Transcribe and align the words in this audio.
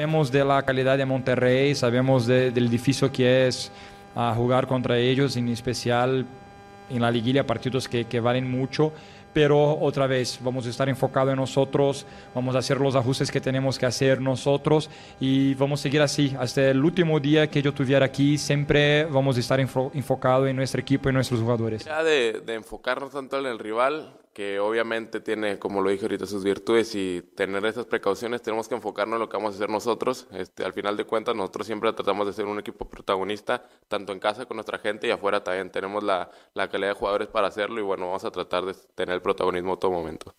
Sabemos 0.00 0.32
de 0.32 0.42
la 0.42 0.62
calidad 0.62 0.96
de 0.96 1.04
Monterrey, 1.04 1.74
sabemos 1.74 2.26
de, 2.26 2.50
del 2.50 2.70
difícil 2.70 3.10
que 3.10 3.46
es 3.46 3.70
uh, 4.16 4.34
jugar 4.34 4.66
contra 4.66 4.96
ellos, 4.96 5.36
en 5.36 5.48
especial 5.48 6.24
en 6.88 7.02
la 7.02 7.10
liguilla, 7.10 7.46
partidos 7.46 7.86
que, 7.86 8.06
que, 8.06 8.18
valen 8.18 8.50
mucho. 8.50 8.94
Pero 9.34 9.78
otra 9.78 10.06
vez, 10.06 10.38
vamos 10.40 10.66
a 10.66 10.70
estar 10.70 10.88
enfocados 10.88 11.32
en 11.32 11.36
nosotros, 11.36 12.06
vamos 12.34 12.56
a 12.56 12.60
hacer 12.60 12.80
los 12.80 12.96
ajustes 12.96 13.30
que 13.30 13.42
tenemos 13.42 13.78
que 13.78 13.84
hacer 13.84 14.22
nosotros 14.22 14.88
y 15.20 15.52
vamos 15.52 15.80
a 15.80 15.82
seguir 15.82 16.00
así. 16.00 16.34
Hasta 16.40 16.70
el 16.70 16.82
último 16.82 17.20
día 17.20 17.50
que 17.50 17.60
yo 17.60 17.68
estuviera 17.68 18.06
aquí, 18.06 18.38
siempre 18.38 19.04
vamos 19.04 19.36
a 19.36 19.40
estar 19.40 19.60
enfo 19.60 19.90
enfocados 19.92 20.48
en 20.48 20.56
nuestro 20.56 20.80
equipo 20.80 21.10
y 21.10 21.12
nuestros 21.12 21.40
jugadores. 21.40 21.84
Ya 21.84 22.02
de, 22.02 22.40
de 22.40 22.54
enfocarnos 22.54 23.12
tanto 23.12 23.38
en 23.38 23.44
el 23.44 23.58
rival, 23.58 24.14
que 24.32 24.60
obviamente 24.60 25.20
tiene, 25.20 25.58
como 25.58 25.82
lo 25.82 25.90
dije 25.90 26.04
ahorita, 26.04 26.24
sus 26.26 26.44
virtudes 26.44 26.94
y 26.94 27.22
tener 27.34 27.64
esas 27.66 27.86
precauciones, 27.86 28.42
tenemos 28.42 28.68
que 28.68 28.76
enfocarnos 28.76 29.16
en 29.16 29.20
lo 29.20 29.28
que 29.28 29.36
vamos 29.36 29.54
a 29.54 29.56
hacer 29.56 29.68
nosotros. 29.68 30.28
Este, 30.32 30.64
al 30.64 30.72
final 30.72 30.96
de 30.96 31.04
cuentas, 31.04 31.34
nosotros 31.34 31.66
siempre 31.66 31.92
tratamos 31.92 32.26
de 32.26 32.32
ser 32.32 32.46
un 32.46 32.58
equipo 32.58 32.88
protagonista, 32.88 33.64
tanto 33.88 34.12
en 34.12 34.20
casa 34.20 34.46
con 34.46 34.56
nuestra 34.56 34.78
gente 34.78 35.08
y 35.08 35.10
afuera 35.10 35.42
también. 35.42 35.70
Tenemos 35.70 36.04
la, 36.04 36.30
la 36.54 36.68
calidad 36.68 36.90
de 36.90 36.94
jugadores 36.94 37.28
para 37.28 37.48
hacerlo 37.48 37.80
y 37.80 37.82
bueno, 37.82 38.06
vamos 38.06 38.24
a 38.24 38.30
tratar 38.30 38.64
de 38.64 38.74
tener 38.94 39.16
el 39.16 39.22
protagonismo 39.22 39.78
todo 39.78 39.90
momento. 39.90 40.34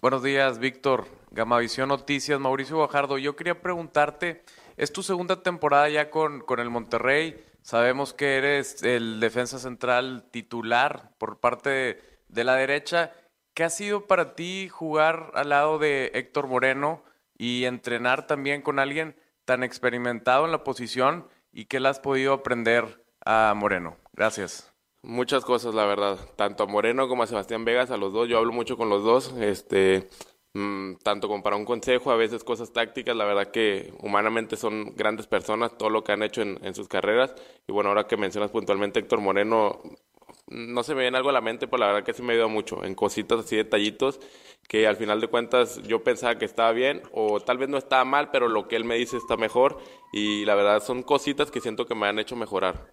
Buenos 0.00 0.22
días, 0.22 0.58
Víctor. 0.58 1.06
Gamavisión 1.30 1.88
Noticias, 1.88 2.38
Mauricio 2.38 2.76
Bajardo. 2.78 3.16
Yo 3.16 3.34
quería 3.34 3.60
preguntarte, 3.60 4.44
es 4.76 4.92
tu 4.92 5.02
segunda 5.02 5.42
temporada 5.42 5.88
ya 5.88 6.10
con, 6.10 6.40
con 6.42 6.60
el 6.60 6.68
Monterrey. 6.68 7.42
Sabemos 7.64 8.12
que 8.12 8.36
eres 8.36 8.82
el 8.82 9.20
defensa 9.20 9.58
central 9.58 10.28
titular 10.30 11.12
por 11.16 11.40
parte 11.40 11.98
de, 12.28 12.44
la 12.44 12.56
derecha. 12.56 13.14
¿Qué 13.54 13.64
ha 13.64 13.70
sido 13.70 14.06
para 14.06 14.34
ti 14.34 14.68
jugar 14.68 15.30
al 15.32 15.48
lado 15.48 15.78
de 15.78 16.10
Héctor 16.12 16.46
Moreno 16.46 17.02
y 17.38 17.64
entrenar 17.64 18.26
también 18.26 18.60
con 18.60 18.78
alguien 18.78 19.16
tan 19.46 19.62
experimentado 19.62 20.44
en 20.44 20.52
la 20.52 20.62
posición 20.62 21.26
y 21.52 21.64
qué 21.64 21.80
le 21.80 21.88
has 21.88 22.00
podido 22.00 22.34
aprender 22.34 23.02
a 23.24 23.54
Moreno? 23.56 23.96
Gracias. 24.12 24.70
Muchas 25.00 25.42
cosas, 25.46 25.74
la 25.74 25.86
verdad. 25.86 26.18
Tanto 26.36 26.64
a 26.64 26.66
Moreno 26.66 27.08
como 27.08 27.22
a 27.22 27.26
Sebastián 27.26 27.64
Vegas, 27.64 27.90
a 27.90 27.96
los 27.96 28.12
dos, 28.12 28.28
yo 28.28 28.36
hablo 28.36 28.52
mucho 28.52 28.76
con 28.76 28.90
los 28.90 29.02
dos. 29.04 29.32
Este, 29.40 30.10
Mm, 30.56 30.94
tanto 31.02 31.26
como 31.26 31.42
para 31.42 31.56
un 31.56 31.64
consejo, 31.64 32.12
a 32.12 32.16
veces 32.16 32.44
cosas 32.44 32.72
tácticas, 32.72 33.16
la 33.16 33.24
verdad 33.24 33.50
que 33.50 33.92
humanamente 34.00 34.56
son 34.56 34.94
grandes 34.94 35.26
personas, 35.26 35.76
todo 35.76 35.90
lo 35.90 36.04
que 36.04 36.12
han 36.12 36.22
hecho 36.22 36.42
en, 36.42 36.74
sus 36.74 36.86
carreras. 36.86 37.34
Y 37.66 37.72
bueno, 37.72 37.88
ahora 37.88 38.06
que 38.06 38.16
mencionas 38.16 38.52
puntualmente 38.52 39.00
Héctor 39.00 39.20
Moreno, 39.20 39.82
no 40.46 40.82
se 40.84 40.94
me 40.94 41.02
viene 41.02 41.16
algo 41.16 41.30
a 41.30 41.32
la 41.32 41.40
mente, 41.40 41.66
pero 41.66 41.78
la 41.80 41.86
verdad 41.88 42.04
que 42.04 42.14
sí 42.14 42.22
me 42.22 42.34
ayuda 42.34 42.46
mucho 42.46 42.84
en 42.84 42.94
cositas 42.94 43.40
así, 43.40 43.56
detallitos, 43.56 44.20
que 44.68 44.86
al 44.86 44.96
final 44.96 45.20
de 45.20 45.26
cuentas 45.26 45.82
yo 45.82 46.04
pensaba 46.04 46.38
que 46.38 46.44
estaba 46.44 46.70
bien, 46.70 47.02
o 47.12 47.40
tal 47.40 47.58
vez 47.58 47.68
no 47.68 47.76
estaba 47.76 48.04
mal, 48.04 48.30
pero 48.30 48.48
lo 48.48 48.68
que 48.68 48.76
él 48.76 48.84
me 48.84 48.94
dice 48.94 49.16
está 49.16 49.36
mejor. 49.36 49.78
Y 50.12 50.44
la 50.44 50.54
verdad 50.54 50.80
son 50.84 51.02
cositas 51.02 51.50
que 51.50 51.60
siento 51.60 51.86
que 51.86 51.96
me 51.96 52.06
han 52.06 52.20
hecho 52.20 52.36
mejorar. 52.36 52.92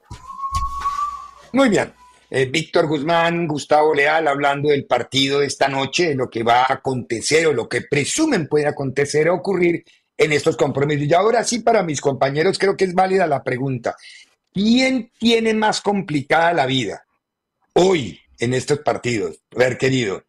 Muy 1.53 1.69
bien. 1.69 1.93
Eh, 2.33 2.45
Víctor 2.45 2.87
Guzmán, 2.87 3.45
Gustavo 3.45 3.93
Leal, 3.93 4.25
hablando 4.25 4.69
del 4.69 4.85
partido 4.85 5.41
de 5.41 5.47
esta 5.47 5.67
noche, 5.67 6.07
de 6.07 6.15
lo 6.15 6.29
que 6.29 6.43
va 6.43 6.61
a 6.61 6.75
acontecer 6.75 7.45
o 7.45 7.51
lo 7.51 7.67
que 7.67 7.81
presumen 7.81 8.47
puede 8.47 8.67
acontecer 8.67 9.27
o 9.27 9.35
ocurrir 9.35 9.83
en 10.17 10.31
estos 10.31 10.55
compromisos. 10.55 11.07
Y 11.07 11.13
ahora 11.13 11.43
sí, 11.43 11.59
para 11.59 11.83
mis 11.83 11.99
compañeros, 11.99 12.57
creo 12.57 12.77
que 12.77 12.85
es 12.85 12.93
válida 12.93 13.27
la 13.27 13.43
pregunta. 13.43 13.97
¿Quién 14.53 15.11
tiene 15.19 15.53
más 15.53 15.81
complicada 15.81 16.53
la 16.53 16.65
vida 16.65 17.03
hoy 17.73 18.17
en 18.39 18.53
estos 18.53 18.79
partidos? 18.79 19.41
A 19.53 19.59
ver, 19.59 19.77
querido. 19.77 20.23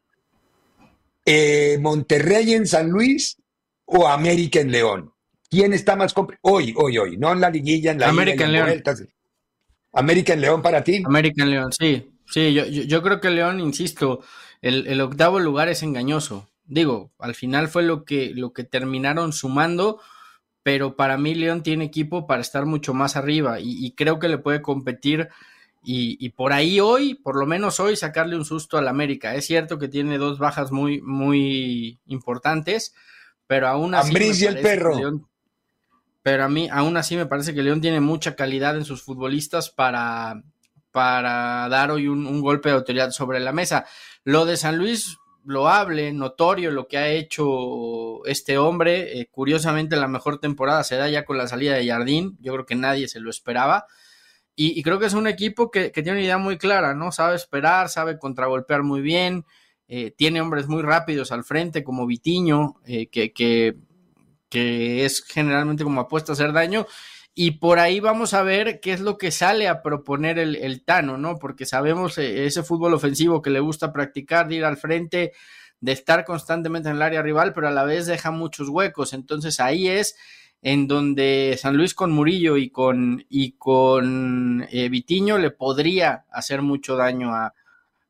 Eh, 1.25 1.79
¿Monterrey 1.81 2.53
en 2.55 2.67
San 2.67 2.91
Luis 2.91 3.37
o 3.85 4.09
América 4.09 4.59
en 4.59 4.73
León? 4.73 5.13
¿Quién 5.49 5.73
está 5.73 5.95
más 5.95 6.13
complicado? 6.13 6.53
Hoy, 6.53 6.75
hoy, 6.77 6.99
hoy, 6.99 7.17
no 7.17 7.31
en 7.31 7.41
la 7.41 7.51
liguilla, 7.51 7.93
en 7.93 8.01
la 8.01 8.09
América 8.09 8.45
en 8.45 8.53
León. 8.53 8.67
Vueltas. 8.67 9.05
América 9.93 10.33
en 10.33 10.41
León 10.41 10.63
para 10.63 10.83
ti. 10.83 11.03
América 11.05 11.43
en 11.43 11.51
León, 11.51 11.73
sí. 11.73 12.09
Sí, 12.27 12.55
yo, 12.55 12.67
yo, 12.67 12.83
yo 12.83 13.03
creo 13.03 13.21
que 13.21 13.31
León, 13.31 13.61
insisto, 13.61 14.21
el, 14.63 14.87
el, 14.87 15.01
octavo 15.01 15.39
lugar 15.39 15.69
es 15.69 15.83
engañoso. 15.83 16.49
Digo, 16.65 17.13
al 17.19 17.35
final 17.35 17.69
fue 17.69 17.83
lo 17.83 18.05
que, 18.05 18.33
lo 18.35 18.53
que 18.53 18.65
terminaron 18.65 19.33
sumando, 19.33 20.01
pero 20.63 20.97
para 20.97 21.19
mí 21.19 21.35
León 21.35 21.63
tiene 21.63 21.85
equipo 21.85 22.27
para 22.27 22.41
estar 22.41 22.65
mucho 22.65 22.95
más 22.95 23.17
arriba 23.17 23.61
y, 23.61 23.85
y 23.85 23.93
creo 23.95 24.19
que 24.19 24.29
le 24.29 24.39
puede 24.39 24.63
competir 24.63 25.29
y, 25.85 26.17
y, 26.25 26.31
por 26.31 26.53
ahí 26.53 26.79
hoy, 26.79 27.15
por 27.15 27.37
lo 27.37 27.45
menos 27.45 27.81
hoy, 27.81 27.97
sacarle 27.97 28.37
un 28.37 28.45
susto 28.45 28.79
al 28.79 28.87
América. 28.87 29.35
Es 29.35 29.47
cierto 29.47 29.79
que 29.79 29.89
tiene 29.89 30.17
dos 30.17 30.39
bajas 30.39 30.71
muy, 30.71 31.03
muy 31.03 31.99
importantes, 32.07 32.95
pero 33.49 33.67
aún 33.67 33.95
así. 33.97 34.11
Ambriz 34.11 34.41
y 34.43 34.47
el 34.47 34.61
perro. 34.61 34.97
León, 34.97 35.27
pero 36.23 36.45
a 36.45 36.49
mí, 36.49 36.69
aún 36.71 36.97
así, 36.97 37.17
me 37.17 37.27
parece 37.27 37.55
que 37.55 37.63
León 37.63 37.81
tiene 37.81 38.01
mucha 38.01 38.37
calidad 38.37 38.77
en 38.77 38.85
sus 38.85 39.03
futbolistas 39.03 39.71
para, 39.71 40.43
para 40.93 41.69
dar 41.69 41.91
hoy 41.91 42.07
un, 42.07 42.41
golpe 42.41 42.69
de 42.69 42.77
autoridad 42.77 43.11
sobre 43.11 43.41
la 43.41 43.53
mesa. 43.53 43.87
Lo 44.25 44.45
de 44.45 44.57
San 44.57 44.79
Luis, 44.79 45.19
loable, 45.45 46.13
notorio 46.13 46.71
lo 46.71 46.87
que 46.87 46.99
ha 46.99 47.09
hecho 47.09 48.25
este 48.27 48.57
hombre. 48.59 49.21
Eh, 49.21 49.29
curiosamente, 49.31 49.97
la 49.97 50.09
mejor 50.09 50.39
temporada 50.39 50.85
se 50.85 50.97
da 50.97 51.09
ya 51.09 51.25
con 51.25 51.39
la 51.39 51.49
salida 51.49 51.75
de 51.75 51.89
Jardín. 51.89 52.39
Yo 52.41 52.53
creo 52.53 52.67
que 52.67 52.77
nadie 52.77 53.09
se 53.09 53.21
lo 53.21 53.31
esperaba. 53.31 53.87
Y, 54.55 54.83
creo 54.83 54.99
que 54.99 55.07
es 55.07 55.15
un 55.15 55.27
equipo 55.27 55.71
que, 55.71 55.91
que, 55.93 56.03
tiene 56.03 56.19
una 56.19 56.25
idea 56.25 56.39
muy 56.39 56.59
clara, 56.59 56.95
¿no? 56.95 57.11
Sabe 57.11 57.37
esperar, 57.37 57.89
sabe 57.89 58.19
contragolpear 58.19 58.83
muy 58.83 59.01
bien. 59.01 59.47
Eh, 59.89 60.11
tiene 60.11 60.41
hombres 60.41 60.69
muy 60.69 60.83
rápidos 60.83 61.33
al 61.33 61.45
frente, 61.45 61.83
como 61.83 62.07
Vitiño, 62.07 62.77
eh, 62.87 63.09
que, 63.09 63.33
que 63.33 63.77
que 64.53 65.07
es 65.07 65.25
generalmente 65.25 65.83
como 65.83 66.03
apuesta 66.03 66.33
a 66.33 66.35
hacer 66.35 66.53
daño. 66.53 66.87
Y 67.35 67.53
por 67.53 67.79
ahí 67.79 68.01
vamos 68.01 68.35
a 68.35 68.43
ver 68.43 68.81
qué 68.81 68.93
es 68.93 69.01
lo 69.01 69.17
que 69.17 69.31
sale 69.31 69.67
a 69.67 69.81
proponer 69.81 70.39
el, 70.39 70.57
el 70.57 70.85
Tano, 70.85 71.17
¿no? 71.17 71.37
Porque 71.39 71.65
sabemos 71.65 72.19
eh, 72.19 72.45
ese 72.45 72.63
fútbol 72.63 72.93
ofensivo 72.93 73.41
que 73.41 73.49
le 73.49 73.61
gusta 73.61 73.95
practicar, 73.95 74.49
de 74.49 74.57
ir 74.57 74.67
al 74.67 74.77
frente, 74.77 75.33
de 75.81 75.93
estar 75.93 76.27
constantemente 76.27 76.91
en 76.91 76.97
el 76.97 77.03
área 77.03 77.23
rival, 77.23 77.55
pero 77.55 77.69
a 77.69 77.71
la 77.71 77.85
vez 77.85 78.05
deja 78.05 78.31
muchos 78.31 78.69
huecos. 78.69 79.15
Entonces 79.15 79.59
ahí 79.59 79.89
es 79.89 80.17
en 80.61 80.87
donde 80.87 81.59
San 81.59 81.75
Luis 81.75 81.95
con 81.95 82.13
Murillo 82.13 82.59
y 82.59 82.69
con, 82.69 83.25
y 83.31 83.53
con 83.53 84.69
eh, 84.71 84.91
Vitiño 84.91 85.39
le 85.39 85.51
podría 85.51 86.27
hacer 86.31 86.61
mucho 86.61 86.97
daño 86.97 87.35
a, 87.35 87.55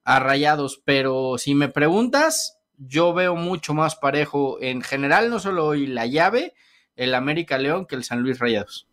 a 0.02 0.18
Rayados. 0.18 0.82
Pero 0.84 1.38
si 1.38 1.54
me 1.54 1.68
preguntas, 1.68 2.58
yo 2.78 3.12
veo 3.14 3.36
mucho 3.36 3.74
más 3.74 3.96
parejo 3.96 4.60
en 4.60 4.82
general, 4.82 5.30
no 5.30 5.38
solo 5.38 5.66
hoy 5.66 5.86
la 5.86 6.06
llave, 6.06 6.54
el 6.96 7.14
América 7.14 7.58
León 7.58 7.86
que 7.86 7.94
el 7.94 8.04
San 8.04 8.20
Luis 8.20 8.38
Rayados. 8.38 8.88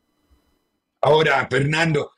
Ahora, 1.01 1.47
Fernando, 1.49 2.11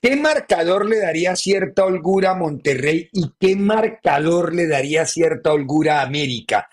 ¿qué 0.00 0.16
marcador 0.16 0.86
le 0.86 0.98
daría 0.98 1.36
cierta 1.36 1.84
holgura 1.84 2.32
a 2.32 2.34
Monterrey 2.34 3.08
y 3.12 3.32
qué 3.38 3.56
marcador 3.56 4.54
le 4.54 4.66
daría 4.66 5.06
cierta 5.06 5.52
holgura 5.52 6.00
a 6.00 6.02
América? 6.02 6.68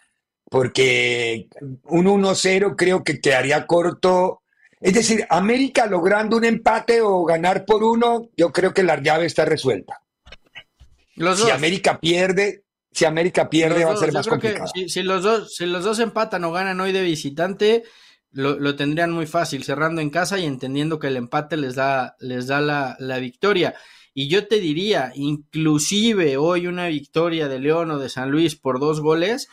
Porque 0.50 1.48
un 1.86 2.06
1-0 2.06 2.76
creo 2.78 3.04
que 3.04 3.20
quedaría 3.20 3.66
corto. 3.66 4.42
Es 4.80 4.94
decir, 4.94 5.26
América 5.30 5.86
logrando 5.86 6.38
un 6.38 6.44
empate 6.44 7.02
o 7.02 7.24
ganar 7.24 7.66
por 7.66 7.84
uno, 7.84 8.30
yo 8.36 8.52
creo 8.52 8.74
que 8.74 8.84
la 8.84 9.02
llave 9.02 9.26
está 9.26 9.46
resuelta. 9.46 10.02
Los 11.16 11.38
si 11.38 11.44
dos. 11.44 11.54
América 11.54 12.00
pierde, 12.00 12.63
si 12.94 13.06
América 13.06 13.50
pierde 13.50 13.86
va 13.86 13.94
a 13.94 13.98
ser 13.98 14.14
más 14.14 14.28
complicado. 14.28 14.68
Si, 14.74 14.90
si, 14.90 15.04
los 15.04 15.24
dos, 15.24 15.56
si 15.56 15.66
los 15.66 15.84
dos 15.84 16.00
empatan 16.00 16.44
o 16.44 16.52
ganan 16.52 16.80
hoy 16.80 16.92
de 16.92 17.02
visitante, 17.02 17.84
lo, 18.32 18.60
lo, 18.60 18.76
tendrían 18.76 19.12
muy 19.12 19.26
fácil, 19.26 19.64
cerrando 19.64 20.02
en 20.02 20.10
casa 20.10 20.40
y 20.40 20.46
entendiendo 20.46 21.00
que 21.00 21.08
el 21.08 21.18
empate 21.18 21.58
les 21.58 21.76
da, 21.76 22.16
les 22.20 22.48
da 22.48 22.62
la, 22.62 22.96
la, 23.00 23.20
victoria. 23.20 23.76
Y 24.14 24.28
yo 24.28 24.48
te 24.48 24.60
diría, 24.60 25.12
inclusive 25.16 26.38
hoy 26.38 26.68
una 26.68 26.88
victoria 26.88 27.48
de 27.48 27.60
León 27.60 27.92
o 27.92 28.00
de 28.00 28.10
San 28.10 28.30
Luis 28.30 28.56
por 28.56 28.80
dos 28.80 29.02
goles, 29.02 29.48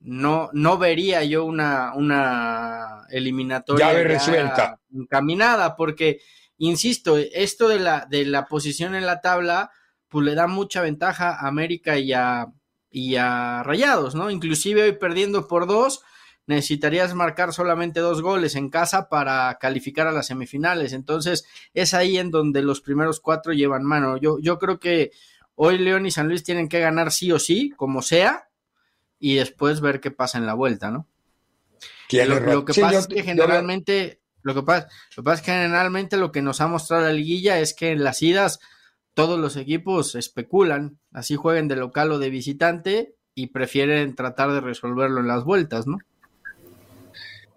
no, 0.00 0.48
no 0.52 0.78
vería 0.78 1.24
yo 1.24 1.44
una, 1.44 1.92
una 1.94 3.04
eliminatoria 3.10 3.86
llave 3.86 4.04
resuelta 4.04 4.80
encaminada, 4.94 5.76
porque, 5.76 6.20
insisto, 6.56 7.18
esto 7.18 7.68
de 7.68 7.80
la, 7.80 8.06
de 8.08 8.24
la 8.24 8.46
posición 8.46 8.94
en 8.94 9.06
la 9.06 9.20
tabla 9.20 9.70
pues 10.08 10.24
le 10.24 10.34
da 10.34 10.46
mucha 10.46 10.80
ventaja 10.80 11.32
a 11.32 11.46
América 11.46 11.98
y 11.98 12.12
a, 12.12 12.46
y 12.90 13.16
a 13.16 13.62
Rayados, 13.62 14.14
¿no? 14.14 14.30
Inclusive 14.30 14.82
hoy 14.82 14.92
perdiendo 14.92 15.46
por 15.46 15.66
dos, 15.66 16.02
necesitarías 16.46 17.14
marcar 17.14 17.52
solamente 17.52 18.00
dos 18.00 18.22
goles 18.22 18.54
en 18.56 18.70
casa 18.70 19.08
para 19.08 19.58
calificar 19.60 20.06
a 20.06 20.12
las 20.12 20.26
semifinales. 20.26 20.92
Entonces, 20.92 21.44
es 21.74 21.92
ahí 21.94 22.18
en 22.18 22.30
donde 22.30 22.62
los 22.62 22.80
primeros 22.80 23.20
cuatro 23.20 23.52
llevan 23.52 23.84
mano. 23.84 24.16
Yo, 24.16 24.38
yo 24.40 24.58
creo 24.58 24.78
que 24.78 25.12
hoy 25.54 25.78
León 25.78 26.06
y 26.06 26.10
San 26.10 26.28
Luis 26.28 26.44
tienen 26.44 26.68
que 26.68 26.80
ganar 26.80 27.12
sí 27.12 27.32
o 27.32 27.38
sí, 27.38 27.70
como 27.76 28.00
sea, 28.00 28.48
y 29.18 29.34
después 29.34 29.80
ver 29.80 30.00
qué 30.00 30.10
pasa 30.10 30.38
en 30.38 30.46
la 30.46 30.54
vuelta, 30.54 30.90
¿no? 30.90 31.06
Lo, 32.10 32.64
que 32.64 32.80
pasa 32.80 32.98
es 33.00 33.06
que 33.06 33.22
generalmente, 33.22 34.22
lo 34.42 34.54
que 34.54 34.62
pasa, 34.62 34.88
lo 35.16 35.22
que 35.22 35.24
pasa 35.24 35.34
es 35.34 35.42
que 35.42 35.52
generalmente 35.52 36.16
lo 36.16 36.32
que 36.32 36.40
nos 36.40 36.60
ha 36.62 36.66
mostrado 36.66 37.04
la 37.04 37.12
liguilla 37.12 37.58
es 37.58 37.74
que 37.74 37.90
en 37.90 38.02
las 38.02 38.22
idas 38.22 38.60
todos 39.18 39.36
los 39.36 39.56
equipos 39.56 40.14
especulan, 40.14 41.00
así 41.10 41.34
jueguen 41.34 41.66
de 41.66 41.74
local 41.74 42.12
o 42.12 42.20
de 42.20 42.30
visitante 42.30 43.16
y 43.34 43.48
prefieren 43.48 44.14
tratar 44.14 44.52
de 44.52 44.60
resolverlo 44.60 45.18
en 45.18 45.26
las 45.26 45.42
vueltas, 45.42 45.88
¿no? 45.88 45.98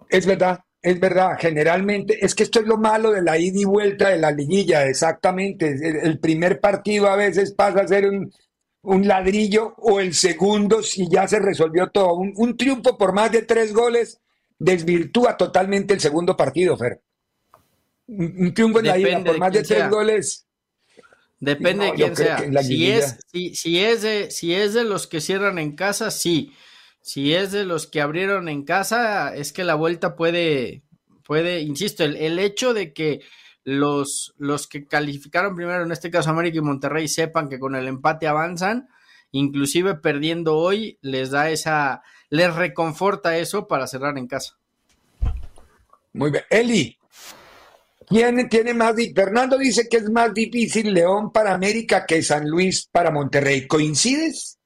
Es 0.10 0.26
verdad, 0.26 0.62
es 0.82 1.00
verdad. 1.00 1.38
Generalmente, 1.40 2.26
es 2.26 2.34
que 2.34 2.42
esto 2.42 2.62
es 2.62 2.66
lo 2.66 2.78
malo 2.78 3.12
de 3.12 3.22
la 3.22 3.38
ida 3.38 3.60
y 3.60 3.66
vuelta 3.66 4.10
de 4.10 4.18
la 4.18 4.32
liguilla, 4.32 4.88
exactamente. 4.88 5.76
El, 6.02 6.18
primer 6.18 6.60
partido 6.60 7.06
a 7.10 7.16
veces 7.16 7.54
pasa 7.54 7.82
a 7.82 7.88
ser 7.88 8.10
un, 8.10 9.08
ladrillo 9.08 9.76
o 9.78 10.00
el 10.00 10.16
segundo 10.16 10.82
si 10.82 11.08
ya 11.12 11.28
se 11.28 11.38
resolvió 11.38 11.92
todo. 11.92 12.16
Un, 12.16 12.58
triunfo 12.58 12.98
por 12.98 13.14
más 13.14 13.32
de 13.32 13.44
tres 13.44 13.72
goles 13.72 14.20
desvirtúa 14.58 15.38
totalmente 15.38 15.94
el 15.94 16.00
segundo 16.00 16.36
partido, 16.36 16.76
Fer. 16.76 17.02
Un, 18.08 18.52
triunfo 18.52 18.80
en 18.80 18.88
la 18.88 18.98
ida 18.98 19.24
por 19.24 19.38
más 19.38 19.54
de, 19.54 19.62
tres 19.62 19.88
goles. 19.92 20.48
Depende 21.42 21.86
de 21.86 21.94
quién 21.94 22.16
sea. 22.16 22.38
Si 22.62 22.92
es, 22.92 23.18
si, 23.54 23.80
es 23.80 24.04
de, 24.04 24.30
si 24.30 24.54
es 24.54 24.76
de 24.76 24.84
los 24.84 25.08
que 25.08 25.20
cierran 25.20 25.58
en 25.58 25.76
casa, 25.76 26.12
sí. 26.12 26.54
Si 27.02 27.34
es 27.34 27.52
de 27.52 27.66
los 27.66 27.88
que 27.88 28.00
abrieron 28.00 28.48
en 28.48 28.64
casa, 28.64 29.36
es 29.36 29.52
que 29.52 29.64
la 29.64 29.74
vuelta 29.74 30.16
puede, 30.16 30.84
puede, 31.26 31.62
insisto, 31.62 32.04
el, 32.04 32.38
hecho 32.38 32.76
de 32.76 32.94
que 32.94 33.22
los, 33.64 34.36
los 34.38 34.68
que 34.68 34.86
calificaron 34.86 35.56
primero, 35.56 35.84
en 35.84 35.92
este 35.92 36.12
caso 36.12 36.30
América 36.30 36.60
y 36.60 36.62
Monterrey, 36.62 37.08
sepan 37.08 37.50
que 37.50 37.60
con 37.60 37.74
el 37.74 37.88
empate 37.88 38.28
avanzan, 38.28 38.88
inclusive 39.32 39.96
perdiendo 39.96 40.58
hoy, 40.58 41.00
les 41.02 41.32
da 41.32 41.50
esa, 41.50 42.04
les 42.30 42.56
reconforta 42.56 43.40
eso 43.40 43.68
para 43.68 43.88
cerrar 43.88 44.20
en 44.20 44.28
casa. 44.28 44.60
Muy 46.14 46.30
bien. 46.30 46.44
Eli, 46.52 47.00
¿quién 48.12 48.50
tiene 48.50 48.74
más? 48.74 48.96
Fernando 49.16 49.58
dice 49.58 49.88
que 49.90 49.98
es 49.98 50.10
más 50.10 50.34
difícil 50.34 50.94
León 50.94 51.32
para 51.32 51.54
América 51.54 52.06
que 52.06 52.22
San 52.22 52.48
Luis 52.48 52.88
para 52.92 53.10
Monterrey. 53.10 53.66
¿Coincides? 53.68 54.60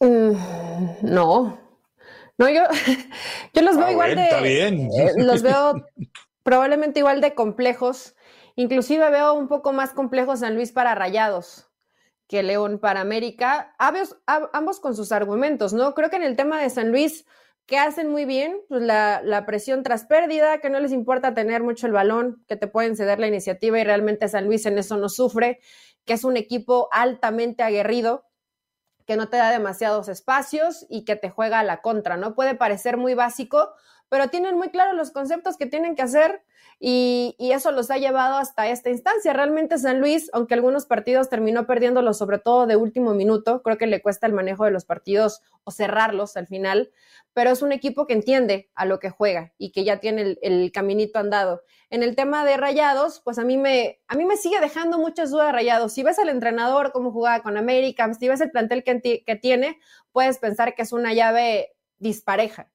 Mm, 0.00 0.32
no, 1.02 1.60
no, 2.38 2.48
yo, 2.48 2.62
yo 3.54 3.62
los 3.62 3.76
veo 3.76 3.90
igual 3.90 4.16
de... 4.16 4.40
bien. 4.42 4.88
Eh, 4.98 5.12
los 5.16 5.42
veo 5.42 5.86
probablemente 6.42 7.00
igual 7.00 7.20
de 7.20 7.34
complejos. 7.34 8.14
Inclusive 8.56 9.10
veo 9.10 9.34
un 9.34 9.48
poco 9.48 9.72
más 9.72 9.90
complejos 9.90 10.40
San 10.40 10.54
Luis 10.54 10.72
para 10.72 10.94
Rayados 10.94 11.66
que 12.28 12.42
León 12.42 12.78
para 12.78 13.00
América, 13.00 13.74
ambos, 13.78 14.16
ambos, 14.26 14.80
con 14.80 14.96
sus 14.96 15.12
argumentos, 15.12 15.72
¿no? 15.72 15.94
Creo 15.94 16.10
que 16.10 16.16
en 16.16 16.24
el 16.24 16.36
tema 16.36 16.60
de 16.60 16.70
San 16.70 16.90
Luis, 16.90 17.24
que 17.66 17.78
hacen 17.78 18.08
muy 18.08 18.24
bien, 18.24 18.60
pues 18.68 18.82
la, 18.82 19.20
la, 19.24 19.44
presión 19.44 19.82
tras 19.82 20.04
pérdida, 20.04 20.58
que 20.58 20.70
no 20.70 20.78
les 20.78 20.92
importa 20.92 21.34
tener 21.34 21.62
mucho 21.62 21.86
el 21.86 21.92
balón, 21.92 22.44
que 22.46 22.56
te 22.56 22.68
pueden 22.68 22.96
ceder 22.96 23.18
la 23.18 23.26
iniciativa 23.26 23.78
y 23.78 23.84
realmente 23.84 24.28
San 24.28 24.46
Luis 24.46 24.66
en 24.66 24.78
eso 24.78 24.96
no 24.96 25.08
sufre, 25.08 25.60
que 26.04 26.12
es 26.12 26.22
un 26.22 26.36
equipo 26.36 26.88
altamente 26.92 27.64
aguerrido, 27.64 28.24
que 29.04 29.16
no 29.16 29.28
te 29.28 29.36
da 29.36 29.50
demasiados 29.50 30.08
espacios 30.08 30.86
y 30.88 31.04
que 31.04 31.16
te 31.16 31.30
juega 31.30 31.60
a 31.60 31.64
la 31.64 31.80
contra, 31.80 32.16
¿no? 32.16 32.34
Puede 32.34 32.54
parecer 32.54 32.96
muy 32.96 33.14
básico, 33.14 33.72
pero 34.08 34.28
tienen 34.28 34.56
muy 34.56 34.70
claros 34.70 34.94
los 34.94 35.10
conceptos 35.10 35.56
que 35.56 35.66
tienen 35.66 35.96
que 35.96 36.02
hacer 36.02 36.44
y, 36.78 37.34
eso 37.38 37.72
los 37.72 37.90
ha 37.90 37.96
llevado 37.96 38.36
hasta 38.36 38.68
esta 38.68 38.90
instancia. 38.90 39.32
Realmente 39.32 39.78
San 39.78 40.00
Luis, 40.00 40.28
aunque 40.34 40.54
algunos 40.54 40.84
partidos 40.84 41.30
terminó 41.30 41.66
perdiéndolo, 41.66 42.12
sobre 42.12 42.38
todo 42.38 42.66
de 42.66 42.76
último 42.76 43.14
minuto, 43.14 43.62
creo 43.62 43.78
que 43.78 43.86
le 43.86 44.02
cuesta 44.02 44.26
el 44.26 44.34
manejo 44.34 44.64
de 44.64 44.72
los 44.72 44.84
partidos 44.84 45.40
o 45.64 45.70
cerrarlos 45.70 46.36
al 46.36 46.46
final, 46.46 46.90
pero 47.32 47.50
es 47.50 47.62
un 47.62 47.72
equipo 47.72 48.06
que 48.06 48.12
entiende 48.12 48.70
a 48.74 48.84
lo 48.84 48.98
que 48.98 49.08
juega 49.08 49.54
y 49.56 49.72
que 49.72 49.84
ya 49.84 50.00
tiene 50.00 50.36
el, 50.42 50.70
caminito 50.72 51.18
andado. 51.18 51.62
En 51.88 52.02
el 52.02 52.14
tema 52.14 52.44
de 52.44 52.58
Rayados, 52.58 53.20
pues 53.24 53.38
a 53.38 53.44
mí 53.44 53.56
me, 53.56 54.00
a 54.08 54.14
mí 54.14 54.26
me 54.26 54.36
sigue 54.36 54.60
dejando 54.60 54.98
muchas 54.98 55.30
dudas 55.30 55.52
Rayados. 55.52 55.92
Si 55.92 56.02
ves 56.02 56.18
al 56.18 56.28
entrenador, 56.28 56.92
cómo 56.92 57.10
jugaba 57.10 57.42
con 57.42 57.56
América, 57.56 58.12
si 58.12 58.28
ves 58.28 58.42
el 58.42 58.50
plantel 58.50 58.84
que 58.84 59.38
tiene, 59.40 59.78
puedes 60.12 60.38
pensar 60.38 60.74
que 60.74 60.82
es 60.82 60.92
una 60.92 61.14
llave 61.14 61.74
dispareja 61.98 62.70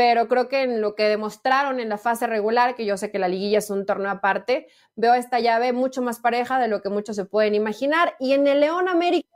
pero 0.00 0.28
creo 0.28 0.48
que 0.48 0.62
en 0.62 0.80
lo 0.80 0.94
que 0.94 1.10
demostraron 1.10 1.78
en 1.78 1.90
la 1.90 1.98
fase 1.98 2.26
regular, 2.26 2.74
que 2.74 2.86
yo 2.86 2.96
sé 2.96 3.10
que 3.10 3.18
la 3.18 3.28
liguilla 3.28 3.58
es 3.58 3.68
un 3.68 3.84
torneo 3.84 4.10
aparte, 4.10 4.66
veo 4.96 5.12
esta 5.12 5.40
llave 5.40 5.74
mucho 5.74 6.00
más 6.00 6.20
pareja 6.20 6.58
de 6.58 6.68
lo 6.68 6.80
que 6.80 6.88
muchos 6.88 7.16
se 7.16 7.26
pueden 7.26 7.54
imaginar. 7.54 8.16
Y 8.18 8.32
en 8.32 8.46
el 8.46 8.60
León 8.60 8.88
América, 8.88 9.28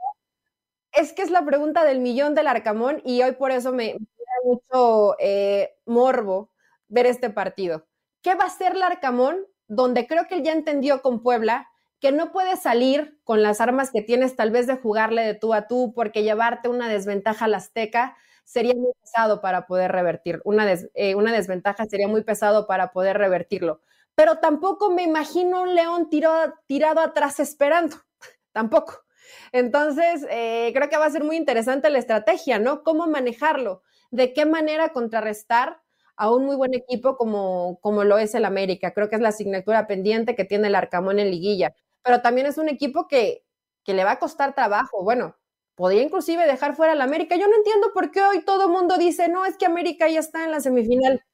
es 0.92 1.12
que 1.12 1.20
es 1.20 1.30
la 1.30 1.44
pregunta 1.44 1.84
del 1.84 2.00
millón 2.00 2.34
del 2.34 2.46
Arcamón 2.46 3.02
y 3.04 3.20
hoy 3.20 3.32
por 3.32 3.50
eso 3.50 3.74
me, 3.74 3.92
da 3.92 4.46
mucho 4.46 5.16
eh, 5.18 5.74
morbo 5.84 6.50
ver 6.88 7.04
este 7.04 7.28
partido. 7.28 7.86
¿Qué 8.22 8.34
va 8.34 8.44
a 8.44 8.46
hacer 8.46 8.72
el 8.72 8.82
Arcamón? 8.84 9.44
Donde 9.68 10.06
creo 10.06 10.28
que 10.28 10.36
él 10.36 10.44
ya 10.44 10.52
entendió 10.52 11.02
con 11.02 11.22
Puebla 11.22 11.68
que 12.00 12.10
no 12.10 12.32
puede 12.32 12.56
salir 12.56 13.20
con 13.22 13.42
las 13.42 13.60
armas 13.60 13.90
que 13.90 14.00
tienes, 14.00 14.34
tal 14.34 14.50
vez 14.50 14.66
de 14.66 14.76
jugarle 14.76 15.26
de 15.26 15.34
tú 15.34 15.52
a 15.52 15.68
tú, 15.68 15.92
porque 15.94 16.22
llevarte 16.22 16.70
una 16.70 16.88
desventaja 16.88 17.44
al 17.44 17.52
Azteca 17.52 18.16
sería 18.44 18.74
muy 18.74 18.92
pesado 19.00 19.40
para 19.40 19.66
poder 19.66 19.92
revertir, 19.92 20.40
una, 20.44 20.70
eh, 20.94 21.14
una 21.14 21.32
desventaja 21.32 21.86
sería 21.86 22.08
muy 22.08 22.22
pesado 22.22 22.66
para 22.66 22.92
poder 22.92 23.18
revertirlo. 23.18 23.80
Pero 24.14 24.38
tampoco 24.38 24.90
me 24.90 25.02
imagino 25.02 25.62
un 25.62 25.74
león 25.74 26.08
tirado 26.08 27.00
atrás 27.00 27.40
esperando, 27.40 27.96
tampoco. 28.52 29.04
Entonces, 29.52 30.26
eh, 30.30 30.70
creo 30.74 30.88
que 30.88 30.96
va 30.96 31.06
a 31.06 31.10
ser 31.10 31.24
muy 31.24 31.36
interesante 31.36 31.90
la 31.90 31.98
estrategia, 31.98 32.58
¿no? 32.58 32.82
¿Cómo 32.82 33.06
manejarlo? 33.06 33.82
¿De 34.10 34.32
qué 34.32 34.46
manera 34.46 34.90
contrarrestar 34.90 35.80
a 36.16 36.30
un 36.32 36.44
muy 36.44 36.56
buen 36.56 36.74
equipo 36.74 37.16
como, 37.16 38.04
lo 38.04 38.18
es 38.18 38.34
el 38.34 38.44
América? 38.44 38.92
Creo 38.92 39.08
que 39.08 39.16
es 39.16 39.22
la 39.22 39.30
asignatura 39.30 39.86
pendiente 39.86 40.36
que 40.36 40.44
tiene 40.44 40.68
el 40.68 40.74
Arcamón 40.74 41.18
en 41.18 41.30
liguilla. 41.30 41.74
Pero 42.02 42.20
también 42.22 42.46
es 42.46 42.58
un 42.58 42.68
equipo 42.68 43.08
que 43.08 43.44
le 43.86 44.04
va 44.04 44.12
a 44.12 44.18
costar 44.18 44.54
trabajo. 44.54 45.02
Bueno, 45.02 45.36
podría 45.74 46.02
inclusive 46.02 46.46
dejar 46.46 46.76
fuera 46.76 46.92
al 46.92 47.00
América. 47.00 47.36
Yo 47.36 47.48
no 47.48 47.56
entiendo 47.56 47.92
por 47.92 48.10
qué 48.10 48.22
hoy 48.22 48.44
todo 48.44 48.64
el 48.64 48.70
mundo 48.70 48.96
dice, 48.98 49.28
no, 49.28 49.44
es 49.44 49.56
que 49.56 49.66
América 49.66 50.08
ya 50.08 50.20
está 50.20 50.44
en 50.44 50.50
la 50.50 50.60
semifinal. 50.60 51.24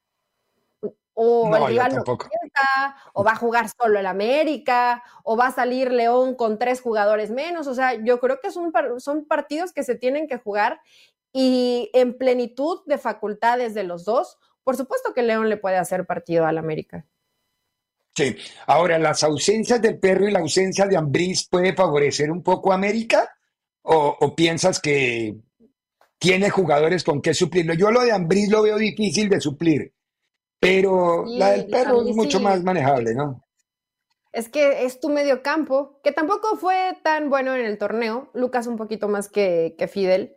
O 1.12 1.54
el 1.54 1.66
rival 1.66 1.96
no 1.96 2.04
o 3.12 3.24
va 3.24 3.32
a 3.32 3.36
jugar 3.36 3.68
solo 3.68 3.98
el 3.98 4.06
América, 4.06 5.02
o 5.22 5.36
va 5.36 5.48
a 5.48 5.52
salir 5.52 5.92
León 5.92 6.34
con 6.34 6.58
tres 6.58 6.80
jugadores 6.80 7.30
menos. 7.30 7.66
O 7.66 7.74
sea, 7.74 7.92
yo 7.94 8.20
creo 8.20 8.40
que 8.40 8.50
son, 8.50 8.72
son 8.98 9.26
partidos 9.26 9.72
que 9.72 9.82
se 9.82 9.96
tienen 9.96 10.26
que 10.28 10.38
jugar 10.38 10.80
y 11.32 11.90
en 11.92 12.16
plenitud 12.16 12.80
de 12.86 12.96
facultades 12.96 13.74
de 13.74 13.84
los 13.84 14.06
dos. 14.06 14.38
Por 14.64 14.76
supuesto 14.76 15.12
que 15.12 15.22
León 15.22 15.50
le 15.50 15.58
puede 15.58 15.76
hacer 15.76 16.06
partido 16.06 16.46
al 16.46 16.56
América. 16.56 17.04
Sí. 18.16 18.36
Ahora, 18.66 18.98
las 18.98 19.22
ausencias 19.22 19.82
del 19.82 19.98
perro 19.98 20.26
y 20.26 20.32
la 20.32 20.38
ausencia 20.38 20.86
de 20.86 20.96
Ambriz 20.96 21.46
puede 21.48 21.74
favorecer 21.74 22.30
un 22.30 22.42
poco 22.42 22.72
a 22.72 22.76
América 22.76 23.30
o, 23.82 24.34
piensas 24.34 24.80
que 24.80 25.36
tiene 26.18 26.50
jugadores 26.50 27.04
con 27.04 27.20
qué 27.22 27.34
suplirlo? 27.34 27.74
Yo 27.74 27.90
lo 27.90 28.02
de 28.02 28.12
Ambriz 28.12 28.50
lo 28.50 28.62
veo 28.62 28.76
difícil 28.76 29.28
de 29.28 29.40
suplir, 29.40 29.94
pero 30.58 31.24
la 31.26 31.52
del 31.52 31.66
perro 31.66 32.02
es 32.08 32.14
mucho 32.14 32.40
más 32.40 32.62
manejable, 32.62 33.14
¿no? 33.14 33.44
Es 34.32 34.48
que 34.48 34.84
es 34.84 35.00
tu 35.00 35.08
medio 35.08 35.42
campo, 35.42 36.00
que 36.04 36.12
tampoco 36.12 36.56
fue 36.56 36.96
tan 37.02 37.30
bueno 37.30 37.54
en 37.54 37.64
el 37.64 37.78
torneo. 37.78 38.30
Lucas 38.32 38.68
un 38.68 38.76
poquito 38.76 39.08
más 39.08 39.28
que, 39.28 39.74
que 39.76 39.88
Fidel 39.88 40.36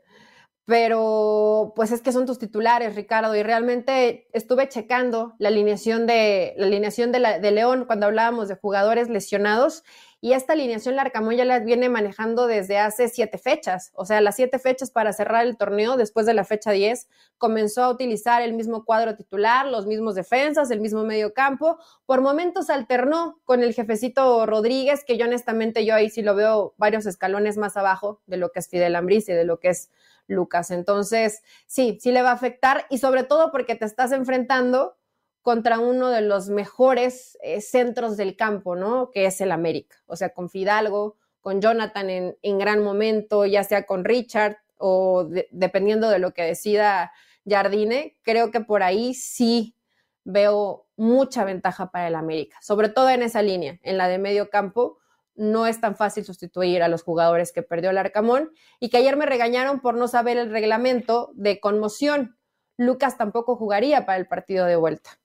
pero 0.66 1.74
pues 1.76 1.92
es 1.92 2.02
que 2.02 2.14
son 2.14 2.26
tus 2.26 2.40
titulares, 2.40 2.96
Ricardo, 2.96 3.36
y 3.36 3.44
realmente 3.44 4.28
estuve 4.32 4.70
checando 4.70 5.36
la 5.38 5.50
alineación 5.50 6.08
de 6.08 6.54
la 6.58 6.68
alineación 6.68 7.12
de, 7.12 7.40
de 7.42 7.52
León 7.52 7.84
cuando 7.86 8.06
hablábamos 8.06 8.48
de 8.48 8.56
jugadores 8.56 9.10
lesionados 9.10 9.84
y 10.24 10.32
esta 10.32 10.54
alineación 10.54 10.96
Larcamón 10.96 11.36
ya 11.36 11.44
la 11.44 11.60
viene 11.60 11.90
manejando 11.90 12.48
desde 12.48 12.78
hace 12.78 13.10
siete 13.10 13.38
fechas, 13.38 13.92
o 13.94 14.06
sea, 14.06 14.22
las 14.22 14.38
siete 14.38 14.58
fechas 14.58 14.90
para 14.90 15.12
cerrar 15.12 15.46
el 15.46 15.58
torneo 15.58 15.98
después 15.98 16.26
de 16.26 16.34
la 16.34 16.46
fecha 16.46 16.72
10, 16.72 17.10
comenzó 17.38 17.84
a 17.84 17.90
utilizar 17.90 18.42
el 18.42 18.54
mismo 18.54 18.86
cuadro 18.86 19.18
titular, 19.18 19.66
los 19.66 19.86
mismos 19.86 20.16
defensas, 20.16 20.72
el 20.72 20.80
mismo 20.80 21.04
medio 21.04 21.34
campo, 21.34 21.78
por 22.06 22.22
momentos 22.22 22.70
alternó 22.70 23.42
con 23.44 23.64
el 23.64 23.74
jefecito 23.74 24.46
Rodríguez, 24.46 25.04
que 25.06 25.18
yo 25.18 25.26
honestamente 25.26 25.84
yo 25.84 25.94
ahí 25.94 26.10
sí 26.10 26.22
lo 26.22 26.36
veo 26.36 26.74
varios 26.78 27.06
escalones 27.06 27.58
más 27.58 27.76
abajo 27.76 28.22
de 28.26 28.38
lo 28.38 28.50
que 28.54 28.60
es 28.62 28.70
Fidel 28.70 28.96
Ambriz 28.96 29.28
y 29.28 29.34
de 29.34 29.44
lo 29.44 29.60
que 29.60 29.72
es 29.72 29.92
Lucas. 30.28 30.72
Entonces, 30.72 31.42
sí, 31.68 31.98
sí 32.00 32.14
le 32.14 32.22
va 32.22 32.30
a 32.30 32.36
afectar 32.36 32.86
y 32.90 33.00
sobre 33.00 33.26
todo 33.26 33.52
porque 33.52 33.76
te 33.76 33.84
estás 33.84 34.14
enfrentando 34.14 34.96
contra 35.44 35.78
uno 35.78 36.10
de 36.10 36.22
los 36.22 36.50
mejores 36.50 37.38
eh, 37.44 37.62
centros 37.62 38.18
del 38.18 38.36
campo, 38.36 38.76
¿no? 38.76 39.12
Que 39.12 39.28
es 39.28 39.40
el 39.42 39.52
América. 39.52 39.98
O 40.08 40.16
sea, 40.16 40.34
con 40.34 40.50
Fidalgo, 40.50 41.18
con 41.42 41.62
Jonathan 41.62 42.10
en, 42.10 42.38
en 42.42 42.58
gran 42.58 42.82
momento, 42.82 43.46
ya 43.46 43.64
sea 43.64 43.86
con 43.86 44.06
Richard 44.06 44.58
o 44.78 45.30
dependiendo 45.52 46.10
de 46.10 46.20
lo 46.20 46.34
que 46.34 46.44
decida 46.44 47.12
Jardine, 47.46 48.18
creo 48.24 48.52
que 48.52 48.62
por 48.62 48.84
ahí 48.84 49.14
sí 49.14 49.76
veo 50.24 50.88
mucha 50.96 51.44
ventaja 51.44 51.92
para 51.92 52.08
el 52.08 52.16
América, 52.16 52.58
sobre 52.62 52.88
todo 52.88 53.10
en 53.10 53.22
esa 53.22 53.42
línea, 53.42 53.80
en 53.84 53.98
la 53.98 54.08
de 54.08 54.18
medio 54.18 54.50
campo. 54.50 54.98
No 55.36 55.68
es 55.68 55.82
tan 55.82 55.96
fácil 55.96 56.24
sustituir 56.24 56.84
a 56.84 56.88
los 56.88 57.04
jugadores 57.04 57.52
que 57.52 57.64
perdió 57.64 57.90
el 57.90 57.98
Arcamón 57.98 58.52
y 58.80 58.90
que 58.90 58.98
ayer 58.98 59.18
me 59.18 59.26
regañaron 59.26 59.82
por 59.82 59.96
no 59.96 60.08
saber 60.08 60.38
el 60.38 60.52
reglamento 60.52 61.32
de 61.34 61.60
conmoción. 61.60 62.38
Lucas 62.78 63.18
tampoco 63.18 63.56
jugaría 63.56 64.06
para 64.06 64.20
el 64.20 64.28
partido 64.28 64.66
de 64.68 64.76
vuelta. 64.76 65.20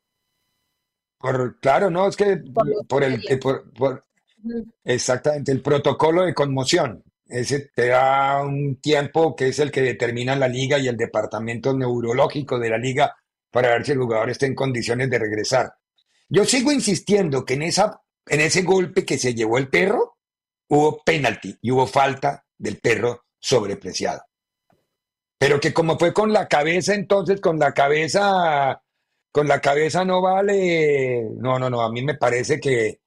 Por, 1.18 1.58
claro, 1.60 1.90
no, 1.90 2.08
es 2.08 2.16
que 2.16 2.36
por, 2.88 3.02
el, 3.02 3.20
eh, 3.28 3.38
por, 3.38 4.04
exactamente 4.84 5.52
el 5.52 5.62
protocolo 5.62 6.22
de 6.22 6.34
conmoción. 6.34 7.02
Ese 7.26 7.70
te 7.74 7.88
da 7.88 8.42
un 8.42 8.80
tiempo 8.80 9.36
que 9.36 9.48
es 9.48 9.58
el 9.58 9.70
que 9.70 9.82
determina 9.82 10.34
la 10.36 10.48
liga 10.48 10.78
y 10.78 10.88
el 10.88 10.96
departamento 10.96 11.76
neurológico 11.76 12.58
de 12.58 12.70
la 12.70 12.78
liga 12.78 13.14
para 13.50 13.70
ver 13.70 13.84
si 13.84 13.92
el 13.92 13.98
jugador 13.98 14.30
está 14.30 14.46
en 14.46 14.54
condiciones 14.54 15.10
de 15.10 15.18
regresar. 15.18 15.74
Yo 16.28 16.44
sigo 16.44 16.72
insistiendo 16.72 17.44
que 17.44 17.54
en, 17.54 17.62
esa, 17.62 18.00
en 18.26 18.40
ese 18.40 18.62
golpe 18.62 19.04
que 19.04 19.18
se 19.18 19.34
llevó 19.34 19.58
el 19.58 19.68
perro 19.68 20.18
hubo 20.68 21.02
penalti 21.02 21.58
y 21.60 21.70
hubo 21.70 21.86
falta 21.86 22.44
del 22.56 22.78
perro 22.78 23.24
sobrepreciado. 23.38 24.22
Pero 25.38 25.60
que 25.60 25.72
como 25.72 25.98
fue 25.98 26.12
con 26.12 26.32
la 26.32 26.48
cabeza, 26.48 26.94
entonces 26.94 27.40
con 27.40 27.58
la 27.58 27.72
cabeza, 27.72 28.82
con 29.32 29.48
la 29.48 29.60
cabeza 29.60 30.04
no 30.04 30.20
vale. 30.22 31.24
No, 31.36 31.58
no, 31.58 31.70
no, 31.70 31.82
a 31.82 31.90
mí 31.90 32.02
me 32.02 32.14
parece 32.14 32.60
que, 32.60 33.00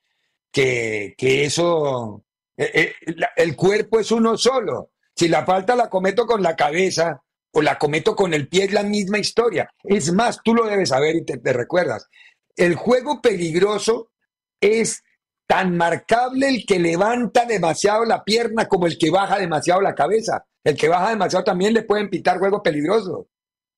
que, 0.51 1.15
que 1.17 1.45
eso 1.45 2.23
eh, 2.61 2.93
eh, 3.07 3.15
el 3.37 3.55
cuerpo 3.55 3.99
es 3.99 4.11
uno 4.11 4.37
solo. 4.37 4.91
Si 5.15 5.27
la 5.27 5.45
falta 5.45 5.75
la 5.75 5.89
cometo 5.89 6.27
con 6.27 6.43
la 6.43 6.55
cabeza 6.55 7.23
o 7.53 7.61
la 7.61 7.77
cometo 7.79 8.15
con 8.15 8.33
el 8.33 8.47
pie, 8.47 8.65
es 8.65 8.71
la 8.71 8.83
misma 8.83 9.17
historia. 9.17 9.69
Es 9.83 10.13
más, 10.13 10.39
tú 10.43 10.53
lo 10.53 10.67
debes 10.67 10.89
saber 10.89 11.15
y 11.15 11.25
te, 11.25 11.53
recuerdas. 11.53 12.07
El 12.55 12.75
juego 12.75 13.19
peligroso 13.19 14.11
es 14.59 15.03
tan 15.47 15.75
marcable 15.75 16.47
el 16.47 16.65
que 16.65 16.79
levanta 16.79 17.45
demasiado 17.45 18.05
la 18.05 18.23
pierna 18.23 18.67
como 18.67 18.85
el 18.85 18.97
que 18.97 19.09
baja 19.09 19.39
demasiado 19.39 19.81
la 19.81 19.95
cabeza. 19.95 20.45
El 20.63 20.77
que 20.77 20.87
baja 20.87 21.09
demasiado 21.09 21.43
también 21.43 21.73
le 21.73 21.81
pueden 21.81 22.09
pitar 22.11 22.37
juego 22.37 22.61
peligroso. 22.61 23.27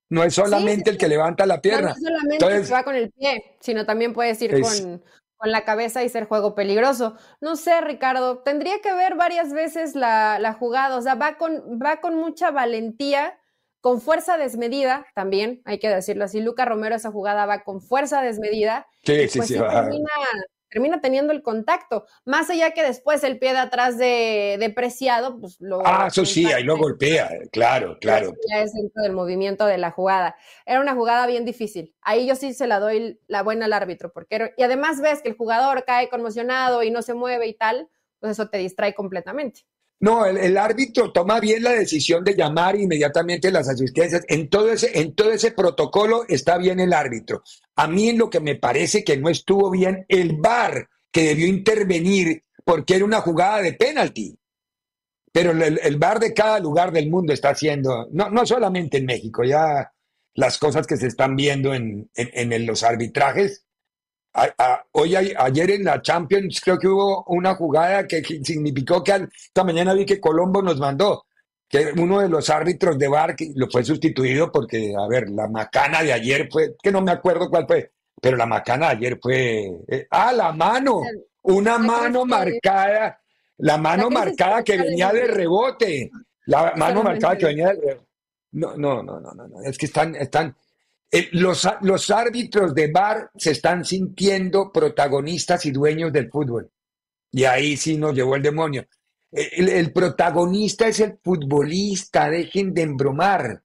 No 0.09 0.23
es 0.23 0.35
solamente 0.35 0.89
el 0.89 0.97
que 0.97 1.07
levanta 1.07 1.45
la 1.45 1.61
pierna. 1.61 1.89
No, 1.89 1.95
solamente 1.95 2.45
el 2.45 2.65
que 2.65 2.71
va 2.71 2.83
con 2.83 2.95
el 2.95 3.11
pie, 3.11 3.57
sino 3.59 3.85
también 3.85 4.13
puedes 4.13 4.41
ir 4.41 4.61
con, 4.61 5.01
con 5.43 5.51
la 5.51 5.65
cabeza 5.65 6.03
y 6.03 6.09
ser 6.09 6.25
juego 6.25 6.55
peligroso. 6.55 7.15
No 7.41 7.55
sé, 7.55 7.81
Ricardo, 7.81 8.39
tendría 8.39 8.79
que 8.81 8.93
ver 8.93 9.15
varias 9.15 9.51
veces 9.51 9.93
la, 9.93 10.55
jugada, 10.57 10.97
o 10.97 11.01
sea, 11.01 11.15
va 11.15 11.37
con, 11.37 11.79
va 11.83 11.99
con 11.99 12.15
mucha 12.15 12.51
valentía, 12.51 13.37
con 13.81 13.99
fuerza 13.99 14.37
desmedida 14.37 15.05
también, 15.15 15.61
hay 15.65 15.79
que 15.79 15.89
decirlo 15.89 16.23
así. 16.23 16.39
Luca 16.39 16.63
Romero 16.63 16.95
esa 16.95 17.11
jugada 17.11 17.45
va 17.45 17.63
con 17.63 17.81
fuerza 17.81 18.21
desmedida. 18.21 18.87
Sí, 19.03 19.27
sí, 19.27 19.39
pues 19.39 19.49
sí, 19.49 19.55
termina 19.55 20.09
teniendo 21.01 21.33
el 21.33 21.41
contacto. 21.41 22.05
Más 22.25 22.49
allá 22.49 22.71
que 22.71 22.83
después 22.83 23.23
el 23.23 23.39
pie 23.39 23.51
de 23.51 23.59
atrás 23.59 23.97
de, 23.97 24.71
Preciado, 24.75 25.39
pues 25.39 25.57
lo. 25.59 25.85
Ah, 25.85 26.07
eso 26.07 26.25
sí, 26.25 26.45
ahí 26.45 26.63
lo 26.63 26.77
golpea, 26.77 27.29
claro, 27.51 27.97
claro. 27.99 28.33
Ya 28.49 28.61
es 28.61 28.73
dentro 28.73 29.03
del 29.03 29.13
movimiento 29.13 29.65
de 29.65 29.77
la 29.77 29.91
jugada. 29.91 30.35
Era 30.65 30.81
una 30.81 30.95
jugada 30.95 31.27
bien 31.27 31.45
difícil. 31.45 31.93
Ahí 32.01 32.25
yo 32.25 32.35
sí 32.35 32.53
se 32.53 32.67
la 32.67 32.79
doy 32.79 33.19
la 33.27 33.43
buena 33.43 33.65
al 33.65 33.73
árbitro, 33.73 34.11
porque 34.11 34.53
y 34.57 34.63
además 34.63 34.99
ves 35.01 35.21
que 35.21 35.29
el 35.29 35.37
jugador 35.37 35.85
cae 35.85 36.09
conmocionado 36.09 36.81
y 36.83 36.91
no 36.91 37.01
se 37.01 37.13
mueve 37.13 37.47
y 37.47 37.53
tal, 37.53 37.87
pues 38.19 38.31
eso 38.31 38.49
te 38.49 38.57
distrae 38.57 38.95
completamente. 38.95 39.65
No, 39.99 40.25
el, 40.25 40.57
árbitro 40.57 41.13
toma 41.13 41.39
bien 41.39 41.63
la 41.63 41.71
decisión 41.71 42.25
de 42.25 42.35
llamar 42.35 42.75
inmediatamente 42.75 43.51
las 43.51 43.69
asistencias. 43.69 44.25
En 44.27 44.49
todo, 44.49 44.69
ese, 44.69 44.99
en 44.99 45.15
todo 45.15 45.31
ese 45.31 45.51
protocolo 45.51 46.25
está 46.27 46.57
bien 46.57 46.81
el 46.81 46.91
árbitro. 46.91 47.41
A 47.77 47.87
mí 47.87 48.11
lo 48.11 48.29
que 48.29 48.41
me 48.41 48.55
parece 48.55 49.03
que 49.03 49.15
no 49.15 49.29
estuvo 49.29 49.71
bien, 49.71 50.05
el 50.09 50.35
VAR 50.37 50.89
que 51.09 51.27
debió 51.27 51.47
intervenir 51.47 52.43
porque 52.65 52.95
era 52.95 53.05
una 53.05 53.21
jugada 53.21 53.61
de 53.61 53.73
penalti. 53.73 54.37
Pero 55.31 55.51
el, 55.51 55.79
el 55.81 55.97
VAR 55.97 56.19
de 56.19 56.33
cada 56.33 56.59
lugar 56.59 56.91
del 56.91 57.09
mundo 57.09 57.31
está 57.31 57.51
haciendo, 57.51 58.07
no, 58.11 58.29
no 58.29 58.45
solamente 58.45 58.97
en 58.97 59.05
México, 59.05 59.43
ya 59.45 59.93
las 60.35 60.57
cosas 60.57 60.85
que 60.85 60.97
se 60.97 61.07
están 61.07 61.35
viendo 61.35 61.73
en, 61.73 62.09
en 62.15 62.65
los 62.65 62.83
arbitrajes 62.83 63.63
hoy, 64.91 65.15
ayer 65.15 65.71
en 65.71 65.83
la 65.83 66.01
Champions 66.01 66.61
creo 66.61 66.79
que 66.79 66.87
hubo 66.87 67.23
una 67.27 67.55
jugada 67.55 68.07
que 68.07 68.23
significó 68.23 69.03
que 69.03 69.27
esta 69.47 69.63
mañana 69.63 69.93
vi 69.93 70.05
que 70.05 70.19
Colombo 70.19 70.61
nos 70.61 70.79
mandó 70.79 71.25
que 71.73 71.91
uno 71.97 72.19
de 72.19 72.29
los 72.29 72.51
árbitros 72.51 72.99
de 72.99 73.07
VAR 73.07 73.35
lo 73.55 73.67
fue 73.67 73.83
sustituido 73.83 74.51
porque, 74.51 74.93
a 74.95 75.07
ver, 75.07 75.27
la 75.31 75.47
macana 75.47 76.03
de 76.03 76.13
ayer 76.13 76.47
fue, 76.51 76.75
que 76.79 76.91
no 76.91 77.01
me 77.01 77.11
acuerdo 77.11 77.49
cuál 77.49 77.65
fue, 77.65 77.91
pero 78.21 78.37
la 78.37 78.45
macana 78.45 78.89
de 78.89 78.97
ayer 78.97 79.19
fue, 79.19 79.71
eh, 79.87 80.05
ah, 80.11 80.31
la 80.33 80.51
mano, 80.51 81.01
una 81.41 81.79
mano 81.79 82.25
marcada, 82.25 83.19
la 83.57 83.79
mano 83.79 84.11
marcada 84.11 84.63
que 84.63 84.77
venía 84.77 85.11
de 85.11 85.25
rebote, 85.25 86.11
la 86.45 86.73
mano 86.75 87.01
marcada 87.01 87.39
que 87.39 87.45
venía 87.47 87.69
de 87.69 87.73
rebote. 87.73 88.07
No, 88.51 88.77
no, 88.77 89.01
no, 89.01 89.19
no, 89.19 89.33
no, 89.33 89.61
es 89.63 89.75
que 89.75 89.87
están, 89.87 90.13
están, 90.13 90.55
eh, 91.15 91.29
los, 91.33 91.69
los 91.81 92.09
árbitros 92.09 92.73
de 92.73 92.91
bar 92.91 93.29
se 93.37 93.51
están 93.51 93.85
sintiendo 93.85 94.71
protagonistas 94.71 95.63
y 95.67 95.71
dueños 95.71 96.11
del 96.11 96.31
fútbol. 96.31 96.71
Y 97.31 97.43
ahí 97.43 97.77
sí 97.77 97.97
nos 97.97 98.15
llevó 98.15 98.35
el 98.35 98.41
demonio. 98.41 98.87
Eh, 99.31 99.51
el, 99.57 99.93
protagonista 99.93 100.87
es 100.87 100.99
el 101.01 101.19
futbolista, 101.23 102.31
dejen 102.31 102.73
de 102.73 102.81
embromar. 102.81 103.61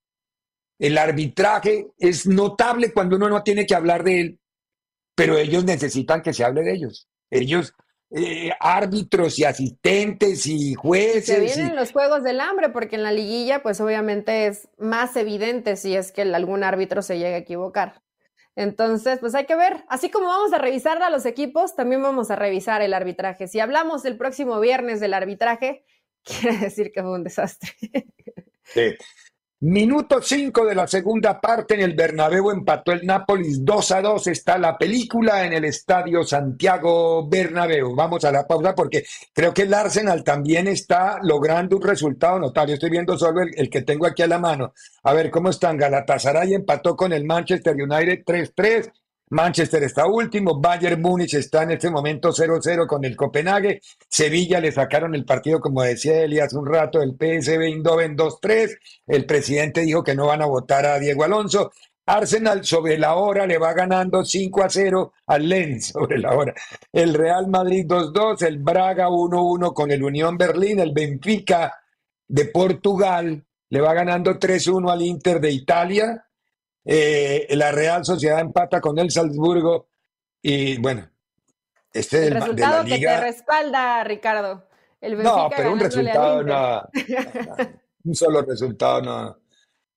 El 0.78 0.98
arbitraje 0.98 1.88
es 1.98 2.26
notable 2.26 2.92
cuando 2.92 3.16
uno 3.16 3.30
no 3.30 3.42
tiene 3.42 3.64
que 3.64 3.74
hablar 3.74 4.04
de 4.04 4.20
él, 4.20 4.38
pero 5.14 5.38
ellos 5.38 5.64
necesitan 5.64 6.20
que 6.20 6.34
se 6.34 6.44
hable 6.44 6.60
de 6.60 6.74
ellos. 6.74 7.08
Ellos 7.30 7.72
eh, 8.10 8.50
árbitros 8.58 9.38
y 9.38 9.44
asistentes 9.44 10.46
y 10.46 10.74
jueces. 10.74 11.26
Se 11.26 11.40
vienen 11.40 11.76
los 11.76 11.92
juegos 11.92 12.22
del 12.22 12.40
hambre, 12.40 12.70
porque 12.70 12.96
en 12.96 13.02
la 13.02 13.12
liguilla, 13.12 13.62
pues 13.62 13.80
obviamente 13.80 14.46
es 14.46 14.68
más 14.78 15.14
evidente 15.16 15.76
si 15.76 15.94
es 15.94 16.10
que 16.10 16.22
algún 16.22 16.64
árbitro 16.64 17.02
se 17.02 17.18
llega 17.18 17.36
a 17.36 17.40
equivocar. 17.40 18.02
Entonces, 18.56 19.18
pues 19.20 19.34
hay 19.34 19.46
que 19.46 19.54
ver, 19.54 19.84
así 19.88 20.10
como 20.10 20.26
vamos 20.26 20.52
a 20.52 20.58
revisar 20.58 21.00
a 21.02 21.10
los 21.10 21.26
equipos, 21.26 21.76
también 21.76 22.02
vamos 22.02 22.30
a 22.30 22.36
revisar 22.36 22.82
el 22.82 22.92
arbitraje. 22.92 23.46
Si 23.46 23.60
hablamos 23.60 24.04
el 24.04 24.16
próximo 24.16 24.58
viernes 24.58 24.98
del 25.00 25.14
arbitraje, 25.14 25.84
quiere 26.24 26.56
decir 26.58 26.90
que 26.90 27.02
fue 27.02 27.12
un 27.12 27.24
desastre. 27.24 27.70
Sí. 28.64 28.96
Minuto 29.60 30.22
5 30.22 30.66
de 30.66 30.74
la 30.76 30.86
segunda 30.86 31.40
parte 31.40 31.74
en 31.74 31.80
el 31.80 31.94
Bernabéu 31.94 32.52
empató 32.52 32.92
el 32.92 33.04
Nápoles 33.04 33.64
2 33.64 33.90
a 33.90 34.02
2. 34.02 34.28
Está 34.28 34.56
la 34.56 34.78
película 34.78 35.44
en 35.44 35.52
el 35.52 35.64
estadio 35.64 36.22
Santiago 36.22 37.28
Bernabéu. 37.28 37.92
Vamos 37.96 38.24
a 38.24 38.30
la 38.30 38.46
pausa 38.46 38.72
porque 38.72 39.02
creo 39.34 39.52
que 39.52 39.62
el 39.62 39.74
Arsenal 39.74 40.22
también 40.22 40.68
está 40.68 41.18
logrando 41.24 41.76
un 41.76 41.82
resultado 41.82 42.38
notable. 42.38 42.74
Estoy 42.74 42.90
viendo 42.90 43.18
solo 43.18 43.40
el, 43.42 43.68
que 43.68 43.82
tengo 43.82 44.06
aquí 44.06 44.22
a 44.22 44.28
la 44.28 44.38
mano. 44.38 44.74
A 45.02 45.12
ver 45.12 45.28
cómo 45.28 45.50
están. 45.50 45.76
Galatasaray 45.76 46.54
empató 46.54 46.94
con 46.94 47.12
el 47.12 47.24
Manchester 47.24 47.74
United 47.74 48.22
3-3. 48.24 48.92
Manchester 49.30 49.82
está 49.82 50.06
último, 50.06 50.60
Bayern 50.60 51.00
Múnich 51.00 51.34
está 51.34 51.62
en 51.62 51.72
este 51.72 51.90
momento 51.90 52.32
0-0 52.32 52.86
con 52.86 53.04
el 53.04 53.16
Copenhague, 53.16 53.80
Sevilla 54.08 54.60
le 54.60 54.72
sacaron 54.72 55.14
el 55.14 55.24
partido, 55.24 55.60
como 55.60 55.82
decía 55.82 56.22
Eli 56.22 56.40
hace 56.40 56.56
un 56.56 56.66
rato, 56.66 57.02
el 57.02 57.12
PSV 57.12 57.62
Eindhoven 57.62 58.16
2-3, 58.16 58.78
el 59.06 59.26
presidente 59.26 59.82
dijo 59.82 60.02
que 60.02 60.14
no 60.14 60.26
van 60.26 60.42
a 60.42 60.46
votar 60.46 60.86
a 60.86 60.98
Diego 60.98 61.24
Alonso, 61.24 61.70
Arsenal 62.08 62.64
sobre 62.64 62.96
la 62.96 63.16
hora 63.16 63.46
le 63.46 63.58
va 63.58 63.74
ganando 63.74 64.24
5 64.24 64.62
a 64.62 64.70
0 64.70 65.12
al 65.26 65.48
Lens 65.48 65.88
sobre 65.92 66.18
la 66.18 66.34
hora. 66.34 66.54
El 66.90 67.12
Real 67.12 67.48
Madrid 67.48 67.86
2-2, 67.86 68.46
el 68.46 68.58
Braga 68.58 69.08
1-1 69.08 69.74
con 69.74 69.90
el 69.90 70.02
Unión 70.02 70.38
Berlín, 70.38 70.80
el 70.80 70.92
Benfica 70.92 71.74
de 72.26 72.46
Portugal 72.46 73.44
le 73.70 73.80
va 73.80 73.92
ganando 73.92 74.38
3-1 74.38 74.90
al 74.90 75.02
Inter 75.02 75.40
de 75.40 75.50
Italia, 75.50 76.27
eh, 76.90 77.46
la 77.50 77.70
Real 77.70 78.02
Sociedad 78.02 78.40
empata 78.40 78.80
con 78.80 78.98
el 78.98 79.10
Salzburgo 79.10 79.88
y 80.40 80.80
bueno, 80.80 81.06
este 81.92 82.28
el 82.28 82.34
resultado 82.34 82.82
de 82.82 82.88
la 82.90 82.96
liga... 82.96 83.10
que 83.10 83.18
te 83.18 83.24
respalda, 83.26 84.04
Ricardo. 84.04 84.66
no, 85.02 85.50
pero 85.54 85.72
un 85.74 85.80
resultado 85.80 86.42
no, 86.42 86.82
un 88.04 88.14
solo 88.14 88.40
resultado 88.40 89.02
no, 89.02 89.38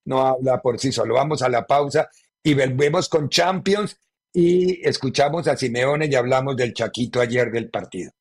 no 0.03 0.27
habla 0.27 0.62
por 0.62 0.79
sí 0.79 0.91
solo. 0.91 1.13
Vamos 1.13 1.41
a 1.41 1.48
la 1.48 1.65
pausa 1.65 2.10
y 2.43 2.53
volvemos 2.55 3.07
con 3.07 3.29
Champions 3.29 3.98
y 4.33 4.86
escuchamos 4.86 5.48
a 5.48 5.55
Simeone 5.55 6.07
y 6.12 6.15
hablamos 6.15 6.57
del 6.57 6.74
Chaquito 6.74 7.21
ayer 7.21 7.51
del 7.51 7.69
partido. 7.69 8.12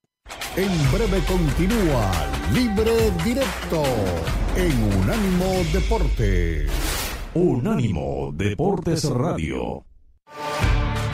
En 0.57 0.93
breve 0.93 1.21
continúa 1.27 2.09
Libre 2.53 3.11
Directo 3.25 3.83
en 4.55 5.01
Unánimo 5.01 5.65
Deportes. 5.73 7.00
Unánimo 7.35 8.33
Deportes 8.35 9.09
Radio. 9.09 9.85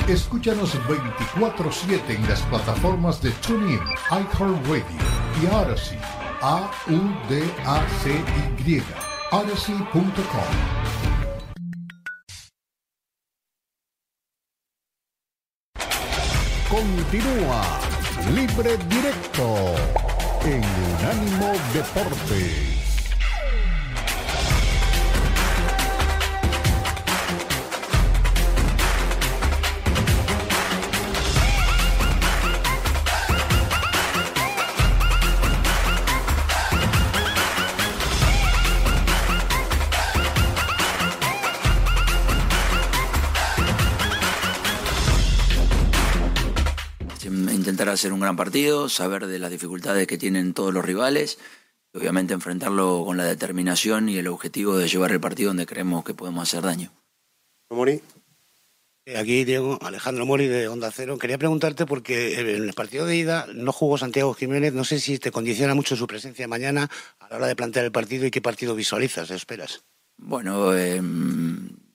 Escúchanos 0.08 0.74
24-7 0.88 2.00
en 2.08 2.26
las 2.26 2.40
plataformas 2.42 3.20
de 3.20 3.32
TuneIn, 3.32 3.80
iHeartRadio 4.10 4.82
y 5.42 5.46
Odyssey. 5.46 5.98
A-U-D-A-C-Y. 6.40 6.92
Odyssey.com. 9.30 10.16
Continúa 16.70 17.62
Libre 18.34 18.78
Directo 18.88 19.74
en 20.44 20.62
Unánimo 20.64 21.52
Deportes. 21.74 22.75
Intentar 47.86 47.94
hacer 47.94 48.12
un 48.12 48.20
gran 48.20 48.36
partido, 48.36 48.88
saber 48.88 49.28
de 49.28 49.38
las 49.38 49.50
dificultades 49.50 50.08
que 50.08 50.18
tienen 50.18 50.54
todos 50.54 50.74
los 50.74 50.84
rivales, 50.84 51.38
y 51.94 51.98
obviamente 51.98 52.34
enfrentarlo 52.34 53.04
con 53.04 53.16
la 53.16 53.24
determinación 53.24 54.08
y 54.08 54.18
el 54.18 54.26
objetivo 54.26 54.76
de 54.76 54.88
llevar 54.88 55.12
el 55.12 55.20
partido 55.20 55.50
donde 55.50 55.66
creemos 55.66 56.04
que 56.04 56.12
podemos 56.12 56.42
hacer 56.42 56.62
daño. 56.62 56.92
Mori. 57.70 58.02
Eh, 59.04 59.16
aquí 59.16 59.44
Diego, 59.44 59.78
Alejandro 59.82 60.26
Mori 60.26 60.48
de 60.48 60.66
Onda 60.66 60.90
Cero. 60.90 61.16
Quería 61.16 61.38
preguntarte 61.38 61.86
porque 61.86 62.40
en 62.40 62.48
el 62.48 62.72
partido 62.72 63.06
de 63.06 63.16
ida 63.16 63.46
no 63.54 63.70
jugó 63.70 63.98
Santiago 63.98 64.34
Jiménez. 64.34 64.72
No 64.72 64.82
sé 64.82 64.98
si 64.98 65.20
te 65.20 65.30
condiciona 65.30 65.74
mucho 65.76 65.94
su 65.94 66.08
presencia 66.08 66.48
mañana 66.48 66.90
a 67.20 67.28
la 67.28 67.36
hora 67.36 67.46
de 67.46 67.54
plantear 67.54 67.84
el 67.84 67.92
partido 67.92 68.26
y 68.26 68.32
qué 68.32 68.40
partido 68.40 68.74
visualizas, 68.74 69.30
esperas. 69.30 69.84
Bueno, 70.16 70.76
eh, 70.76 71.00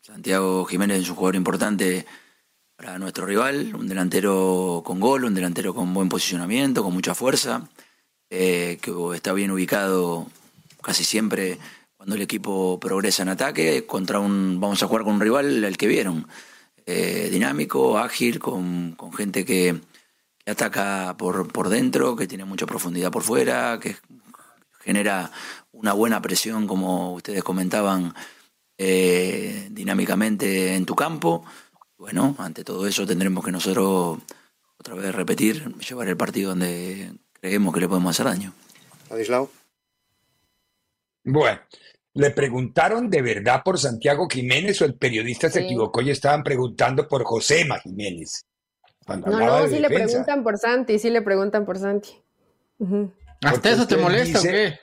Santiago 0.02 0.64
Jiménez 0.64 1.02
es 1.02 1.10
un 1.10 1.16
jugador 1.16 1.36
importante 1.36 2.06
para 2.82 2.98
nuestro 2.98 3.28
rival, 3.28 3.76
un 3.76 3.88
delantero 3.88 4.82
con 4.84 5.00
gol, 5.00 5.26
un 5.26 5.36
delantero 5.36 5.76
con 5.76 5.94
buen 5.94 6.10
posicionamiento, 6.10 6.82
con 6.84 6.94
mucha 6.94 7.14
fuerza, 7.14 7.70
eh, 8.32 8.80
que 8.82 8.92
está 9.14 9.34
bien 9.34 9.52
ubicado 9.52 10.26
casi 10.82 11.04
siempre 11.04 11.60
cuando 11.96 12.16
el 12.16 12.24
equipo 12.24 12.80
progresa 12.80 13.22
en 13.22 13.30
ataque, 13.30 13.86
contra 13.86 14.20
un, 14.20 14.60
vamos 14.60 14.82
a 14.82 14.88
jugar 14.88 15.04
con 15.04 15.14
un 15.14 15.22
rival, 15.22 15.64
el 15.64 15.78
que 15.78 15.86
vieron, 15.86 16.28
eh, 16.88 17.30
dinámico, 17.32 18.00
ágil, 18.00 18.40
con, 18.40 18.98
gente 19.16 19.46
que, 19.46 19.80
ataca 20.48 21.16
por, 21.20 21.52
por 21.54 21.70
dentro, 21.70 22.16
que 22.16 22.26
tiene 22.26 22.46
mucha 22.46 22.66
profundidad 22.66 23.12
por 23.12 23.22
fuera, 23.22 23.80
que 23.80 23.96
genera 24.80 25.32
una 25.72 25.94
buena 25.94 26.20
presión, 26.20 26.66
como 26.66 27.14
ustedes 27.14 27.44
comentaban, 27.44 28.16
eh, 28.80 29.68
dinámicamente 29.70 30.74
en 30.74 30.88
tu 30.88 30.96
campo 30.96 31.46
bueno, 32.02 32.36
ante 32.40 32.64
todo 32.64 32.88
eso 32.88 33.06
tendremos 33.06 33.46
que 33.46 33.52
nosotros 33.52 34.18
otra 34.76 34.96
vez 34.96 35.14
repetir, 35.14 35.72
llevar 35.76 36.08
el 36.08 36.18
partido 36.18 36.50
donde 36.50 37.12
creemos 37.40 37.72
que 37.72 37.80
le 37.80 37.88
podemos 37.88 38.10
hacer 38.10 38.26
daño. 38.26 38.54
Ladislao. 39.12 39.52
Bueno, 41.24 41.60
le 42.16 42.32
preguntaron 42.32 43.08
de 43.08 43.22
verdad 43.22 43.62
por 43.64 43.78
Santiago 43.78 44.28
Jiménez 44.28 44.82
o 44.82 44.86
el 44.86 44.96
periodista 44.96 45.52
se 45.52 45.62
equivocó 45.62 46.02
y 46.02 46.10
estaban 46.10 46.42
preguntando 46.42 47.08
por 47.08 47.24
Josema 47.24 47.78
Jiménez. 47.78 48.48
no, 49.08 49.18
no, 49.18 49.68
sí 49.68 49.78
le 49.78 49.88
preguntan 49.88 50.44
por 50.44 50.58
Santi, 50.58 50.98
sí 50.98 51.12
le 51.12 51.22
preguntan 51.22 51.68
por 51.68 51.78
Santi. 51.78 52.20
¿Hasta 53.44 53.70
eso 53.70 53.86
te 53.86 53.98
molesta 53.98 54.40
o 54.40 54.42
qué? 54.42 54.80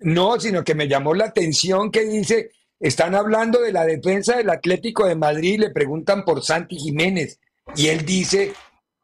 No, 0.00 0.40
sino 0.40 0.64
que 0.64 0.74
me 0.74 0.88
llamó 0.88 1.14
la 1.14 1.26
atención 1.26 1.92
que 1.92 2.04
dice 2.06 2.50
están 2.80 3.14
hablando 3.14 3.60
de 3.60 3.72
la 3.72 3.84
defensa 3.84 4.36
del 4.36 4.48
Atlético 4.48 5.06
de 5.06 5.14
Madrid, 5.14 5.60
le 5.60 5.70
preguntan 5.70 6.24
por 6.24 6.42
Santi 6.42 6.76
Jiménez 6.76 7.38
y 7.76 7.88
él 7.88 8.06
dice, 8.06 8.54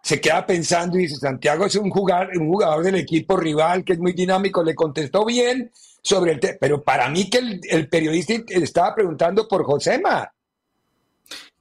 se 0.02 0.20
queda 0.20 0.46
pensando 0.46 0.98
y 0.98 1.02
dice, 1.02 1.16
Santiago 1.16 1.66
es 1.66 1.76
un 1.76 1.90
jugador, 1.90 2.30
un 2.38 2.48
jugador 2.48 2.84
del 2.84 2.94
equipo 2.94 3.36
rival 3.36 3.84
que 3.84 3.92
es 3.92 3.98
muy 3.98 4.14
dinámico, 4.14 4.64
le 4.64 4.74
contestó 4.74 5.26
bien 5.26 5.70
sobre 6.00 6.32
el 6.32 6.40
tema, 6.40 6.54
pero 6.58 6.82
para 6.82 7.10
mí 7.10 7.28
que 7.28 7.60
el, 7.68 7.88
periodista 7.88 8.34
estaba 8.48 8.94
preguntando 8.94 9.46
por 9.46 9.64
Josema. 9.64 10.32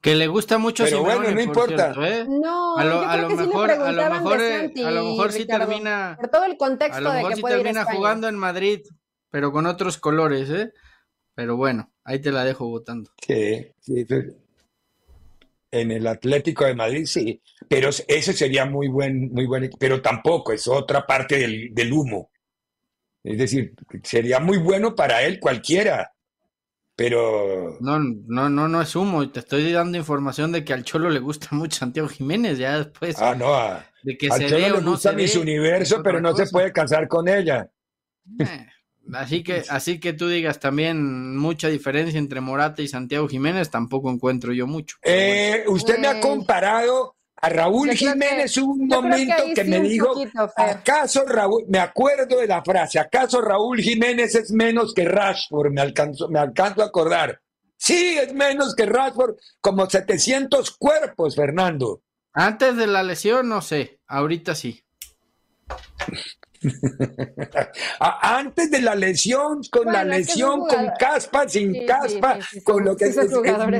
Que 0.00 0.14
le 0.14 0.28
gusta 0.28 0.56
mucho 0.56 0.84
Pero 0.84 1.02
bueno, 1.02 1.30
no 1.32 1.40
importa. 1.40 1.92
¿eh? 1.98 2.24
No, 2.28 2.76
a 2.76 2.84
lo, 2.84 3.28
mejor, 3.30 3.72
a 3.72 3.92
lo 3.92 4.10
mejor, 4.10 4.40
eh, 4.40 4.72
a 4.84 4.90
lo 4.92 5.04
mejor 5.04 5.32
sí 5.32 5.46
termina. 5.46 6.16
Por 6.18 6.28
todo 6.28 6.44
el 6.44 6.56
contexto 6.56 6.96
a 6.96 7.00
lo 7.00 7.12
mejor 7.12 7.30
de 7.30 7.34
que 7.34 7.48
sí 7.48 7.54
termina 7.54 7.84
jugando 7.84 8.28
en 8.28 8.36
Madrid, 8.36 8.82
pero 9.30 9.50
con 9.50 9.66
otros 9.66 9.98
colores, 9.98 10.48
¿eh? 10.48 10.72
Pero 11.36 11.56
bueno, 11.56 11.92
ahí 12.02 12.18
te 12.18 12.32
la 12.32 12.44
dejo 12.44 12.66
votando. 12.66 13.12
Sí, 13.24 13.68
sí, 13.78 14.06
en 15.70 15.90
el 15.90 16.06
Atlético 16.06 16.64
de 16.64 16.74
Madrid 16.74 17.04
sí, 17.06 17.42
pero 17.68 17.90
ese 17.90 18.32
sería 18.32 18.64
muy 18.64 18.88
buen, 18.88 19.32
muy 19.32 19.46
buen, 19.46 19.70
pero 19.78 20.00
tampoco 20.00 20.52
es 20.52 20.66
otra 20.66 21.06
parte 21.06 21.36
del, 21.36 21.74
del 21.74 21.92
humo. 21.92 22.30
Es 23.22 23.36
decir, 23.38 23.74
sería 24.02 24.40
muy 24.40 24.56
bueno 24.56 24.94
para 24.94 25.22
él 25.22 25.38
cualquiera, 25.38 26.14
pero 26.96 27.76
no, 27.80 27.98
no, 27.98 28.48
no, 28.48 28.68
no 28.68 28.80
es 28.80 28.96
humo. 28.96 29.28
Te 29.30 29.40
estoy 29.40 29.70
dando 29.70 29.98
información 29.98 30.52
de 30.52 30.64
que 30.64 30.72
al 30.72 30.84
Cholo 30.84 31.10
le 31.10 31.20
gusta 31.20 31.48
mucho 31.50 31.78
Santiago 31.78 32.08
Jiménez. 32.08 32.56
Ya 32.56 32.78
después. 32.78 33.16
Ah, 33.20 33.34
no. 33.34 33.54
de 34.02 34.16
que 34.16 34.28
al 34.28 34.38
se 34.38 34.48
Cholo 34.48 34.80
le 34.80 34.80
gusta 34.80 35.12
Miss 35.12 35.36
Universo, 35.36 36.02
pero 36.02 36.20
no 36.20 36.34
se 36.34 36.46
puede 36.46 36.72
casar 36.72 37.06
con 37.06 37.28
ella. 37.28 37.70
Eh. 38.40 38.66
Así 39.12 39.42
que, 39.42 39.62
así 39.68 40.00
que 40.00 40.12
tú 40.12 40.28
digas 40.28 40.58
también 40.58 41.36
mucha 41.36 41.68
diferencia 41.68 42.18
entre 42.18 42.40
Morata 42.40 42.82
y 42.82 42.88
Santiago 42.88 43.28
Jiménez, 43.28 43.70
tampoco 43.70 44.10
encuentro 44.10 44.52
yo 44.52 44.66
mucho. 44.66 44.96
Eh, 45.02 45.64
usted 45.68 45.98
me 45.98 46.08
ha 46.08 46.20
comparado 46.20 47.16
a 47.36 47.48
Raúl 47.48 47.90
Jiménez 47.90 48.56
un 48.56 48.88
momento 48.88 49.34
que, 49.54 49.64
me 49.64 49.80
dijo, 49.80 50.08
¿acaso 50.56 51.24
Raúl, 51.24 51.64
me 51.68 51.78
acuerdo 51.78 52.38
de 52.38 52.46
la 52.46 52.62
frase, 52.62 52.98
¿acaso 52.98 53.40
Raúl 53.40 53.80
Jiménez 53.80 54.34
es 54.34 54.50
menos 54.50 54.92
que 54.94 55.04
Rashford? 55.04 55.70
Me 55.70 55.82
alcanzo, 55.82 56.28
me 56.28 56.38
alcanzo 56.38 56.82
a 56.82 56.86
acordar. 56.86 57.40
Sí, 57.76 58.16
es 58.18 58.32
menos 58.32 58.74
que 58.74 58.86
Rashford, 58.86 59.36
como 59.60 59.88
700 59.88 60.76
cuerpos, 60.78 61.36
Fernando. 61.36 62.02
Antes 62.32 62.76
de 62.76 62.86
la 62.86 63.02
lesión, 63.02 63.48
no 63.48 63.62
sé, 63.62 64.00
ahorita 64.06 64.54
sí. 64.54 64.82
Antes 68.00 68.70
de 68.70 68.80
la 68.80 68.94
lesión, 68.94 69.60
con 69.70 69.92
la 69.92 70.04
lesión, 70.04 70.60
con 70.60 70.90
caspa, 70.98 71.48
sin 71.48 71.86
caspa, 71.86 72.38
con 72.64 72.84
lo 72.84 72.96
que 72.96 73.06
es, 73.06 73.18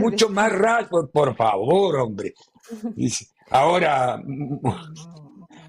mucho 0.00 0.28
más 0.28 0.52
rasgo, 0.52 1.08
por 1.08 1.36
favor, 1.36 1.96
hombre. 1.96 2.34
Ahora, 3.50 4.20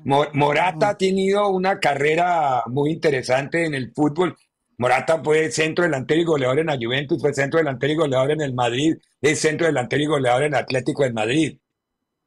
Morata 0.03 0.89
ha 0.89 0.97
tenido 0.97 1.49
una 1.49 1.79
carrera 1.79 2.63
muy 2.67 2.91
interesante 2.91 3.65
en 3.65 3.75
el 3.75 3.91
fútbol. 3.93 4.35
Morata 4.79 5.21
fue 5.23 5.51
centro 5.51 5.83
delantero 5.83 6.21
y 6.21 6.25
goleador 6.25 6.59
en 6.59 6.67
la 6.67 6.77
Juventus, 6.77 7.19
fue 7.19 7.33
centro 7.33 7.57
delantero 7.57 7.93
y 7.93 7.95
goleador 7.95 8.31
en 8.31 8.41
el 8.41 8.53
Madrid, 8.53 8.95
es 9.21 9.39
centro 9.39 9.65
delantero 9.65 10.03
y 10.03 10.07
goleador 10.07 10.43
en 10.43 10.55
Atlético 10.55 11.03
de 11.03 11.13
Madrid. 11.13 11.57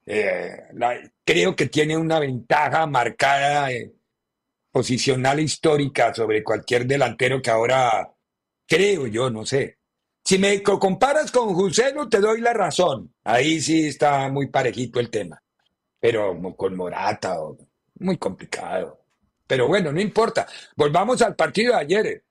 Eh, 0.07 0.51
creo 1.25 1.55
que 1.55 1.67
tiene 1.67 1.97
una 1.97 2.19
ventaja 2.19 2.87
marcada 2.87 3.71
eh, 3.71 3.93
posicional 4.71 5.41
histórica 5.41 6.15
sobre 6.15 6.43
cualquier 6.45 6.87
delantero 6.87 7.43
que 7.43 7.51
ahora 7.51 8.09
creo 8.67 9.07
yo, 9.07 9.31
no 9.31 9.45
sé. 9.45 9.79
Si 10.25 10.39
me 10.39 10.63
comparas 10.63 11.33
con 11.33 11.55
Juselo, 11.55 12.09
te 12.09 12.21
doy 12.21 12.41
la 12.41 12.53
razón. 12.53 13.13
Ahí 13.25 13.61
sí 13.61 13.89
está 13.89 14.29
muy 14.29 14.49
parejito 14.49 15.01
el 15.01 15.11
tema. 15.11 15.43
Pero 15.99 16.39
con 16.57 16.77
Morata, 16.77 17.37
muy 17.99 18.17
complicado. 18.17 19.01
Pero 19.47 19.67
bueno, 19.67 19.91
no 19.93 20.01
importa. 20.01 20.47
Volvamos 20.77 21.21
al 21.23 21.35
partido 21.35 21.75
de 21.75 21.81
ayer. 21.81 22.25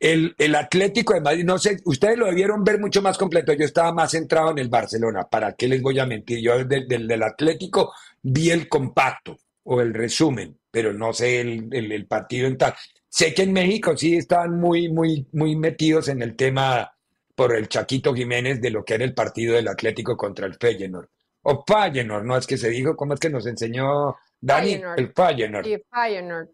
El, 0.00 0.34
el, 0.38 0.54
Atlético 0.54 1.14
de 1.14 1.20
Madrid, 1.20 1.44
no 1.44 1.58
sé, 1.58 1.76
ustedes 1.84 2.16
lo 2.16 2.26
debieron 2.26 2.64
ver 2.64 2.80
mucho 2.80 3.02
más 3.02 3.18
completo. 3.18 3.52
Yo 3.52 3.64
estaba 3.64 3.92
más 3.92 4.12
centrado 4.12 4.50
en 4.50 4.58
el 4.58 4.68
Barcelona. 4.68 5.28
¿Para 5.28 5.52
qué 5.52 5.68
les 5.68 5.82
voy 5.82 5.98
a 5.98 6.06
mentir? 6.06 6.40
Yo 6.40 6.64
del, 6.64 6.88
del 6.88 7.22
Atlético 7.22 7.92
vi 8.22 8.50
el 8.50 8.68
compacto 8.68 9.36
o 9.70 9.80
el 9.80 9.92
resumen 9.94 10.58
pero 10.70 10.92
no 10.92 11.12
sé 11.12 11.40
el, 11.40 12.06
partido 12.06 12.46
en 12.46 12.58
tal. 12.58 12.74
Sé 13.08 13.34
que 13.34 13.42
en 13.42 13.52
México 13.52 13.96
sí 13.96 14.16
están 14.16 14.58
muy, 14.60 14.88
muy, 14.88 15.26
muy 15.32 15.56
metidos 15.56 16.08
en 16.08 16.22
el 16.22 16.36
tema 16.36 16.92
por 17.34 17.56
el 17.56 17.68
Chaquito 17.68 18.14
Jiménez 18.14 18.60
de 18.60 18.70
lo 18.70 18.84
que 18.84 18.94
era 18.94 19.04
el 19.04 19.14
partido 19.14 19.54
del 19.54 19.68
Atlético 19.68 20.16
contra 20.16 20.46
el 20.46 20.54
Feyenoord. 20.54 21.08
O 21.42 21.64
Feyenoord, 21.66 22.24
¿no? 22.24 22.36
Es 22.36 22.46
que 22.46 22.58
se 22.58 22.68
dijo, 22.68 22.94
¿cómo 22.96 23.14
es 23.14 23.20
que 23.20 23.30
nos 23.30 23.46
enseñó 23.46 24.16
Dani? 24.40 24.80
El 24.96 25.12
Feyenoord. 25.12 25.64
Sí, 25.64 25.82
Feyenoord. 25.90 26.48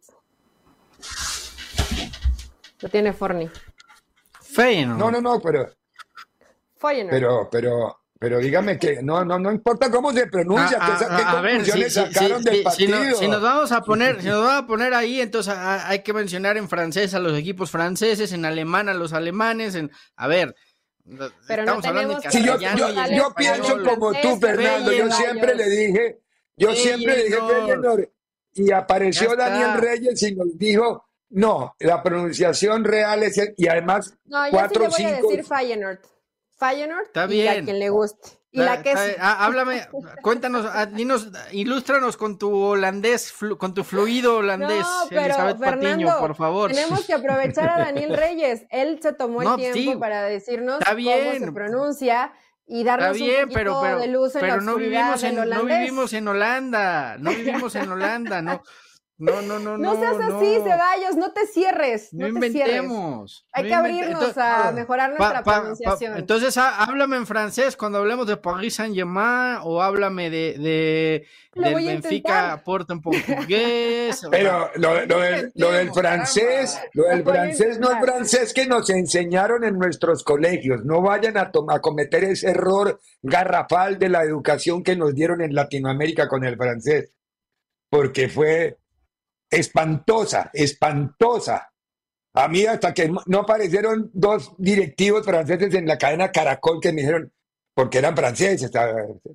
Lo 2.80 2.88
tiene 2.88 3.12
Forni. 3.12 3.50
Feyenoord. 4.40 4.98
No, 4.98 5.10
no, 5.10 5.20
no, 5.20 5.40
pero... 5.40 5.70
Feyenoord. 6.76 7.10
Pero, 7.10 7.48
pero, 7.50 7.98
pero 8.24 8.38
dígame 8.38 8.78
que 8.78 9.02
no, 9.02 9.22
no, 9.22 9.38
no 9.38 9.52
importa 9.52 9.90
cómo 9.90 10.10
se 10.14 10.26
pronuncia, 10.28 10.78
Ah, 10.80 10.96
que, 10.98 11.04
ah, 11.04 11.16
qué 11.18 11.22
a 11.36 11.40
ver, 11.42 11.56
conclusiones 11.56 11.92
si- 11.92 12.00
si- 12.06 12.12
sacaron 12.14 12.38
si- 12.38 12.44
del 12.44 12.54
si- 12.54 12.58
si 12.58 12.64
partido. 12.64 13.04
no- 13.04 13.16
si 13.16 13.28
nos 13.28 13.42
vamos 13.42 13.70
a 13.72 13.80
poner, 13.82 14.22
si 14.22 14.28
nos 14.28 14.42
vamos 14.42 14.62
a 14.62 14.66
poner 14.66 14.94
ahí, 14.94 15.20
entonces 15.20 15.52
ah, 15.54 15.86
hay 15.86 15.98
que 16.02 16.14
mencionar 16.14 16.56
en 16.56 16.66
francés 16.70 17.12
a 17.12 17.18
los 17.18 17.36
equipos 17.38 17.70
franceses, 17.70 18.32
en 18.32 18.46
alemán 18.46 18.88
a 18.88 18.94
los 18.94 19.12
alemanes, 19.12 19.74
en 19.74 19.90
a 20.16 20.26
ver, 20.26 20.54
Pero 21.04 21.64
no 21.66 21.72
estamos 21.80 21.84
hablando 21.84 22.18
tenemos 22.18 22.24
en 22.24 22.30
Sí, 22.32 22.46
yo, 22.46 22.58
yo, 22.58 23.14
yo 23.14 23.34
pienso 23.36 23.76
como 23.84 24.12
tú, 24.14 24.40
Fernando. 24.40 24.90
Yo 24.90 25.10
siempre 25.10 25.54
le 25.54 25.68
dije, 25.68 26.20
yo 26.56 26.72
siempre 26.74 27.16
le 27.18 27.24
dije 27.24 27.36
Feyenoord. 27.36 27.66
Feyenoord, 27.66 28.08
y 28.54 28.72
apareció. 28.72 29.36
Daniel 29.36 29.74
Reyes 29.78 30.22
y 30.22 30.34
nos 30.34 30.56
dijo, 30.56 31.04
no, 31.28 31.74
la 31.80 32.02
pronunciación 32.02 32.84
real 32.84 33.22
es, 33.22 33.36
el- 33.36 33.52
y 33.58 33.68
además, 33.68 34.14
No, 34.24 34.46
yo 34.46 34.50
cuatro 34.52 34.90
sí 34.92 35.02
le 35.02 35.08
voy 35.08 35.12
a 35.12 35.16
cinco. 35.18 35.28
decir 35.30 35.44
Feyenoord. 35.44 35.98
Feyenoord 36.56 37.06
Está 37.06 37.26
y 37.32 37.46
a 37.46 37.62
quien 37.62 37.78
le 37.78 37.88
guste. 37.90 38.30
Y 38.50 38.58
la 38.58 38.82
que 38.82 38.94
bien. 38.94 39.16
Ah, 39.18 39.44
háblame, 39.46 39.88
cuéntanos, 40.22 40.64
ah, 40.72 40.86
dinos, 40.86 41.28
ilústranos 41.50 42.16
con 42.16 42.38
tu 42.38 42.54
holandés, 42.56 43.34
flu- 43.34 43.58
con 43.58 43.74
tu 43.74 43.82
fluido 43.82 44.36
holandés, 44.36 44.82
No, 44.86 45.06
pero 45.08 45.22
Elizabeth 45.22 45.58
Patiño, 45.58 45.80
Fernando, 45.80 46.18
por 46.20 46.36
favor. 46.36 46.70
tenemos 46.70 47.04
que 47.04 47.14
aprovechar 47.14 47.68
a 47.68 47.78
Daniel 47.78 48.16
Reyes. 48.16 48.64
Él 48.70 49.00
se 49.02 49.12
tomó 49.12 49.42
el 49.42 49.56
tiempo 49.56 49.92
sí, 49.92 49.96
para 49.98 50.22
decirnos 50.22 50.78
cómo 50.84 51.32
se 51.46 51.52
pronuncia 51.52 52.32
y 52.66 52.80
Está 52.82 52.96
darnos 52.98 53.18
bien, 53.18 53.34
un 53.34 53.40
poquito 53.42 53.54
pero, 53.58 53.80
pero, 53.82 53.98
de 53.98 54.06
luz 54.06 54.34
en 54.36 54.40
pero 54.40 54.56
la 54.56 54.62
no 54.62 54.76
vivimos 54.76 55.22
en, 55.24 55.34
no 55.50 55.64
vivimos 55.64 56.12
en 56.12 56.28
Holanda, 56.28 57.16
no 57.18 57.30
vivimos 57.30 57.74
en 57.74 57.90
Holanda, 57.90 58.40
no, 58.40 58.62
no, 59.16 59.42
no, 59.42 59.58
no, 59.60 59.78
No 59.78 59.94
no, 59.94 60.00
seas 60.00 60.16
no. 60.18 60.36
así, 60.38 60.54
Ceballos, 60.56 61.16
no 61.16 61.32
te 61.32 61.46
cierres. 61.46 62.12
No 62.12 62.28
No, 62.28 62.40
te 62.40 62.50
cierres. 62.50 62.74
inventemos. 62.82 63.46
Hay 63.52 63.62
no 63.62 63.68
que 63.68 63.74
abrirnos 63.74 64.08
Entonces, 64.10 64.38
a 64.38 64.72
mejorar 64.72 65.10
nuestra 65.10 65.32
pa- 65.34 65.42
pa- 65.44 65.60
pronunciación. 65.60 66.16
entonces, 66.18 66.56
há- 66.56 66.82
háblame 66.82 67.16
en 67.16 67.26
francés 67.26 67.76
cuando 67.76 67.98
hablemos 67.98 68.26
de 68.26 68.36
Paris 68.36 68.74
Saint-Germain 68.74 69.58
o 69.62 69.80
háblame 69.80 70.30
de, 70.30 70.58
de 70.58 71.26
Lo 71.52 71.68
del 71.68 71.84
Benfica. 71.86 72.60
Porto 72.64 72.92
en 72.92 73.00
portugués. 73.00 74.20
Pero 74.30 74.70
lo, 74.76 75.06
lo 75.06 75.20
del, 75.20 75.52
lo 75.54 75.70
del 75.70 75.86
inventemos, 75.86 75.94
francés, 75.94 76.80
lo 76.94 77.04
del 77.04 77.22
francés 77.22 77.78
no 77.78 77.92
es 77.92 77.98
francés 78.00 78.52
que 78.52 78.66
nos 78.66 78.90
enseñaron 78.90 79.62
en 79.64 79.78
nuestros 79.78 80.24
colegios. 80.24 80.84
No 80.84 81.00
vayan 81.02 81.36
a, 81.36 81.52
a 81.68 81.80
cometer 81.80 82.24
ese 82.24 82.50
error 82.50 83.00
garrafal 83.22 83.98
de 83.98 84.08
la 84.08 84.22
educación 84.24 84.82
que 84.82 84.96
nos 84.96 85.14
dieron 85.14 85.40
en 85.40 85.54
Latinoamérica 85.54 86.26
con 86.28 86.44
el 86.44 86.56
francés, 86.56 87.12
porque 87.88 88.28
fue 88.28 88.78
espantosa, 89.50 90.50
espantosa. 90.52 91.70
A 92.34 92.48
mí 92.48 92.66
hasta 92.66 92.92
que 92.92 93.10
no 93.26 93.38
aparecieron 93.40 94.10
dos 94.12 94.52
directivos 94.58 95.24
franceses 95.24 95.72
en 95.74 95.86
la 95.86 95.98
cadena 95.98 96.32
Caracol 96.32 96.80
que 96.80 96.92
me 96.92 97.02
dijeron, 97.02 97.32
porque 97.74 97.98
eran 97.98 98.16
franceses, 98.16 98.70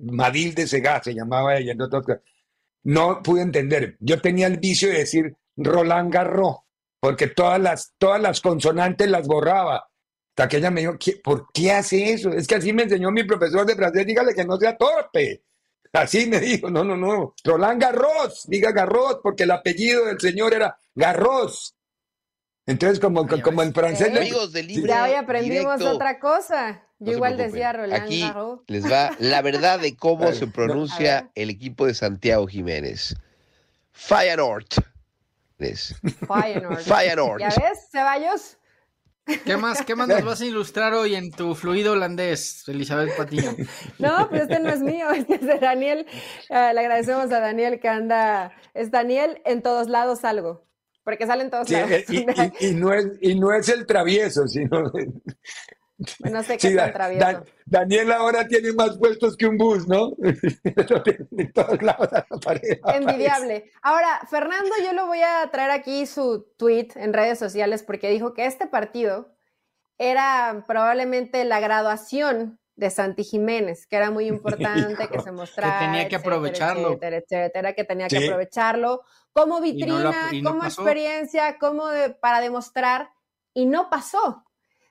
Madil 0.02 0.54
de 0.54 0.66
Segat 0.66 1.04
se 1.04 1.14
llamaba 1.14 1.56
ella, 1.56 1.74
no 2.84 3.22
pude 3.22 3.42
entender. 3.42 3.96
Yo 4.00 4.20
tenía 4.20 4.46
el 4.46 4.58
vicio 4.58 4.88
de 4.88 4.98
decir 4.98 5.34
Roland 5.56 6.12
Garros, 6.12 6.56
porque 7.00 7.26
todas 7.28 7.60
las, 7.60 7.94
todas 7.98 8.20
las 8.20 8.40
consonantes 8.40 9.08
las 9.10 9.26
borraba. 9.26 9.86
Hasta 10.30 10.48
que 10.48 10.56
ella 10.58 10.70
me 10.70 10.80
dijo, 10.82 10.96
"¿Qué- 10.98 11.20
¿por 11.22 11.50
qué 11.52 11.72
hace 11.72 12.12
eso? 12.12 12.30
Es 12.32 12.46
que 12.46 12.54
así 12.54 12.72
me 12.72 12.84
enseñó 12.84 13.10
mi 13.10 13.24
profesor 13.24 13.66
de 13.66 13.74
francés, 13.76 14.06
dígale 14.06 14.34
que 14.34 14.44
no 14.44 14.56
sea 14.56 14.76
torpe. 14.76 15.42
Así 15.92 16.26
me 16.26 16.38
dijo, 16.38 16.70
no, 16.70 16.84
no, 16.84 16.96
no. 16.96 17.34
Roland 17.44 17.82
Garros, 17.82 18.44
diga 18.46 18.70
Garros, 18.72 19.18
porque 19.22 19.42
el 19.42 19.50
apellido 19.50 20.04
del 20.06 20.20
señor 20.20 20.54
era 20.54 20.78
Garros. 20.94 21.74
Entonces, 22.66 23.00
como, 23.00 23.26
como 23.42 23.62
en 23.62 23.74
francés... 23.74 24.08
¿Eh? 24.08 24.12
le- 24.12 24.20
Amigos 24.20 24.52
de 24.52 24.62
Libre 24.62 24.88
Ya 24.88 25.04
hoy 25.04 25.14
aprendimos 25.14 25.78
Directo, 25.78 25.96
otra 25.96 26.20
cosa. 26.20 26.84
Yo 27.00 27.06
no 27.06 27.12
igual 27.16 27.36
decía 27.36 27.72
Roland 27.72 28.02
Aquí 28.04 28.20
Garros. 28.20 28.60
les 28.68 28.84
va 28.90 29.10
la 29.18 29.42
verdad 29.42 29.80
de 29.80 29.96
cómo 29.96 30.30
se 30.32 30.46
pronuncia 30.46 31.30
el 31.34 31.50
equipo 31.50 31.86
de 31.86 31.94
Santiago 31.94 32.46
Jiménez. 32.46 33.16
Feyenoord. 33.90 34.66
Es 35.58 35.94
Feyenoord. 36.28 36.78
Feyenoord. 36.82 37.40
¿Ya 37.40 37.48
ves, 37.48 37.88
Ceballos? 37.90 38.58
¿Qué 39.44 39.56
más, 39.56 39.82
¿Qué 39.82 39.94
más 39.94 40.08
nos 40.08 40.24
vas 40.24 40.40
a 40.40 40.46
ilustrar 40.46 40.94
hoy 40.94 41.14
en 41.14 41.30
tu 41.30 41.54
fluido 41.54 41.92
holandés, 41.92 42.66
Elizabeth 42.68 43.16
Patiño? 43.16 43.54
No, 43.98 44.28
pues 44.28 44.42
este 44.42 44.60
no 44.60 44.70
es 44.70 44.80
mío, 44.80 45.10
este 45.14 45.34
es 45.36 45.40
de 45.42 45.58
Daniel. 45.58 46.06
Eh, 46.48 46.70
le 46.74 46.80
agradecemos 46.80 47.24
a 47.32 47.40
Daniel 47.40 47.80
que 47.80 47.88
anda. 47.88 48.52
Es 48.74 48.90
Daniel 48.90 49.40
en 49.44 49.62
todos 49.62 49.88
lados 49.88 50.24
algo. 50.24 50.64
Porque 51.04 51.26
sale 51.26 51.44
en 51.44 51.50
todos 51.50 51.66
Sí, 51.68 51.74
lados. 51.74 51.90
eh, 51.90 52.04
y, 52.08 52.18
y- 52.66 52.70
y 52.70 52.74
no 52.74 52.92
es, 52.92 53.06
y 53.20 53.38
no 53.38 53.52
es 53.52 53.68
el 53.68 53.86
travieso, 53.86 54.46
sino... 54.46 54.90
no 56.30 56.42
sé 56.42 56.56
qué 56.58 56.68
Sí, 56.70 56.76
tan 56.76 56.92
travieso. 56.92 57.24
Da- 57.26 57.44
Daniel 57.66 58.12
ahora 58.12 58.46
tiene 58.48 58.72
más 58.72 58.96
puestos 58.98 59.36
que 59.36 59.46
un 59.46 59.56
bus, 59.58 59.86
¿no? 59.86 60.12
en 60.22 61.52
todos 61.52 61.82
lados 61.82 62.08
apare- 62.30 62.80
Envidiable. 62.94 63.70
Ahora, 63.82 64.20
Fernando, 64.30 64.70
yo 64.84 64.92
lo 64.92 65.06
voy 65.06 65.20
a 65.22 65.48
traer 65.50 65.70
aquí 65.70 66.06
su 66.06 66.46
tweet 66.56 66.88
en 66.96 67.12
redes 67.12 67.38
sociales 67.38 67.82
porque 67.82 68.10
dijo 68.10 68.34
que 68.34 68.46
este 68.46 68.66
partido 68.66 69.34
era 69.98 70.64
probablemente 70.66 71.44
la 71.44 71.60
graduación 71.60 72.58
de 72.76 72.88
Santi 72.90 73.24
Jiménez, 73.24 73.86
que 73.86 73.96
era 73.96 74.10
muy 74.10 74.26
importante 74.28 75.08
que 75.08 75.20
se 75.20 75.32
mostrara. 75.32 75.78
Que 75.78 75.84
tenía 75.84 76.08
que 76.08 76.16
etcétera, 76.16 76.36
aprovecharlo. 76.36 76.88
Etcétera, 76.88 77.16
etcétera, 77.18 77.72
que 77.74 77.84
tenía 77.84 78.08
que 78.08 78.24
aprovecharlo 78.26 79.02
como 79.32 79.56
no 79.56 79.60
vitrina, 79.60 80.28
lo- 80.30 80.34
y 80.36 80.42
no 80.42 80.50
como 80.50 80.62
pasó. 80.62 80.82
experiencia, 80.82 81.58
como 81.58 81.88
de- 81.88 82.10
para 82.10 82.40
demostrar, 82.40 83.10
y 83.54 83.66
no 83.66 83.90
pasó. 83.90 84.44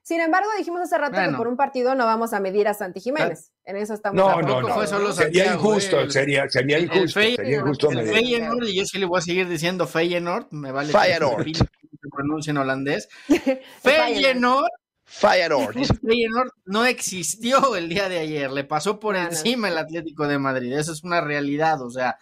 Sin 0.10 0.22
embargo, 0.22 0.50
dijimos 0.58 0.82
hace 0.82 0.98
rato 0.98 1.19
que 1.24 1.38
por 1.38 1.48
un 1.48 1.56
partido 1.56 1.93
no 1.93 2.04
vamos 2.08 2.34
a 2.34 2.39
medir 2.39 2.67
a 2.67 2.74
Santi 2.74 3.00
Jiménez. 3.00 3.52
En 3.63 3.76
eso 3.76 3.93
estamos 3.93 4.15
No, 4.17 4.41
no, 4.41 4.60
no. 4.63 4.74
fue 4.74 4.88
solo 4.88 5.13
Sería 5.13 5.43
Santiago, 5.45 5.69
injusto, 5.69 6.00
eh, 6.00 6.02
el- 6.02 6.12
sería, 6.12 6.50
sería 6.50 6.78
el 6.78 6.86
injusto, 6.86 7.19
Fey- 7.19 7.36
sería 7.36 7.58
injusto 7.60 7.91
el 7.91 8.00
El 8.00 8.06
medir. 8.08 8.17
Feyenoord, 8.19 8.63
y 8.69 8.76
yo 8.76 8.86
sí 8.86 8.98
le 8.98 9.06
voy 9.06 9.19
a 9.19 9.22
seguir 9.22 9.48
diciendo 9.48 9.86
Feyenoord, 9.86 10.48
me 10.50 10.72
vale 10.72 10.91
Feyenoord. 10.93 11.43
que 11.45 11.54
se 11.54 12.10
pronuncia 12.12 12.50
en 12.50 12.58
holandés. 12.58 13.08
Feyenoord. 13.84 14.65
Feyenoord, 15.06 15.76
Feyenoord. 16.04 16.50
No 16.65 16.86
existió 16.86 17.76
el 17.76 17.88
día 17.88 18.10
de 18.10 18.17
ayer, 18.17 18.50
le 18.52 18.63
pasó 18.63 19.00
por 19.00 19.13
no. 19.15 19.22
encima 19.22 19.67
el 19.67 19.78
Atlético 19.78 20.28
de 20.28 20.39
Madrid, 20.39 20.74
eso 20.74 20.91
es 20.91 21.04
una 21.04 21.22
realidad, 21.22 21.82
o 21.84 21.89
sea, 21.91 22.17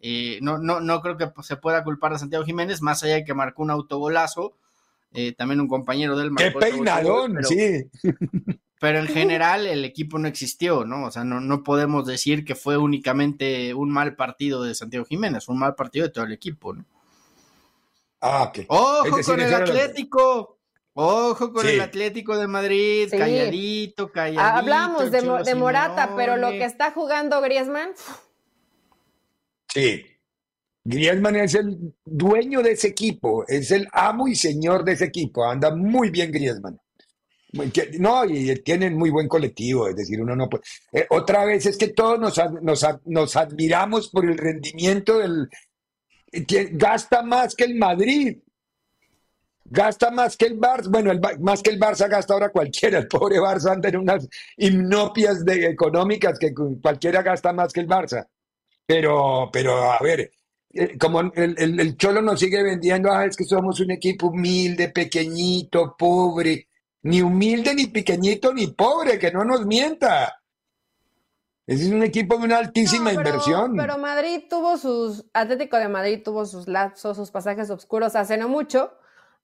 eh, 0.00 0.38
no, 0.42 0.58
no, 0.58 0.80
no 0.80 1.00
creo 1.00 1.16
que 1.16 1.28
se 1.42 1.56
pueda 1.56 1.82
culpar 1.84 2.12
a 2.12 2.18
Santiago 2.18 2.44
Jiménez, 2.44 2.82
más 2.82 3.02
allá 3.02 3.14
de 3.14 3.24
que 3.24 3.34
marcó 3.34 3.62
un 3.62 3.70
autogolazo, 3.72 4.56
eh, 5.14 5.32
también 5.32 5.60
un 5.60 5.68
compañero 5.68 6.16
del 6.16 6.30
¡Qué 6.36 6.50
peinadón! 6.50 7.38
Sí. 7.44 7.84
pero 8.80 8.98
en 8.98 9.06
general 9.06 9.66
el 9.66 9.84
equipo 9.84 10.18
no 10.18 10.26
existió, 10.26 10.84
¿no? 10.84 11.04
O 11.06 11.10
sea, 11.12 11.22
no, 11.22 11.40
no 11.40 11.62
podemos 11.62 12.04
decir 12.04 12.44
que 12.44 12.56
fue 12.56 12.76
únicamente 12.76 13.74
un 13.74 13.90
mal 13.90 14.16
partido 14.16 14.64
de 14.64 14.74
Santiago 14.74 15.04
Jiménez, 15.04 15.44
fue 15.44 15.52
un 15.54 15.60
mal 15.60 15.76
partido 15.76 16.06
de 16.06 16.12
todo 16.12 16.24
el 16.24 16.32
equipo, 16.32 16.72
¿no? 16.74 16.84
Ah, 18.20 18.44
ok. 18.44 18.64
Ojo 18.68 19.20
con 19.24 19.40
el 19.40 19.54
Atlético. 19.54 20.58
Ojo 20.94 21.52
con 21.52 21.64
Sí. 21.64 21.74
el 21.74 21.80
Atlético 21.80 22.36
de 22.36 22.46
Madrid, 22.48 23.08
Sí. 23.10 23.16
calladito, 23.18 24.10
calladito. 24.10 24.42
Hablamos 24.42 25.10
de, 25.10 25.22
de 25.44 25.54
Morata, 25.54 26.14
pero 26.16 26.36
lo 26.36 26.50
que 26.50 26.64
está 26.64 26.90
jugando 26.90 27.40
Griezmann, 27.40 27.90
Sí. 29.68 30.04
Griezmann 30.84 31.36
es 31.36 31.54
el 31.54 31.94
dueño 32.04 32.60
de 32.62 32.72
ese 32.72 32.88
equipo, 32.88 33.44
es 33.46 33.70
el 33.70 33.86
amo 33.92 34.26
y 34.28 34.34
señor 34.34 34.84
de 34.84 34.92
ese 34.92 35.04
equipo. 35.06 35.44
Anda 35.44 35.74
muy 35.74 36.10
bien 36.10 36.32
Griezmann. 36.32 36.78
No, 37.98 38.24
y 38.24 38.54
tienen 38.62 38.96
muy 38.96 39.10
buen 39.10 39.28
colectivo, 39.28 39.86
es 39.86 39.94
decir, 39.94 40.20
uno 40.22 40.34
no 40.34 40.48
puede. 40.48 40.64
eh, 40.92 41.06
otra 41.10 41.44
vez 41.44 41.66
es 41.66 41.76
que 41.76 41.88
todos 41.88 42.18
nos, 42.18 42.38
ad- 42.38 42.60
nos, 42.62 42.82
ad- 42.82 43.00
nos 43.04 43.36
admiramos 43.36 44.08
por 44.08 44.24
el 44.24 44.38
rendimiento 44.38 45.18
del. 45.18 45.48
Gasta 46.72 47.22
más 47.22 47.54
que 47.54 47.64
el 47.64 47.74
Madrid. 47.74 48.38
Gasta 49.64 50.10
más 50.10 50.36
que 50.36 50.46
el 50.46 50.58
Barça. 50.58 50.88
Bueno, 50.90 51.12
más 51.40 51.62
que 51.62 51.70
el 51.70 51.78
Barça 51.78 52.08
gasta 52.08 52.32
ahora 52.34 52.48
cualquiera. 52.50 52.98
El 52.98 53.06
pobre 53.08 53.38
Barça 53.38 53.72
anda 53.72 53.88
en 53.90 53.96
unas 53.98 54.26
hipnopias 54.56 55.44
económicas 55.46 56.38
que 56.38 56.52
cualquiera 56.82 57.22
gasta 57.22 57.52
más 57.52 57.72
que 57.72 57.80
el 57.80 57.86
Barça. 57.88 58.26
Pero, 58.86 59.50
pero 59.52 59.92
a 59.92 59.98
ver, 60.00 60.30
como 60.98 61.20
el, 61.20 61.32
el- 61.58 61.80
el 61.80 61.96
Cholo 61.96 62.22
nos 62.22 62.40
sigue 62.40 62.62
vendiendo, 62.62 63.12
ah, 63.12 63.24
es 63.26 63.36
que 63.36 63.44
somos 63.44 63.80
un 63.80 63.90
equipo 63.90 64.28
humilde, 64.28 64.88
pequeñito, 64.90 65.94
pobre. 65.98 66.68
Ni 67.04 67.20
humilde, 67.20 67.74
ni 67.74 67.86
pequeñito, 67.86 68.54
ni 68.54 68.68
pobre, 68.68 69.18
que 69.18 69.32
no 69.32 69.44
nos 69.44 69.66
mienta. 69.66 70.40
Ese 71.66 71.84
es 71.86 71.90
un 71.92 72.02
equipo 72.02 72.36
de 72.38 72.44
una 72.44 72.58
altísima 72.58 73.12
No, 73.12 73.18
pero, 73.18 73.28
inversión. 73.30 73.76
pero 73.76 73.98
Madrid 73.98 74.42
tuvo 74.48 74.76
sus, 74.76 75.24
Atlético 75.32 75.76
de 75.78 75.88
Madrid 75.88 76.20
tuvo 76.24 76.44
sus 76.44 76.66
lapsos, 76.68 77.16
sus 77.16 77.30
pasajes 77.30 77.70
oscuros 77.70 78.16
hace 78.16 78.36
no 78.36 78.48
mucho, 78.48 78.92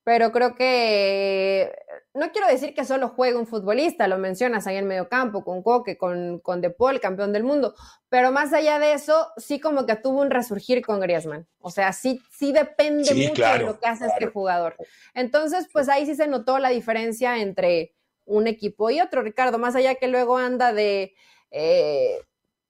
pero 0.09 0.33
creo 0.33 0.55
que, 0.55 1.71
no 2.15 2.33
quiero 2.33 2.49
decir 2.49 2.73
que 2.73 2.87
solo 2.87 3.11
juega 3.11 3.39
un 3.39 3.47
futbolista, 3.47 4.09
lo 4.09 4.17
mencionas 4.17 4.67
ahí 4.67 4.79
en 4.79 4.87
medio 4.87 5.11
campo, 5.11 5.45
con 5.45 5.63
Coque, 5.63 5.99
con, 5.99 6.39
con 6.39 6.63
De 6.63 6.71
Paul, 6.71 6.99
campeón 6.99 7.35
del 7.35 7.45
mundo, 7.45 7.75
pero 8.09 8.33
más 8.33 8.55
allá 8.55 8.79
de 8.79 8.95
eso, 8.95 9.31
sí 9.37 9.61
como 9.61 9.85
que 9.85 9.97
tuvo 9.97 10.23
un 10.23 10.31
resurgir 10.31 10.81
con 10.81 11.01
Griezmann, 11.01 11.47
o 11.59 11.71
sea, 11.71 11.93
sí, 11.93 12.23
sí 12.31 12.53
depende 12.53 13.05
Sí, 13.05 13.21
mucho 13.21 13.35
claro, 13.35 13.59
de 13.59 13.65
lo 13.73 13.79
que 13.79 13.87
hace 13.87 14.05
claro. 14.07 14.15
este 14.15 14.27
jugador. 14.33 14.77
Entonces, 15.13 15.69
pues 15.71 15.91
ahí 15.91 16.07
sí 16.07 16.15
se 16.15 16.27
notó 16.27 16.59
la 16.59 16.71
diferencia 16.71 17.37
entre 17.37 17.95
un 18.25 18.47
equipo 18.47 18.89
y 18.89 19.03
otro, 19.03 19.21
Ricardo, 19.21 19.59
más 19.59 19.77
allá 19.77 19.97
que 19.97 20.09
luego 20.09 20.39
anda 20.39 20.73
de 20.73 21.13
eh, 21.51 22.19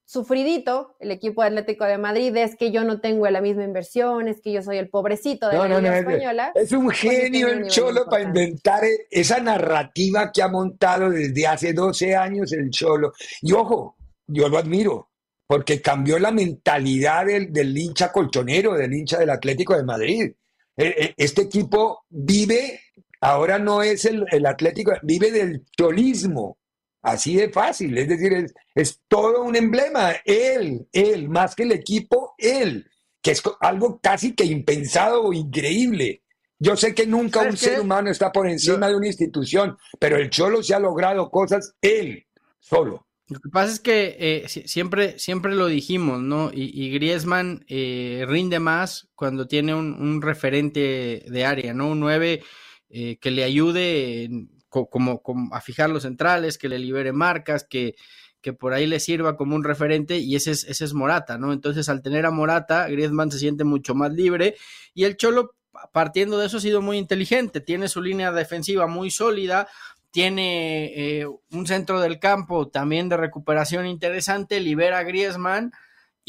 sufridito 0.09 0.97
el 1.01 1.11
equipo 1.11 1.43
Atlético 1.43 1.85
de 1.85 1.99
Madrid 1.99 2.35
es 2.35 2.57
que 2.57 2.73
yo 2.73 2.83
no 2.83 2.99
tengo 2.99 3.29
la 3.29 3.43
misma 3.43 3.65
inversión, 3.65 4.27
es 4.27 4.41
que 4.41 4.53
yo 4.53 4.63
soy 4.63 4.79
el 4.79 4.89
pobrecito 4.89 5.51
de 5.51 5.57
la 5.59 5.81
Liga 5.81 5.99
Española. 5.99 6.53
Es, 6.55 6.73
un 6.73 6.89
genio 6.89 7.49
el 7.49 7.69
Cholo 7.69 8.07
para 8.07 8.23
inventar 8.23 8.85
esa 9.11 9.39
narrativa 9.41 10.33
que 10.33 10.43
ha 10.43 10.49
montado 10.49 11.11
desde 11.11 11.47
hace 11.47 11.75
12 11.75 12.17
años 12.17 12.51
el 12.55 12.71
Cholo. 12.71 13.13
Y 13.43 13.53
ojo, 13.53 13.97
yo 14.27 14.49
lo 14.49 14.57
admiro, 14.57 15.11
porque 15.47 15.83
cambió 15.83 16.19
la 16.19 16.33
mentalidad 16.33 17.27
del, 17.27 17.53
del 17.53 17.77
hincha 17.77 18.11
colchonero, 18.11 18.73
del 18.75 18.95
hincha 18.95 19.19
del 19.19 19.29
Atlético 19.29 19.77
de 19.77 19.85
Madrid. 19.85 20.33
E, 20.75 20.87
e, 20.87 21.15
este 21.19 21.43
equipo 21.43 22.07
vive, 22.09 22.81
ahora 23.21 23.59
no 23.59 23.83
es 23.83 24.07
el, 24.07 24.25
el 24.31 24.47
Atlético, 24.47 24.93
vive 25.03 25.31
del 25.31 25.67
cholismo 25.77 26.58
Así 27.03 27.37
de 27.37 27.49
fácil, 27.51 27.97
es 27.97 28.09
decir, 28.09 28.47
es, 28.75 29.01
todo 29.09 29.43
un 29.43 29.55
emblema. 29.55 30.13
Él, 30.25 30.89
él, 30.93 31.29
más 31.29 31.55
que 31.55 31.63
el 31.63 31.73
equipo, 31.73 32.35
él, 32.39 32.91
que 33.23 33.31
es 33.31 33.43
algo 33.61 34.01
casi 34.01 34.35
que 34.35 34.45
impensado 34.45 35.25
o 35.25 35.33
increíble. 35.33 36.23
Yo 36.59 36.77
sé 36.77 36.95
que 36.95 37.07
nunca 37.07 37.43
un 37.43 37.57
ser 37.57 37.81
humano 37.81 38.11
está 38.11 38.33
por 38.33 38.49
encima 38.49 38.89
de 38.89 38.97
una 38.97 39.07
institución, 39.07 39.77
pero 40.01 40.17
el 40.17 40.29
Cholo 40.29 40.63
se 40.63 40.75
ha 40.75 40.81
logrado 40.81 41.31
cosas 41.31 41.77
él 41.81 42.27
solo. 42.59 43.07
Lo 43.29 43.41
que 43.41 43.51
pasa 43.51 43.73
es 43.75 43.81
que 43.81 44.17
eh, 44.19 44.49
siempre, 44.49 45.19
siempre 45.19 45.55
lo 45.55 45.67
dijimos, 45.67 46.21
¿no? 46.21 46.51
Y, 46.53 46.91
Griezmann 46.91 47.65
eh, 47.69 48.25
rinde 48.27 48.59
más 48.59 49.09
cuando 49.15 49.47
tiene 49.47 49.75
un, 49.75 50.23
referente 50.23 51.25
de 51.29 51.45
área, 51.45 51.75
¿no? 51.75 51.89
Un 51.89 52.01
9 52.01 52.43
eh, 52.89 53.19
que 53.21 53.31
le 53.31 53.45
ayude 53.45 54.25
en, 54.25 54.58
como, 54.69 55.23
a 55.53 55.61
fijar 55.61 55.91
los 55.91 56.03
centrales, 56.03 56.59
que 56.59 56.69
le 56.69 56.79
libere 56.79 57.13
marcas, 57.13 57.65
que, 57.65 57.95
que 58.41 58.53
por 58.53 58.73
ahí 58.73 58.87
le 58.87 59.01
sirva 59.01 59.37
como 59.37 59.57
un 59.57 59.65
referente 59.65 60.19
y 60.19 60.37
ese 60.37 60.53
es, 60.53 60.65
ese 60.65 60.85
es 60.85 60.95
Morata, 60.95 61.39
¿no? 61.39 61.53
Entonces 61.53 61.89
al 61.89 62.03
tener 62.03 62.27
a 62.27 62.31
Morata, 62.31 62.89
Griezmann 62.89 63.31
se 63.31 63.39
siente 63.39 63.65
mucho 63.65 63.95
más 63.95 64.13
libre 64.13 64.57
y 64.95 65.05
el 65.05 65.17
Cholo 65.17 65.55
partiendo 65.93 66.39
de 66.39 66.47
eso 66.47 66.57
ha 66.57 66.61
sido 66.61 66.83
muy 66.83 66.99
inteligente, 66.99 67.61
tiene 67.61 67.89
su 67.89 68.03
línea 68.03 68.33
defensiva 68.33 68.87
muy 68.87 69.11
sólida, 69.11 69.69
tiene 70.11 71.21
eh, 71.21 71.27
un 71.27 71.67
centro 71.67 72.01
del 72.01 72.19
campo 72.19 72.69
también 72.69 73.09
de 73.09 73.17
recuperación 73.17 73.87
interesante, 73.87 74.61
libera 74.61 74.99
a 74.99 75.03
Griezmann 75.03 75.73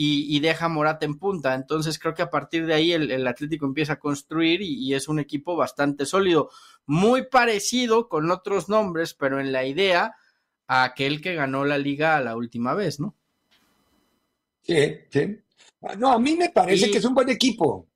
y, 0.02 0.40
deja 0.40 0.68
a 0.68 0.70
Morata 0.70 1.06
en 1.06 1.20
punta. 1.20 1.54
Entonces 1.56 2.00
creo 2.00 2.14
que 2.14 2.22
a 2.22 2.30
partir 2.30 2.66
de 2.66 2.74
ahí 2.74 2.94
el, 2.94 3.28
Atlético 3.28 3.66
empieza 3.66 3.94
a 3.94 4.00
construir 4.00 4.62
y, 4.62 4.94
es 4.94 5.10
un 5.10 5.20
equipo 5.20 5.58
bastante 5.58 6.06
sólido, 6.06 6.50
muy 6.90 7.28
parecido 7.28 8.10
con 8.10 8.32
otros 8.32 8.68
nombres, 8.68 9.14
pero 9.14 9.40
en 9.40 9.52
la 9.52 9.64
idea 9.64 10.16
a 10.66 10.84
aquel 10.84 11.22
que 11.22 11.36
ganó 11.36 11.64
la 11.64 11.78
liga 11.78 12.20
la 12.20 12.36
última 12.36 12.74
vez, 12.74 13.00
¿no? 13.00 13.16
Sí, 14.64 14.96
sí. 15.12 15.40
Ah, 15.84 15.96
no, 15.96 16.12
a 16.12 16.18
mí 16.18 16.36
me 16.36 16.50
parece 16.50 16.90
que 16.90 16.98
es 16.98 17.06
un 17.06 17.14
buen 17.14 17.30
equipo. 17.30 17.88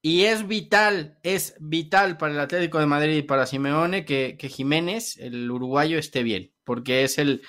Y 0.00 0.22
es 0.22 0.46
vital, 0.46 1.18
es 1.24 1.56
vital 1.58 2.16
para 2.16 2.32
el 2.32 2.38
Atlético 2.38 2.78
de 2.78 2.86
Madrid 2.86 3.16
y 3.16 3.22
para 3.22 3.44
Simeone 3.44 4.04
que, 4.04 4.36
que 4.38 4.48
Jiménez, 4.48 5.16
el 5.16 5.50
uruguayo, 5.50 5.98
esté 5.98 6.22
bien, 6.22 6.52
porque 6.62 7.02
es 7.02 7.18
el, 7.18 7.42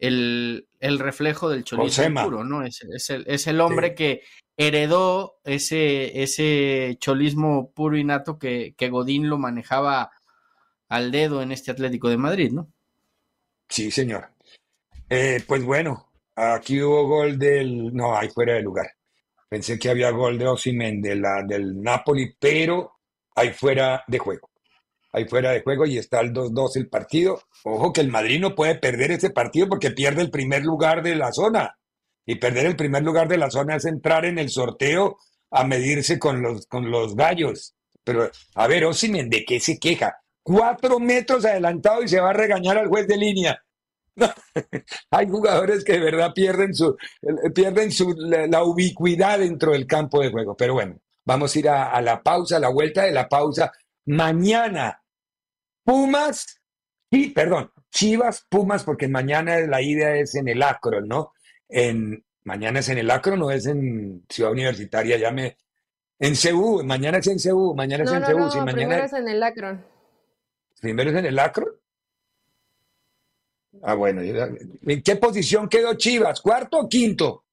el, 0.00 0.98
reflejo 0.98 1.48
del 1.48 1.64
cholismo 1.64 2.24
puro, 2.24 2.44
¿no? 2.44 2.64
Es, 2.64 2.80
es, 2.82 3.46
el, 3.46 3.60
hombre 3.60 3.94
que 3.94 4.22
heredó 4.56 5.38
ese, 5.44 6.22
ese 6.22 6.96
cholismo 6.98 7.72
puro 7.72 7.96
y 7.96 8.04
nato 8.04 8.38
que, 8.38 8.74
que 8.76 8.88
Godín 8.88 9.28
lo 9.28 9.38
manejaba 9.38 10.10
al 10.88 11.10
dedo 11.12 11.42
en 11.42 11.52
este 11.52 11.70
Atlético 11.70 12.08
de 12.08 12.16
Madrid, 12.16 12.50
¿no? 12.52 12.72
Sí, 13.68 13.90
señor. 13.90 14.30
Eh, 15.08 15.42
pues 15.46 15.64
bueno, 15.64 16.10
aquí 16.34 16.82
hubo 16.82 17.06
gol 17.06 17.38
del. 17.38 17.94
No, 17.94 18.16
ahí 18.16 18.28
fuera 18.28 18.54
de 18.54 18.62
lugar. 18.62 18.90
Pensé 19.48 19.78
que 19.78 19.90
había 19.90 20.10
gol 20.10 20.38
de 20.38 20.46
Osimen 20.46 21.00
de 21.02 21.16
la, 21.16 21.42
del 21.42 21.80
Napoli, 21.80 22.34
pero 22.38 22.98
ahí 23.34 23.50
fuera 23.50 24.02
de 24.06 24.18
juego 24.18 24.49
ahí 25.12 25.26
fuera 25.26 25.50
de 25.52 25.62
juego 25.62 25.86
y 25.86 25.98
está 25.98 26.20
el 26.20 26.32
2-2 26.32 26.76
el 26.76 26.88
partido. 26.88 27.42
Ojo 27.64 27.92
que 27.92 28.00
el 28.00 28.10
Madrid 28.10 28.40
no 28.40 28.54
puede 28.54 28.76
perder 28.76 29.12
ese 29.12 29.30
partido 29.30 29.68
porque 29.68 29.90
pierde 29.90 30.22
el 30.22 30.30
primer 30.30 30.64
lugar 30.64 31.02
de 31.02 31.16
la 31.16 31.32
zona. 31.32 31.76
Y 32.26 32.36
perder 32.36 32.66
el 32.66 32.76
primer 32.76 33.02
lugar 33.02 33.28
de 33.28 33.38
la 33.38 33.50
zona 33.50 33.76
es 33.76 33.84
entrar 33.84 34.24
en 34.24 34.38
el 34.38 34.50
sorteo 34.50 35.18
a 35.50 35.64
medirse 35.64 36.18
con 36.18 36.42
los, 36.42 36.66
con 36.66 36.90
los 36.90 37.16
gallos. 37.16 37.74
Pero, 38.04 38.30
a 38.54 38.66
ver, 38.66 38.84
Osimen, 38.84 39.28
¿de 39.28 39.44
qué 39.44 39.58
se 39.58 39.78
queja? 39.78 40.16
Cuatro 40.42 40.98
metros 40.98 41.44
adelantado 41.44 42.02
y 42.02 42.08
se 42.08 42.20
va 42.20 42.30
a 42.30 42.34
regañar 42.34 42.78
al 42.78 42.88
juez 42.88 43.06
de 43.06 43.16
línea. 43.16 43.62
Hay 45.10 45.28
jugadores 45.28 45.84
que 45.84 45.94
de 45.94 46.00
verdad 46.00 46.32
pierden 46.34 46.74
su, 46.74 46.96
pierden 47.54 47.90
su, 47.90 48.14
la, 48.16 48.62
ubicuidad 48.62 49.38
dentro 49.38 49.72
del 49.72 49.86
campo 49.86 50.20
de 50.20 50.30
juego. 50.30 50.56
Pero 50.56 50.74
bueno, 50.74 50.98
vamos 51.24 51.54
a 51.54 51.58
ir 51.58 51.68
a, 51.68 51.90
a 51.90 52.00
la 52.00 52.22
pausa, 52.22 52.56
a 52.56 52.60
la 52.60 52.68
vuelta 52.68 53.02
de 53.04 53.12
la 53.12 53.28
pausa. 53.28 53.72
Mañana 54.06 54.99
Pumas, 55.84 56.60
y 57.10 57.30
perdón, 57.30 57.72
Chivas, 57.90 58.46
Pumas, 58.48 58.84
porque 58.84 59.08
mañana 59.08 59.58
la 59.60 59.82
ida 59.82 60.16
es 60.16 60.34
en 60.34 60.48
el 60.48 60.62
Acro, 60.62 61.00
¿no? 61.00 61.32
En, 61.68 62.24
mañana 62.44 62.80
es 62.80 62.88
en 62.88 62.98
el 62.98 63.10
Acro, 63.10 63.36
no 63.36 63.50
es 63.50 63.66
en 63.66 64.24
Ciudad 64.28 64.52
Universitaria, 64.52 65.16
ya 65.16 65.30
me... 65.30 65.56
En 66.18 66.36
Ceú, 66.36 66.84
mañana 66.84 67.18
es 67.18 67.26
en 67.26 67.38
Ceú, 67.38 67.74
mañana 67.74 68.04
es 68.04 68.12
en 68.12 68.24
Ceú. 68.24 68.38
No, 68.38 68.46
mañana... 68.46 68.74
primero 68.74 69.04
es 69.04 69.12
en 69.14 69.28
el 69.28 69.42
Acro. 69.42 69.78
¿Primero 70.80 71.10
es 71.10 71.16
en 71.16 71.26
el 71.26 71.38
Acro? 71.38 71.80
Ah, 73.82 73.94
bueno. 73.94 74.20
¿En 74.22 75.02
qué 75.02 75.16
posición 75.16 75.68
quedó 75.68 75.94
Chivas? 75.94 76.40
¿Cuarto 76.40 76.80
o 76.80 76.88
quinto? 76.88 77.44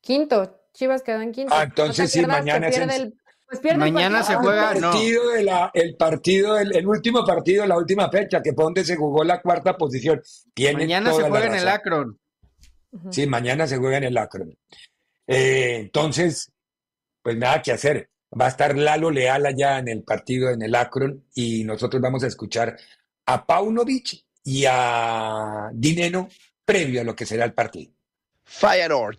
Quinto. 0.00 0.56
Chivas 0.72 1.02
quedó 1.02 1.20
en 1.20 1.32
quinto. 1.32 1.54
Ah, 1.54 1.64
entonces 1.64 2.10
sí, 2.10 2.24
mañana 2.26 2.68
es 2.68 2.78
en... 2.78 3.19
Pues 3.50 3.76
Mañana 3.76 4.22
se 4.22 4.36
juega, 4.36 4.70
el 4.70 4.80
partido, 4.80 5.30
de 5.30 5.42
la, 5.42 5.70
el, 5.74 5.96
partido 5.96 6.56
el, 6.56 6.86
último 6.86 7.24
partido, 7.24 7.66
la 7.66 7.76
última 7.76 8.08
fecha, 8.08 8.40
que 8.40 8.52
fue 8.52 8.62
donde 8.62 8.84
se 8.84 8.94
jugó 8.94 9.24
la 9.24 9.42
cuarta 9.42 9.76
posición. 9.76 10.22
mañana 10.72 11.12
se 11.12 11.22
juega 11.22 11.46
en 11.46 11.54
el 11.56 11.68
Akron. 11.68 12.20
Sí, 13.10 13.26
mañana 13.26 13.66
se 13.66 13.78
juega 13.78 13.96
en 13.96 14.04
el 14.04 14.18
Akron. 14.18 14.56
Eh, 15.26 15.78
entonces, 15.80 16.52
pues 17.22 17.36
nada 17.36 17.60
que 17.60 17.72
hacer. 17.72 18.08
Va 18.40 18.46
a 18.46 18.50
estar 18.50 18.78
Lalo 18.78 19.10
Leal 19.10 19.44
allá 19.44 19.80
en 19.80 19.88
el 19.88 20.04
partido 20.04 20.50
en 20.50 20.62
el 20.62 20.76
Akron 20.76 21.24
y 21.34 21.64
nosotros 21.64 22.00
vamos 22.00 22.22
a 22.22 22.28
escuchar 22.28 22.76
a 23.26 23.44
Paunovic 23.44 24.26
y 24.44 24.64
a 24.68 25.70
Dineno 25.72 26.28
previo 26.64 27.00
a 27.00 27.04
lo 27.04 27.16
que 27.16 27.26
será 27.26 27.44
el 27.44 27.52
partido. 27.52 27.92
Feyenoord 28.44 29.18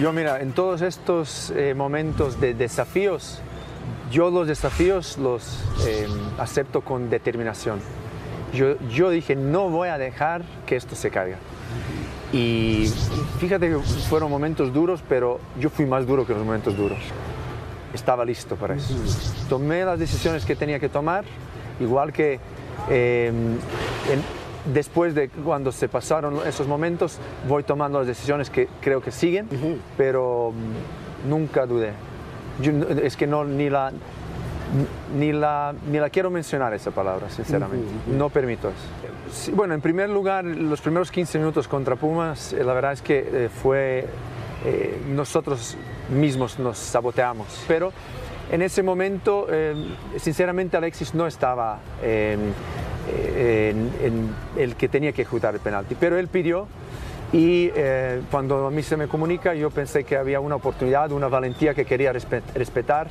Yo 0.00 0.12
mira, 0.12 0.42
en 0.42 0.52
todos 0.52 0.82
estos 0.82 1.50
eh, 1.56 1.72
momentos 1.74 2.38
de 2.38 2.52
desafíos, 2.52 3.40
yo 4.10 4.30
los 4.30 4.46
desafíos 4.46 5.16
los 5.16 5.64
em, 5.86 6.10
acepto 6.38 6.82
con 6.82 7.08
determinación. 7.08 7.80
Yo, 8.52 8.78
yo 8.88 9.08
dije, 9.08 9.34
no 9.34 9.70
voy 9.70 9.88
a 9.88 9.96
dejar 9.96 10.42
que 10.66 10.76
esto 10.76 10.94
se 10.94 11.10
caiga. 11.10 11.38
Y 12.30 12.90
fíjate 13.38 13.70
que 13.70 13.78
fueron 13.78 14.30
momentos 14.30 14.72
duros, 14.74 15.02
pero 15.08 15.40
yo 15.58 15.70
fui 15.70 15.86
más 15.86 16.06
duro 16.06 16.26
que 16.26 16.34
los 16.34 16.44
momentos 16.44 16.76
duros. 16.76 16.98
Estaba 17.94 18.24
listo 18.24 18.54
para 18.56 18.74
eso. 18.74 18.94
Tomé 19.48 19.82
las 19.84 19.98
decisiones 19.98 20.44
que 20.44 20.56
tenía 20.56 20.78
que 20.78 20.90
tomar, 20.90 21.24
igual 21.80 22.12
que 22.12 22.38
em, 22.90 23.54
en, 24.10 24.22
después 24.72 25.14
de 25.14 25.28
cuando 25.28 25.72
se 25.72 25.88
pasaron 25.88 26.40
esos 26.46 26.66
momentos, 26.66 27.18
voy 27.48 27.62
tomando 27.62 27.98
las 27.98 28.06
decisiones 28.06 28.50
que 28.50 28.68
creo 28.80 29.00
que 29.00 29.10
siguen, 29.10 29.48
pero 29.96 30.52
mm, 30.52 31.28
nunca 31.28 31.66
dudé. 31.66 31.92
es 33.02 33.16
que 33.16 33.26
no, 33.26 33.44
ni 33.44 33.70
la, 33.70 33.92
ni 35.16 35.32
la, 35.32 35.74
ni 35.90 35.98
la 35.98 36.10
quiero 36.10 36.30
mencionar 36.30 36.74
esa 36.74 36.90
palabra, 36.90 37.30
sinceramente. 37.30 37.86
No 38.06 38.30
permito 38.30 38.68
eso. 38.70 39.52
bueno, 39.54 39.74
en 39.74 39.80
primer 39.80 40.10
lugar, 40.10 40.44
los 40.44 40.80
primeros 40.80 41.10
15 41.10 41.38
minutos 41.38 41.68
contra 41.68 41.96
Pumas, 41.96 42.52
eh, 42.52 42.64
la 42.64 42.74
verdad 42.74 42.92
es 42.92 43.02
que 43.02 43.18
eh, 43.18 43.48
fue. 43.48 44.06
Eh, 44.64 45.00
nosotros 45.10 45.76
mismos 46.10 46.58
nos 46.58 46.78
saboteamos. 46.78 47.64
Pero 47.68 47.92
en 48.50 48.62
ese 48.62 48.82
momento, 48.82 49.46
sinceramente, 50.16 50.76
Alexis 50.76 51.14
no 51.14 51.26
estaba 51.26 51.78
en, 53.08 54.34
el 54.56 54.76
que 54.76 54.88
tenía 54.88 55.12
que 55.12 55.22
ejecutar 55.22 55.54
el 55.54 55.60
penalti. 55.60 55.94
Pero 55.94 56.18
él 56.18 56.28
pidió. 56.28 56.66
Y 57.32 57.70
cuando 58.30 58.68
a 58.68 58.70
mí 58.70 58.82
se 58.82 58.96
me 58.96 59.08
comunica, 59.08 59.52
yo 59.54 59.70
pensé 59.70 60.04
que 60.04 60.16
había 60.16 60.38
una 60.38 60.54
oportunidad, 60.54 61.10
una 61.10 61.26
valentía 61.26 61.74
que 61.74 61.84
quería 61.84 62.12
respetar 62.12 63.08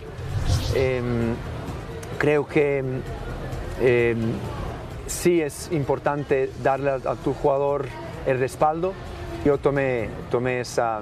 Em, 0.76 1.36
creo 2.18 2.46
que 2.46 2.84
em, 3.80 4.18
sí 5.08 5.42
es 5.42 5.72
importante 5.72 6.50
darle 6.62 6.92
a, 6.92 7.16
tu 7.16 7.34
jugador 7.34 7.86
el 8.26 8.40
respaldo. 8.40 8.94
Yo 9.46 9.58
tomé, 9.58 10.10
tomé 10.30 10.62
esa, 10.62 11.02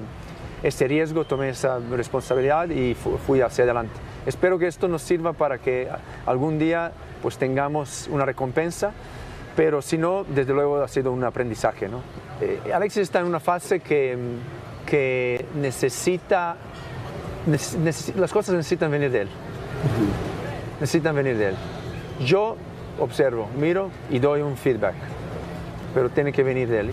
ese 0.62 0.88
riesgo, 0.88 1.26
tomé 1.26 1.50
esa 1.50 1.80
responsabilidad 1.80 2.70
y 2.70 2.94
fui 2.94 3.42
hacia 3.42 3.64
adelante. 3.64 3.94
Espero 4.26 4.60
que 4.60 4.68
esto 4.68 4.88
nos 4.88 5.02
sirva 5.02 5.34
para 5.34 5.58
que 5.58 5.88
algún 6.26 6.60
día 6.60 6.92
pues 7.24 7.38
tengamos 7.38 8.10
una 8.12 8.26
recompensa, 8.26 8.92
pero 9.56 9.82
si 9.82 9.98
no, 9.98 10.26
desde 10.26 10.54
luego 10.54 10.84
ha 10.84 10.88
sido 10.90 11.14
un 11.14 11.24
aprendizaje. 11.24 11.88
¿no? 11.88 12.02
Eh, 12.42 12.60
Alexis 12.74 13.04
está 13.04 13.22
en 13.22 13.28
una 13.28 13.40
fase 13.40 13.80
que, 13.80 14.18
que 14.86 15.46
necesita, 15.56 16.58
las 17.48 18.34
cosas 18.34 18.56
necesitan 18.56 18.92
venir 18.92 19.10
de 19.10 19.22
él. 19.22 19.30
Necesitan 20.82 21.16
venir 21.16 21.38
de 21.38 21.50
él. 21.50 21.56
Yo 22.26 22.58
observo, 23.00 23.48
miro 23.58 23.90
y 24.12 24.20
doy 24.20 24.42
un 24.42 24.58
feedback, 24.58 24.96
pero 25.94 26.10
tiene 26.10 26.34
que 26.34 26.44
venir 26.44 26.68
de 26.68 26.82
él. 26.82 26.92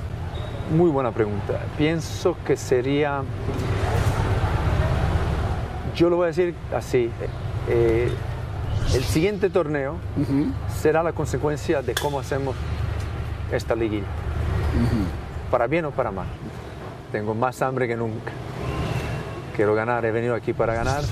Muy 0.76 0.90
buena 0.90 1.10
pregunta. 1.10 1.58
Pienso 1.76 2.36
que 2.46 2.56
sería, 2.56 3.22
yo 5.96 6.08
lo 6.08 6.16
voy 6.16 6.24
a 6.24 6.26
decir 6.28 6.54
así, 6.72 7.10
eh, 7.68 8.12
el 8.94 9.04
siguiente 9.04 9.50
torneo 9.50 9.96
será 10.80 11.02
la 11.02 11.12
consecuencia 11.12 11.82
de 11.82 11.94
cómo 11.94 12.20
hacemos 12.20 12.56
esta 13.52 13.74
liguilla, 13.74 14.06
para 15.50 15.66
bien 15.66 15.84
o 15.84 15.90
para 15.90 16.10
mal. 16.10 16.26
Tengo 17.12 17.34
más 17.34 17.60
hambre 17.62 17.88
que 17.88 17.96
nunca. 17.96 18.32
Quiero 19.56 19.74
ganar, 19.74 20.04
he 20.04 20.12
venido 20.12 20.34
aquí 20.34 20.52
para 20.52 20.74
ganar 20.74 21.02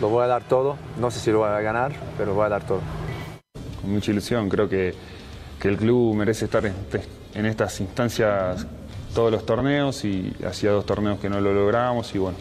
lo 0.00 0.08
voy 0.08 0.24
a 0.24 0.26
dar 0.26 0.44
todo. 0.44 0.76
No 0.98 1.10
sé 1.10 1.20
si 1.20 1.30
lo 1.30 1.38
voy 1.38 1.48
a 1.48 1.60
ganar, 1.60 1.92
pero 2.18 2.34
voy 2.34 2.46
a 2.46 2.48
dar 2.48 2.66
todo. 2.66 2.80
Con 3.80 3.92
mucha 3.92 4.10
ilusión, 4.10 4.48
creo 4.48 4.68
que, 4.68 4.94
que 5.60 5.68
el 5.68 5.76
club 5.76 6.14
merece 6.14 6.46
estar 6.46 6.64
en, 6.66 6.74
en, 7.34 7.46
estas 7.46 7.80
instancias 7.80 8.66
todos 9.14 9.30
los 9.32 9.46
torneos 9.46 10.04
y 10.04 10.34
hacía 10.46 10.70
dos 10.70 10.84
torneos 10.84 11.18
que 11.18 11.30
no 11.30 11.40
lo 11.40 11.54
logramos 11.54 12.14
y 12.14 12.18
bueno, 12.18 12.36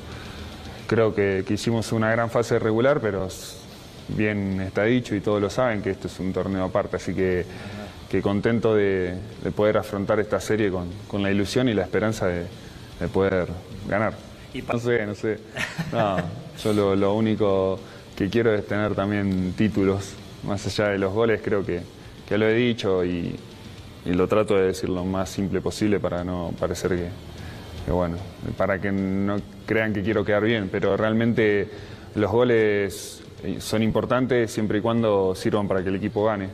creo 0.88 1.15
que, 1.15 1.45
que 1.47 1.54
hicimos 1.54 1.93
una 1.93 2.12
gran 2.12 2.30
fase 2.30 2.60
regular, 2.60 2.99
pero 2.99 3.28
bien 4.10 4.62
está 4.62 4.84
dicho 4.84 5.15
y 5.15 5.22
todos 5.22 5.41
lo 5.41 5.50
saben 5.50 5.82
que 5.82 5.91
esto 5.91 6.08
es 6.08 6.20
un 6.20 6.32
torneo 6.34 6.65
aparte, 6.65 6.98
así 6.98 7.13
que, 7.13 7.46
que 8.10 8.22
contento 8.22 8.76
de, 8.76 9.15
de, 9.44 9.52
poder 9.52 9.78
afrontar 9.78 10.20
esta 10.20 10.39
serie 10.39 10.70
con, 10.70 10.89
con, 11.08 11.24
la 11.24 11.32
ilusión 11.32 11.70
y 11.70 11.74
la 11.74 11.84
esperanza 11.84 12.28
de, 12.28 12.46
de 13.00 13.08
poder 13.08 13.48
ganar. 13.88 14.13
No 14.72 14.80
sé, 14.80 15.06
no 15.06 15.15
sé. 15.15 15.39
No, 15.91 16.18
yo 16.63 16.96
lo, 16.96 17.13
único 17.13 17.80
que 18.15 18.30
quiero 18.30 18.54
es 18.54 18.65
tener 18.65 18.96
también 18.96 19.54
títulos. 19.54 20.13
Más 20.44 20.65
allá 20.65 20.89
de 20.89 20.98
los 20.98 21.13
goles, 21.13 21.41
creo 21.44 21.65
que, 21.65 21.82
que 22.28 22.38
lo 22.38 22.48
he 22.48 22.54
dicho 22.54 23.04
y, 23.04 23.36
lo 24.06 24.28
trato 24.28 24.56
de 24.56 24.68
decir 24.68 24.88
lo 24.88 25.04
más 25.04 25.30
simple 25.30 25.62
posible 25.62 26.00
para 26.00 26.24
no 26.24 26.54
parecer 26.60 26.96
que, 27.86 27.91
bueno, 27.91 28.18
para 28.56 28.80
que 28.80 28.91
no 28.91 29.38
crean 29.65 29.94
que 29.94 30.04
quiero 30.04 30.24
quedar 30.24 30.44
bien, 30.44 30.70
pero 30.72 30.96
realmente 30.96 31.68
los 32.13 32.32
goles 32.32 33.24
son 33.60 33.84
importantes 33.84 34.51
siempre 34.51 34.79
y 34.79 34.81
cuando 34.81 35.36
sirvan 35.36 35.67
para 35.67 35.84
que 35.84 35.89
el 35.89 35.95
equipo 35.95 36.25
gane. 36.25 36.49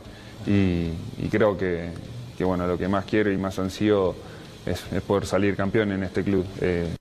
Y, 0.46 0.90
creo 1.30 1.56
que, 1.56 1.90
bueno, 2.40 2.66
lo 2.66 2.76
que 2.76 2.88
más 2.88 3.04
quiero 3.04 3.30
y 3.30 3.36
más 3.36 3.58
ansío 3.58 4.14
es, 4.66 4.84
es 4.92 5.02
poder 5.02 5.26
salir 5.26 5.54
campeón 5.56 5.92
en 5.92 6.02
este 6.02 6.24
club. 6.24 6.44
Eh, 6.60 6.96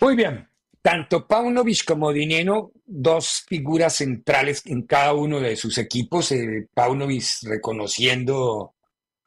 muy 0.00 0.16
bien. 0.16 0.46
Tanto 0.82 1.26
Paunovic 1.26 1.86
como 1.86 2.12
Dineno, 2.12 2.72
dos 2.84 3.44
figuras 3.48 3.94
centrales 3.96 4.60
en 4.66 4.82
cada 4.82 5.14
uno 5.14 5.40
de 5.40 5.56
sus 5.56 5.78
equipos. 5.78 6.30
Eh, 6.32 6.68
Paunovic 6.74 7.24
reconociendo 7.44 8.74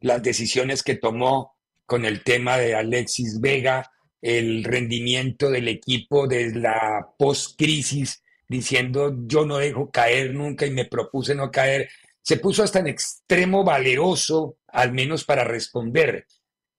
las 0.02 0.22
decisiones 0.22 0.84
que 0.84 0.98
tomó 0.98 1.56
con 1.88 2.06
el 2.06 2.22
tema 2.22 2.58
de 2.58 2.76
Alexis 2.76 3.40
Vega, 3.40 3.90
el 4.22 4.64
rendimiento 4.64 5.50
del 5.50 5.68
equipo 5.68 6.28
desde 6.28 6.60
la 6.60 7.08
post-crisis, 7.18 8.24
diciendo 8.48 9.16
yo 9.26 9.46
no 9.46 9.58
dejo 9.58 9.92
caer 9.92 10.34
nunca 10.34 10.66
y 10.66 10.72
me 10.72 10.86
propuse 10.86 11.36
no 11.36 11.52
caer. 11.52 11.90
Se 12.22 12.38
puso 12.38 12.64
hasta 12.64 12.80
en 12.80 12.88
extremo 12.88 13.64
valeroso, 13.64 14.58
al 14.68 14.92
menos 14.92 15.24
para 15.24 15.44
responder 15.44 16.26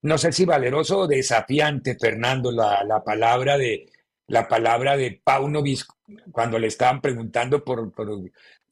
no 0.03 0.16
sé 0.18 0.33
si 0.33 0.44
valeroso 0.44 1.01
o 1.01 1.07
desafiante, 1.07 1.96
Fernando, 1.98 2.53
la, 2.53 2.85
la 2.85 3.03
palabra 3.03 3.59
de 3.59 3.87
la 4.29 4.46
palabra 4.46 4.96
de 4.96 5.20
Paunovic 5.24 5.87
cuando 6.31 6.59
le 6.59 6.66
estaban 6.66 7.01
preguntando 7.01 7.64
por, 7.64 7.92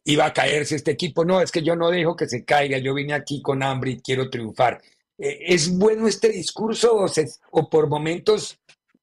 iba 0.05 0.27
a 0.27 0.33
caerse 0.33 0.77
este 0.77 0.91
equipo. 0.93 1.25
No, 1.25 1.41
es 1.41 1.51
que 1.51 1.63
yo 1.63 1.75
no 1.75 1.91
dejo 1.91 2.15
que 2.15 2.29
se 2.29 2.45
caiga, 2.45 2.79
yo 2.79 2.95
vine 2.95 3.15
aquí 3.15 3.41
con 3.43 3.63
hambre 3.63 3.93
y 3.93 4.01
quiero 4.01 4.29
triunfar. 4.29 4.81
Eh, 5.19 5.39
¿Es 5.49 5.77
bueno 5.77 6.07
este 6.09 6.29
discurso 6.29 6.97
o, 6.97 7.07
o 7.51 7.71
por 7.71 7.89
momentos 7.89 8.59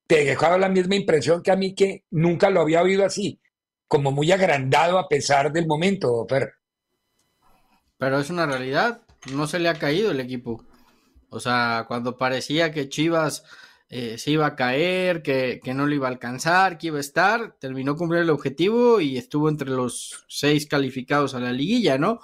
te 0.07 0.25
dejaba 0.25 0.57
la 0.57 0.69
misma 0.69 0.95
impresión 0.95 1.41
que 1.41 1.51
a 1.51 1.55
mí 1.55 1.73
que 1.73 2.03
nunca 2.11 2.49
lo 2.49 2.61
había 2.61 2.81
oído 2.81 3.05
así, 3.05 3.39
como 3.87 4.11
muy 4.11 4.31
agrandado 4.31 4.97
a 4.97 5.07
pesar 5.07 5.51
del 5.51 5.67
momento, 5.67 6.25
Fer? 6.27 6.53
Pero 7.97 8.19
es 8.19 8.29
una 8.29 8.45
realidad, 8.45 9.01
no 9.31 9.47
se 9.47 9.59
le 9.59 9.69
ha 9.69 9.75
caído 9.75 10.11
el 10.11 10.19
equipo. 10.19 10.65
O 11.29 11.39
sea, 11.39 11.85
cuando 11.87 12.17
parecía 12.17 12.71
que 12.71 12.89
Chivas 12.89 13.43
eh, 13.89 14.17
se 14.17 14.31
iba 14.31 14.45
a 14.45 14.55
caer, 14.55 15.21
que, 15.21 15.61
no 15.73 15.87
le 15.87 15.95
iba 15.95 16.07
a 16.07 16.11
alcanzar, 16.11 16.77
que 16.77 16.87
iba 16.87 16.97
a 16.97 17.01
estar, 17.01 17.55
terminó 17.59 17.95
cumpliendo 17.95 18.23
el 18.23 18.35
objetivo 18.35 18.99
y 18.99 19.17
estuvo 19.17 19.49
entre 19.49 19.69
los 19.69 20.25
seis 20.27 20.67
calificados 20.67 21.33
a 21.33 21.39
la 21.39 21.51
liguilla, 21.51 21.97
¿no? 21.97 22.19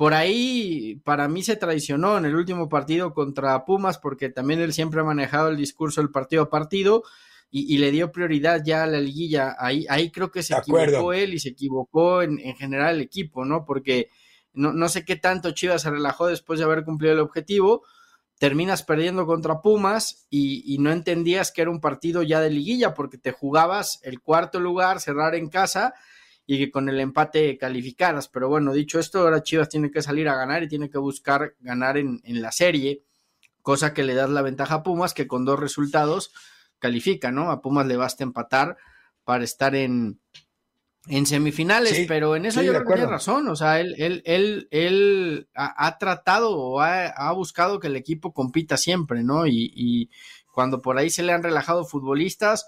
Por 0.00 0.14
ahí, 0.14 0.98
para 1.04 1.28
mí 1.28 1.42
se 1.42 1.56
traicionó 1.56 2.16
en 2.16 2.24
el 2.24 2.34
último 2.34 2.70
partido 2.70 3.12
contra 3.12 3.66
Pumas, 3.66 3.98
porque 3.98 4.30
también 4.30 4.58
él 4.60 4.72
siempre 4.72 5.02
ha 5.02 5.04
manejado 5.04 5.50
el 5.50 5.58
discurso 5.58 6.00
del 6.00 6.10
partido 6.10 6.44
a 6.44 6.48
partido 6.48 7.02
y, 7.50 7.76
le 7.76 7.90
dio 7.90 8.10
prioridad 8.10 8.62
ya 8.64 8.84
a 8.84 8.86
la 8.86 8.98
liguilla. 8.98 9.56
Ahí, 9.58 9.84
ahí 9.90 10.10
creo 10.10 10.30
que 10.30 10.42
se 10.42 10.56
equivocó 10.56 11.12
él 11.12 11.34
y 11.34 11.38
se 11.38 11.50
equivocó 11.50 12.22
en, 12.22 12.38
en 12.38 12.56
general 12.56 12.94
el 12.94 13.02
equipo, 13.02 13.44
¿no? 13.44 13.66
Porque 13.66 14.08
no, 14.54 14.72
no 14.72 14.88
sé 14.88 15.04
qué 15.04 15.16
tanto 15.16 15.50
Chivas 15.50 15.82
se 15.82 15.90
relajó 15.90 16.28
después 16.28 16.58
de 16.58 16.64
haber 16.64 16.82
cumplido 16.82 17.12
el 17.12 17.20
objetivo 17.20 17.82
terminas 18.40 18.82
perdiendo 18.82 19.26
contra 19.26 19.60
Pumas 19.60 20.26
y, 20.30 20.78
no 20.80 20.90
entendías 20.90 21.52
que 21.52 21.60
era 21.60 21.70
un 21.70 21.82
partido 21.82 22.22
ya 22.22 22.40
de 22.40 22.48
liguilla 22.48 22.94
porque 22.94 23.18
te 23.18 23.32
jugabas 23.32 24.00
el 24.02 24.22
cuarto 24.22 24.60
lugar, 24.60 24.98
cerrar 24.98 25.34
en 25.34 25.50
casa 25.50 25.92
y 26.52 26.58
que 26.58 26.72
con 26.72 26.88
el 26.88 26.98
empate 26.98 27.56
calificaras. 27.56 28.26
Pero 28.26 28.48
bueno, 28.48 28.72
dicho 28.72 28.98
esto, 28.98 29.20
ahora 29.20 29.44
Chivas 29.44 29.68
tiene 29.68 29.92
que 29.92 30.02
salir 30.02 30.28
a 30.28 30.34
ganar 30.34 30.64
y 30.64 30.68
tiene 30.68 30.90
que 30.90 30.98
buscar 30.98 31.54
ganar 31.60 31.96
en, 31.96 32.20
en 32.24 32.42
la 32.42 32.50
serie, 32.50 33.04
cosa 33.62 33.94
que 33.94 34.02
le 34.02 34.14
das 34.14 34.30
la 34.30 34.42
ventaja 34.42 34.74
a 34.74 34.82
Pumas 34.82 35.14
que 35.14 35.28
con 35.28 35.44
dos 35.44 35.60
resultados 35.60 36.32
califica, 36.80 37.30
¿no? 37.30 37.52
A 37.52 37.62
Pumas 37.62 37.86
le 37.86 37.96
basta 37.96 38.24
empatar 38.24 38.78
para 39.22 39.44
estar 39.44 39.76
en, 39.76 40.18
en 41.06 41.24
semifinales, 41.24 42.04
pero 42.08 42.34
en 42.34 42.46
eso 42.46 42.62
yo 42.62 42.72
creo 42.72 42.84
que 42.84 42.94
tiene 42.94 43.08
razón. 43.08 43.46
O 43.46 43.54
sea, 43.54 43.78
él, 43.78 43.94
él, 43.96 44.20
él, 44.24 44.66
él 44.72 45.48
ha, 45.54 45.98
tratado 45.98 46.58
o 46.58 46.80
ha, 46.80 47.30
buscado 47.32 47.78
que 47.78 47.86
el 47.86 47.94
equipo 47.94 48.32
compita 48.32 48.76
siempre, 48.76 49.22
¿no? 49.22 49.46
Y, 49.46 50.10
cuando 50.52 50.82
por 50.82 50.98
ahí 50.98 51.10
se 51.10 51.22
le 51.22 51.32
han 51.32 51.44
relajado 51.44 51.84
futbolistas, 51.84 52.66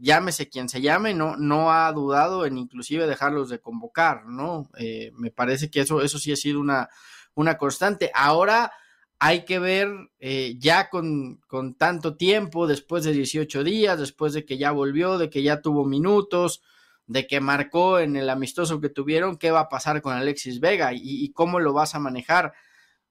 llámese 0.00 0.48
quien 0.48 0.68
se 0.68 0.80
llame, 0.80 1.14
no, 1.14 1.36
no 1.36 1.72
ha 1.72 1.90
dudado 1.92 2.46
en 2.46 2.58
inclusive 2.58 3.06
dejarlos 3.06 3.48
de 3.48 3.60
convocar, 3.60 4.26
¿no? 4.26 4.70
Eh, 4.78 5.10
me 5.14 5.30
parece 5.30 5.70
que 5.70 5.80
eso, 5.80 6.02
eso 6.02 6.18
sí 6.18 6.32
ha 6.32 6.36
sido 6.36 6.60
una, 6.60 6.88
una 7.34 7.56
constante. 7.56 8.10
Ahora 8.14 8.72
hay 9.18 9.44
que 9.44 9.58
ver 9.58 9.88
eh, 10.20 10.54
ya 10.58 10.90
con, 10.90 11.40
con 11.48 11.74
tanto 11.74 12.16
tiempo, 12.16 12.66
después 12.66 13.04
de 13.04 13.12
18 13.12 13.64
días, 13.64 13.98
después 13.98 14.32
de 14.32 14.44
que 14.44 14.58
ya 14.58 14.70
volvió, 14.70 15.18
de 15.18 15.30
que 15.30 15.42
ya 15.42 15.60
tuvo 15.60 15.84
minutos 15.84 16.62
de 17.08 17.26
que 17.26 17.40
marcó 17.40 17.98
en 17.98 18.16
el 18.16 18.30
amistoso 18.30 18.80
que 18.80 18.90
tuvieron, 18.90 19.38
qué 19.38 19.50
va 19.50 19.60
a 19.60 19.68
pasar 19.68 20.02
con 20.02 20.12
Alexis 20.12 20.60
Vega 20.60 20.90
y, 20.94 21.32
cómo 21.32 21.58
lo 21.58 21.72
vas 21.72 21.94
a 21.94 21.98
manejar. 21.98 22.52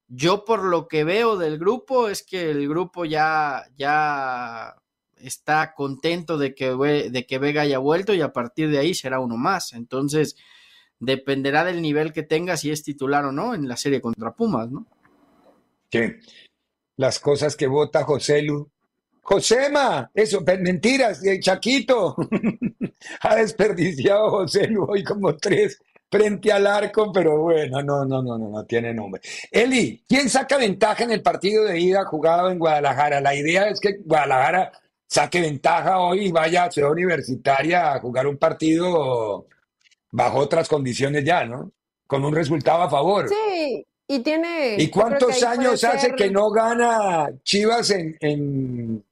Yo 0.07 0.45
por 0.45 0.63
lo 0.63 0.87
que 0.87 1.03
veo 1.03 1.35
del 1.35 1.57
grupo 1.57 2.07
es 2.07 2.23
que 2.23 2.51
el 2.51 2.69
grupo 2.69 3.05
ya, 3.05 3.65
ya 3.75 4.75
está 5.21 5.73
contento 5.73 6.37
de 6.37 6.53
que, 6.53 6.71
de 7.09 7.25
que 7.25 7.39
Vega 7.39 7.61
haya 7.63 7.79
vuelto 7.79 8.13
y 8.13 8.21
a 8.21 8.33
partir 8.33 8.69
de 8.69 8.79
ahí 8.79 8.93
será 8.93 9.19
uno 9.19 9.37
más. 9.37 9.73
Entonces, 9.73 10.35
dependerá 10.99 11.63
del 11.63 11.81
nivel 11.81 12.13
que 12.13 12.23
tenga 12.23 12.57
si 12.57 12.71
es 12.71 12.83
titular 12.83 13.25
o 13.25 13.31
no 13.31 13.53
en 13.53 13.67
la 13.67 13.77
serie 13.77 14.01
contra 14.01 14.33
Pumas, 14.33 14.69
¿no? 14.69 14.85
Sí. 15.91 15.99
Las 16.97 17.19
cosas 17.19 17.55
que 17.55 17.67
vota 17.67 18.03
José 18.03 18.41
Lu. 18.41 18.69
Josema, 19.21 20.09
eso, 20.13 20.41
mentiras, 20.41 21.21
Chaquito. 21.41 22.15
ha 23.21 23.35
desperdiciado 23.35 24.29
José 24.29 24.67
Lu 24.67 24.85
hoy 24.85 25.03
como 25.03 25.35
tres 25.35 25.79
frente 26.09 26.51
al 26.51 26.65
arco, 26.65 27.11
pero 27.11 27.41
bueno, 27.41 27.81
no, 27.83 28.05
no, 28.05 28.21
no, 28.21 28.37
no, 28.37 28.49
no 28.49 28.65
tiene 28.65 28.93
nombre. 28.93 29.21
Eli, 29.51 30.03
¿quién 30.07 30.29
saca 30.29 30.57
ventaja 30.57 31.03
en 31.03 31.11
el 31.11 31.21
partido 31.21 31.65
de 31.65 31.79
ida 31.79 32.05
jugado 32.05 32.49
en 32.49 32.59
Guadalajara? 32.59 33.19
La 33.19 33.35
idea 33.35 33.67
es 33.67 33.79
que 33.79 33.97
Guadalajara 34.03 34.71
saque 35.07 35.41
ventaja 35.41 35.99
hoy 35.99 36.27
y 36.27 36.31
vaya 36.31 36.65
a 36.65 36.71
Ciudad 36.71 36.91
Universitaria 36.91 37.93
a 37.93 37.99
jugar 37.99 38.27
un 38.27 38.37
partido 38.37 39.47
bajo 40.11 40.39
otras 40.39 40.67
condiciones 40.67 41.23
ya, 41.23 41.45
¿no? 41.45 41.71
Con 42.05 42.23
un 42.23 42.35
resultado 42.35 42.83
a 42.83 42.89
favor. 42.89 43.27
Sí, 43.29 43.85
y 44.07 44.19
tiene... 44.19 44.75
¿Y 44.77 44.89
cuántos 44.89 45.41
años 45.43 45.83
hace 45.83 46.13
que 46.13 46.29
no 46.29 46.49
gana 46.49 47.29
Chivas 47.43 47.89
en, 47.89 48.15
en 48.19 49.03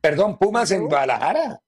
perdón, 0.00 0.38
Pumas 0.38 0.70
en 0.70 0.86
Guadalajara? 0.86 1.60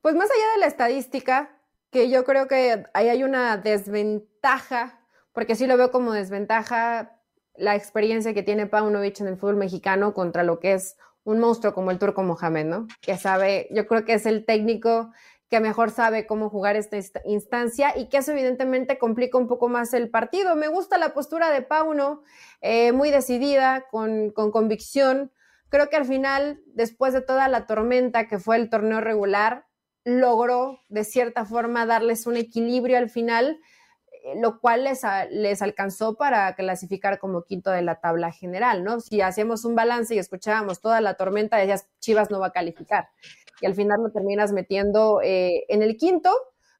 Pues 0.00 0.14
más 0.14 0.30
allá 0.30 0.52
de 0.54 0.60
la 0.60 0.66
estadística, 0.66 1.58
que 1.90 2.10
yo 2.10 2.24
creo 2.24 2.46
que 2.46 2.84
ahí 2.94 3.08
hay 3.08 3.24
una 3.24 3.56
desventaja, 3.56 5.00
porque 5.32 5.54
sí 5.54 5.66
lo 5.66 5.76
veo 5.76 5.90
como 5.90 6.12
desventaja 6.12 7.20
la 7.54 7.74
experiencia 7.74 8.34
que 8.34 8.42
tiene 8.42 8.66
Paunovic 8.66 9.20
en 9.20 9.28
el 9.28 9.36
fútbol 9.36 9.56
mexicano 9.56 10.14
contra 10.14 10.42
lo 10.42 10.60
que 10.60 10.74
es 10.74 10.96
un 11.26 11.40
monstruo 11.40 11.74
como 11.74 11.90
el 11.90 11.98
turco 11.98 12.22
Mohamed, 12.22 12.64
¿no? 12.64 12.86
Que 13.02 13.18
sabe, 13.18 13.68
yo 13.72 13.86
creo 13.86 14.04
que 14.04 14.14
es 14.14 14.26
el 14.26 14.46
técnico 14.46 15.10
que 15.50 15.60
mejor 15.60 15.90
sabe 15.90 16.26
cómo 16.26 16.48
jugar 16.48 16.76
esta 16.76 16.98
instancia 17.24 17.96
y 17.96 18.08
que 18.08 18.18
eso 18.18 18.32
evidentemente 18.32 18.98
complica 18.98 19.36
un 19.36 19.48
poco 19.48 19.68
más 19.68 19.92
el 19.92 20.08
partido. 20.08 20.56
Me 20.56 20.68
gusta 20.68 20.98
la 20.98 21.14
postura 21.14 21.50
de 21.50 21.62
Pauno, 21.62 22.22
eh, 22.60 22.92
muy 22.92 23.10
decidida, 23.10 23.86
con, 23.90 24.30
con 24.30 24.50
convicción. 24.50 25.32
Creo 25.68 25.88
que 25.88 25.96
al 25.96 26.04
final, 26.04 26.60
después 26.66 27.12
de 27.12 27.22
toda 27.22 27.48
la 27.48 27.66
tormenta 27.66 28.28
que 28.28 28.38
fue 28.38 28.56
el 28.56 28.70
torneo 28.70 29.00
regular, 29.00 29.66
logró 30.04 30.80
de 30.88 31.02
cierta 31.02 31.44
forma 31.44 31.86
darles 31.86 32.26
un 32.26 32.36
equilibrio 32.36 32.98
al 32.98 33.10
final, 33.10 33.58
lo 34.34 34.60
cual 34.60 34.84
les, 34.84 35.02
les 35.30 35.62
alcanzó 35.62 36.16
para 36.16 36.54
clasificar 36.54 37.18
como 37.18 37.44
quinto 37.44 37.70
de 37.70 37.82
la 37.82 38.00
tabla 38.00 38.32
general, 38.32 38.82
¿no? 38.82 39.00
Si 39.00 39.20
hacíamos 39.20 39.64
un 39.64 39.74
balance 39.74 40.14
y 40.14 40.18
escuchábamos 40.18 40.80
toda 40.80 41.00
la 41.00 41.14
tormenta, 41.14 41.56
decías, 41.56 41.88
Chivas 42.00 42.30
no 42.30 42.40
va 42.40 42.48
a 42.48 42.52
calificar. 42.52 43.08
Y 43.60 43.66
al 43.66 43.74
final 43.74 44.00
lo 44.02 44.10
terminas 44.10 44.52
metiendo 44.52 45.20
eh, 45.22 45.64
en 45.68 45.82
el 45.82 45.96
quinto. 45.96 46.30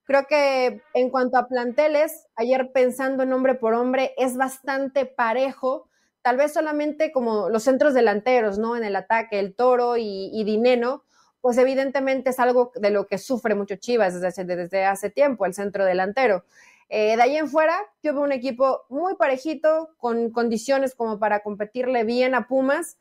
Creo 0.05 0.27
que 0.27 0.83
en 0.95 1.11
cuanto 1.11 1.37
a 1.39 1.49
planteles, 1.49 2.27
ayer 2.37 2.71
pensando 2.73 3.23
en 3.23 3.33
hombre 3.33 3.55
por 3.55 3.75
hombre, 3.75 4.13
es 4.17 4.37
bastante 4.37 5.07
parejo. 5.07 5.89
Tal 6.23 6.37
vez 6.37 6.53
solamente 6.53 7.13
como 7.13 7.49
los 7.49 7.63
centros 7.63 7.95
delanteros, 7.95 8.59
¿no? 8.59 8.77
En 8.77 8.85
el 8.85 8.97
ataque, 8.97 9.39
el 9.39 9.55
toro 9.55 9.97
y, 9.97 10.31
y 10.33 10.45
Dineno, 10.45 11.05
pues 11.41 11.59
evidentemente 11.59 12.31
es 12.31 12.41
algo 12.41 12.73
de 12.75 12.91
lo 12.91 13.07
que 13.07 13.19
sufre 13.19 13.55
mucho 13.55 13.77
Chivas 13.77 14.21
desde, 14.21 14.45
desde 14.45 14.85
hace 14.85 15.11
tiempo, 15.11 15.47
el 15.47 15.55
centro 15.55 15.85
delantero. 15.85 16.45
Eh, 16.89 17.17
de 17.17 17.23
ahí 17.23 17.37
en 17.37 17.49
fuera, 17.49 17.77
yo 18.03 18.13
veo 18.15 18.23
un 18.23 18.33
equipo 18.33 18.85
muy 18.89 19.17
parejito, 19.17 19.91
con 19.97 20.31
condiciones 20.31 20.95
como 20.95 21.19
para 21.19 21.43
competirle 21.43 22.05
bien 22.05 22.35
a 22.35 22.47
Pumas, 22.47 22.99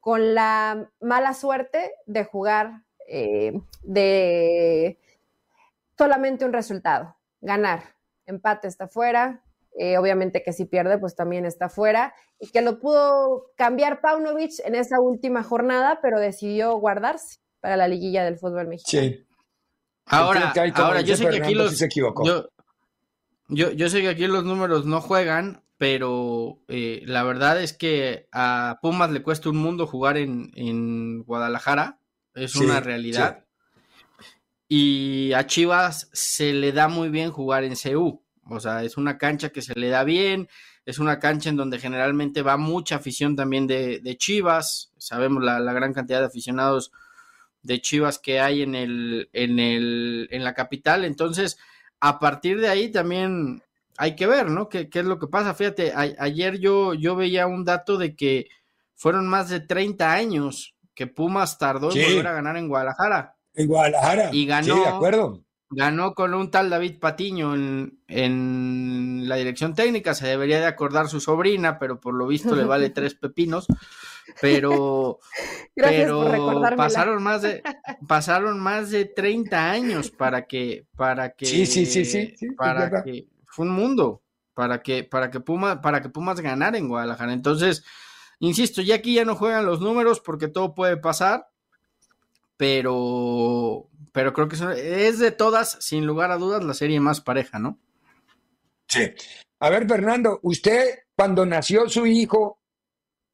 con 0.00 0.34
la 0.34 0.90
mala 1.00 1.34
suerte 1.34 1.92
de 2.06 2.24
jugar 2.24 2.82
eh, 3.06 3.52
de 3.82 4.98
solamente 5.96 6.44
un 6.44 6.52
resultado, 6.52 7.16
ganar. 7.40 7.82
Empate 8.26 8.68
está 8.68 8.88
fuera, 8.88 9.42
eh, 9.78 9.96
obviamente 9.98 10.42
que 10.42 10.52
si 10.52 10.64
pierde, 10.64 10.98
pues 10.98 11.14
también 11.14 11.44
está 11.44 11.68
fuera, 11.68 12.14
y 12.40 12.48
que 12.48 12.62
lo 12.62 12.80
pudo 12.80 13.52
cambiar 13.56 14.00
Paunovic 14.00 14.52
en 14.64 14.74
esa 14.74 15.00
última 15.00 15.42
jornada, 15.42 16.00
pero 16.02 16.18
decidió 16.18 16.76
guardarse 16.76 17.38
para 17.60 17.76
la 17.76 17.88
liguilla 17.88 18.24
del 18.24 18.38
fútbol 18.38 18.66
mexicano. 18.66 19.08
Sí. 19.08 19.24
Ahora, 20.06 20.52
ahora 20.74 21.00
yo 21.02 21.16
sé 21.16 21.28
que 21.28 21.36
aquí 21.36 21.54
los 21.54 21.78
yo, 22.24 22.48
yo, 23.48 23.88
sé 23.88 24.02
que 24.02 24.08
aquí 24.08 24.26
los 24.26 24.44
números 24.44 24.84
no 24.84 25.00
juegan, 25.00 25.62
pero 25.78 26.60
eh, 26.68 27.02
la 27.06 27.22
verdad 27.22 27.62
es 27.62 27.72
que 27.72 28.28
a 28.32 28.78
Pumas 28.82 29.10
le 29.10 29.22
cuesta 29.22 29.48
un 29.48 29.56
mundo 29.56 29.86
jugar 29.86 30.16
en, 30.18 30.50
en 30.54 31.22
Guadalajara, 31.22 32.00
es 32.34 32.56
una 32.56 32.80
realidad. 32.80 33.46
Y 34.68 35.32
a 35.32 35.46
Chivas 35.46 36.10
se 36.12 36.52
le 36.52 36.72
da 36.72 36.88
muy 36.88 37.08
bien 37.08 37.30
jugar 37.30 37.64
en 37.64 37.74
CU, 37.74 38.22
o 38.44 38.60
sea, 38.60 38.84
es 38.84 38.96
una 38.96 39.16
cancha 39.16 39.48
que 39.48 39.62
se 39.62 39.74
le 39.74 39.88
da 39.88 40.04
bien, 40.04 40.48
es 40.84 40.98
una 40.98 41.18
cancha 41.18 41.48
en 41.48 41.56
donde 41.56 41.78
generalmente 41.78 42.42
va 42.42 42.56
mucha 42.58 42.96
afición 42.96 43.34
también 43.34 43.66
de, 43.66 44.00
de 44.00 44.16
Chivas, 44.18 44.92
sabemos 44.98 45.42
la, 45.42 45.58
la 45.58 45.72
gran 45.72 45.94
cantidad 45.94 46.20
de 46.20 46.26
aficionados 46.26 46.92
de 47.62 47.80
Chivas 47.80 48.18
que 48.18 48.40
hay 48.40 48.62
en 48.62 48.74
el, 48.74 49.30
en 49.32 49.58
el, 49.58 50.28
en 50.30 50.44
la 50.44 50.54
capital. 50.54 51.04
Entonces, 51.04 51.58
a 52.00 52.18
partir 52.18 52.60
de 52.60 52.68
ahí 52.68 52.90
también 52.90 53.62
hay 53.96 54.14
que 54.14 54.26
ver, 54.26 54.50
¿no? 54.50 54.68
¿Qué, 54.68 54.88
qué 54.88 55.00
es 55.00 55.04
lo 55.04 55.18
que 55.18 55.26
pasa? 55.26 55.54
Fíjate, 55.54 55.92
ayer 55.94 56.58
yo, 56.58 56.94
yo 56.94 57.16
veía 57.16 57.46
un 57.46 57.64
dato 57.64 57.98
de 57.98 58.14
que 58.14 58.48
fueron 58.94 59.26
más 59.28 59.48
de 59.48 59.60
30 59.60 60.12
años 60.12 60.74
que 60.94 61.06
Pumas 61.06 61.58
tardó 61.58 61.92
en 61.92 62.02
volver 62.02 62.26
a 62.26 62.32
ganar 62.32 62.56
en 62.56 62.68
Guadalajara. 62.68 63.36
En 63.54 63.66
Guadalajara. 63.66 64.30
Y 64.32 64.46
ganó. 64.46 64.74
Sí, 64.74 64.80
de 64.80 64.88
acuerdo. 64.88 65.44
Ganó 65.70 66.14
con 66.14 66.32
un 66.32 66.50
tal 66.50 66.70
David 66.70 66.98
Patiño 66.98 67.54
en, 67.54 68.00
en 68.08 69.28
la 69.28 69.36
dirección 69.36 69.74
técnica. 69.74 70.14
Se 70.14 70.26
debería 70.26 70.60
de 70.60 70.66
acordar 70.66 71.08
su 71.08 71.20
sobrina, 71.20 71.78
pero 71.78 72.00
por 72.00 72.14
lo 72.14 72.26
visto 72.26 72.56
le 72.56 72.64
vale 72.64 72.90
tres 72.90 73.14
pepinos 73.14 73.66
pero, 74.40 75.20
pero 75.74 76.62
pasaron 76.76 77.22
más 77.22 77.42
de 77.42 77.62
pasaron 78.08 78.60
más 78.60 78.90
de 78.90 79.04
30 79.04 79.70
años 79.70 80.10
para 80.10 80.46
que 80.46 80.86
para 80.96 81.30
que 81.30 81.46
sí, 81.46 81.66
sí, 81.66 81.86
sí, 81.86 82.04
sí, 82.04 82.34
para 82.56 83.02
que 83.02 83.26
fue 83.46 83.66
un 83.66 83.72
mundo 83.72 84.22
para 84.58 84.82
que 84.82 85.04
para 85.04 85.30
que 85.30 85.38
Pumas 85.38 85.78
para 85.78 86.02
que 86.02 86.08
Pumas 86.08 86.40
ganara 86.40 86.76
en 86.76 86.88
Guadalajara. 86.88 87.32
Entonces, 87.32 87.84
insisto, 88.40 88.82
ya 88.82 88.96
aquí 88.96 89.14
ya 89.14 89.24
no 89.24 89.36
juegan 89.36 89.64
los 89.64 89.80
números 89.80 90.18
porque 90.18 90.48
todo 90.48 90.74
puede 90.74 90.96
pasar, 90.96 91.48
pero 92.56 93.88
pero 94.10 94.32
creo 94.32 94.48
que 94.48 94.56
es 95.06 95.20
de 95.20 95.30
todas 95.30 95.76
sin 95.78 96.06
lugar 96.06 96.32
a 96.32 96.38
dudas 96.38 96.64
la 96.64 96.74
serie 96.74 96.98
más 96.98 97.20
pareja, 97.20 97.60
¿no? 97.60 97.78
Sí. 98.88 99.12
A 99.60 99.70
ver, 99.70 99.86
Fernando, 99.86 100.40
usted 100.42 101.04
cuando 101.14 101.46
nació 101.46 101.88
su 101.88 102.04
hijo 102.06 102.58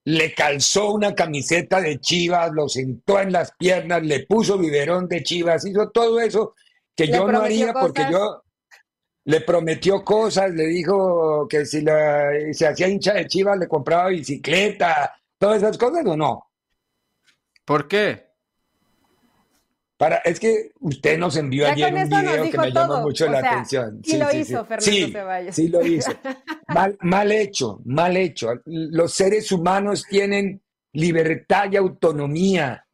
le 0.04 0.34
calzó 0.34 0.92
una 0.92 1.14
camiseta 1.14 1.80
de 1.80 1.98
Chivas, 1.98 2.52
lo 2.52 2.68
sentó 2.68 3.20
en 3.20 3.32
las 3.32 3.52
piernas, 3.52 4.02
le 4.02 4.26
puso 4.26 4.58
biberón 4.58 5.08
de 5.08 5.22
Chivas, 5.22 5.64
hizo 5.64 5.90
todo 5.90 6.20
eso 6.20 6.54
que 6.94 7.08
yo 7.08 7.26
no 7.26 7.40
haría 7.40 7.72
porque 7.72 8.06
yo 8.10 8.42
le 9.24 9.40
prometió 9.40 10.04
cosas, 10.04 10.50
le 10.52 10.66
dijo 10.66 11.48
que 11.48 11.64
si 11.64 11.82
se 12.52 12.66
hacía 12.66 12.88
hincha 12.88 13.14
de 13.14 13.26
Chivas 13.26 13.58
le 13.58 13.66
compraba 13.66 14.08
bicicleta, 14.08 15.14
todas 15.38 15.62
esas 15.62 15.78
cosas 15.78 16.04
o 16.04 16.16
no. 16.16 16.50
¿Por 17.64 17.88
qué? 17.88 18.33
Para, 20.04 20.16
es 20.18 20.38
que 20.38 20.72
usted 20.80 21.16
nos 21.16 21.34
envió 21.34 21.66
ayer 21.66 21.94
un 21.94 22.10
video 22.10 22.50
que 22.50 22.58
me 22.58 22.70
llamó 22.70 23.00
mucho 23.00 23.26
la 23.26 23.38
atención. 23.38 24.02
Sí, 24.04 24.18
lo 24.18 24.36
hizo, 24.36 24.62
Fernando 24.66 25.08
Ceballos. 25.18 25.54
Sí, 25.54 25.68
lo 25.68 25.86
hizo. 25.86 26.12
Mal, 26.68 26.98
mal 27.00 27.32
hecho, 27.32 27.80
mal 27.86 28.14
hecho. 28.14 28.50
Los 28.66 29.14
seres 29.14 29.50
humanos 29.50 30.04
tienen 30.06 30.62
libertad 30.92 31.72
y 31.72 31.76
autonomía, 31.76 32.86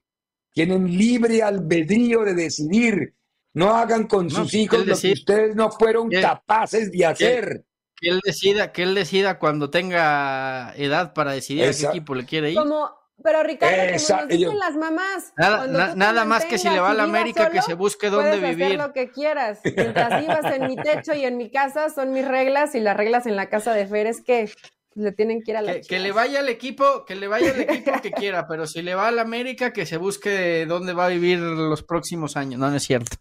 tienen 0.53 0.87
libre 0.87 1.43
albedrío 1.43 2.21
de 2.21 2.35
decidir. 2.35 3.17
No 3.55 3.75
hagan 3.75 4.07
con 4.07 4.31
sus 4.31 4.55
hijos 4.55 4.87
lo 4.87 4.97
que 4.97 5.11
ustedes 5.11 5.57
no 5.57 5.73
fueron 5.73 6.11
capaces 6.11 6.93
de 6.93 7.07
hacer. 7.07 7.65
Que, 7.97 8.11
él 8.11 8.21
decida, 8.25 8.71
que 8.71 8.85
él 8.85 8.95
decida 8.95 9.41
cuando 9.41 9.69
tenga 9.69 10.75
edad 10.77 11.13
para 11.13 11.33
decidir 11.33 11.65
a 11.65 11.73
qué 11.73 11.87
equipo 11.87 12.15
le 12.15 12.25
quiere 12.25 12.53
ir. 12.53 12.57
Como, 12.57 12.89
pero 13.23 13.43
Ricardo, 13.43 13.77
como 13.77 14.21
nos 14.21 14.29
dicen 14.29 14.59
las 14.59 14.77
mamás, 14.77 15.33
nada, 15.37 16.25
más 16.25 16.45
que 16.45 16.59
si 16.59 16.69
le 16.69 16.81
va 16.81 16.91
a 16.91 16.95
la 16.95 17.05
América 17.05 17.51
que 17.51 17.63
se 17.63 17.75
busque 17.75 18.11
dónde 18.11 18.39
vivir. 18.39 18.67
Hacer 18.67 18.79
lo 18.79 18.93
que 18.93 19.11
quieras. 19.11 19.61
Mientras 19.65 20.21
vivas 20.21 20.45
en 20.55 20.67
mi 20.67 20.77
techo 20.77 21.15
y 21.15 21.25
en 21.25 21.37
mi 21.37 21.51
casa 21.51 21.91
son 21.91 22.13
mis 22.13 22.27
reglas 22.27 22.75
y 22.75 22.81
las 22.81 22.97
reglas 22.97 23.27
en 23.27 23.37
la 23.37 23.49
casa 23.49 23.73
de 23.73 23.87
Fer 23.87 24.07
es 24.07 24.23
que 24.23 24.51
le 24.95 25.13
tienen 25.13 25.43
que 25.43 25.53
ir 25.53 25.57
a 25.57 25.63
la 25.63 25.75
que, 25.75 25.81
que, 25.83 25.99
le 25.99 26.13
vaya 26.13 26.41
al 26.41 26.49
equipo, 26.49 27.05
que 27.05 27.15
le 27.15 27.29
vaya 27.29 27.53
al 27.53 27.61
equipo 27.61 27.93
que 28.03 28.11
quiera, 28.11 28.47
pero 28.49 28.67
si 28.67 28.83
le 28.83 28.95
va 28.95 29.09
a 29.09 29.13
la 29.13 29.23
América 29.23 29.73
que 29.73 29.87
se 29.87 29.97
busque 29.97 30.67
dónde 30.67 30.93
va 30.93 31.07
a 31.07 31.09
vivir 31.09 31.39
los 31.39 31.83
próximos 31.83 32.37
años. 32.37 32.59
No, 32.61 32.71
no 32.71 32.77
es 32.77 32.83
cierto. 32.83 33.17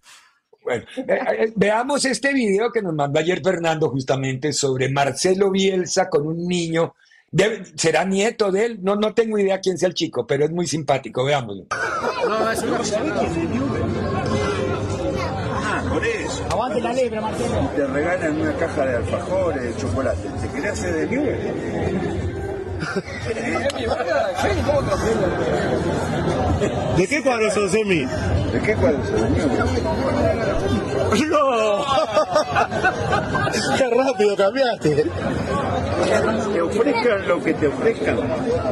Bueno, 0.63 0.83
eh, 0.97 1.03
eh, 1.07 1.53
veamos 1.55 2.05
este 2.05 2.33
video 2.33 2.71
que 2.71 2.81
nos 2.81 2.93
mandó 2.93 3.19
ayer 3.19 3.41
Fernando 3.41 3.89
justamente 3.89 4.51
sobre 4.51 4.89
Marcelo 4.89 5.51
Bielsa 5.51 6.09
con 6.09 6.27
un 6.27 6.47
niño 6.47 6.95
¿Será 7.75 8.05
nieto 8.05 8.51
de 8.51 8.65
él? 8.65 8.79
No, 8.81 8.95
no 8.95 9.13
tengo 9.13 9.37
idea 9.37 9.59
quién 9.59 9.77
sea 9.77 9.87
el 9.87 9.93
chico, 9.93 10.25
pero 10.25 10.45
es 10.45 10.51
muy 10.51 10.65
simpático, 10.67 11.23
veámoslo. 11.23 11.65
No, 12.27 12.51
es 12.51 12.61
un 12.63 12.73
aficionado. 12.73 13.21
Ah, 15.61 15.83
por 15.89 16.05
eso. 16.05 16.45
Aguante 16.49 16.81
la 16.81 16.93
libre, 16.93 17.21
Marcelo. 17.21 17.69
Te 17.75 17.85
regalan 17.85 18.41
una 18.41 18.53
caja 18.57 18.85
de 18.85 18.95
alfajores, 18.97 19.63
de 19.63 19.81
chocolate. 19.81 20.29
¿Te 20.41 20.47
querés 20.49 20.71
hacer 20.71 20.93
de 20.95 21.07
Newell? 21.07 22.28
¿De 26.97 27.07
qué 27.07 27.21
cuadro 27.23 27.51
sos, 27.51 27.73
Emi? 27.73 28.05
¿De 28.51 28.61
qué 28.61 28.75
cuadro 28.75 28.99
sos? 29.05 29.21
¡No! 31.29 31.85
¡Qué 33.77 33.89
rápido 33.89 34.35
cambiaste! 34.35 35.05
Te 36.53 36.61
ofrezcan 36.61 37.27
lo 37.27 37.43
que 37.43 37.53
te 37.53 37.67
ofrezcan. 37.67 38.17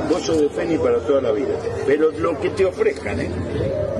Vos 0.09 0.24
sos 0.24 0.41
de 0.41 0.49
Feni 0.49 0.78
para 0.78 0.97
toda 0.99 1.22
la 1.22 1.32
vida. 1.32 1.55
Pero 1.86 2.11
lo 2.11 2.39
que 2.39 2.49
te 2.49 2.65
ofrezcan, 2.65 3.20
¿eh? 3.20 3.30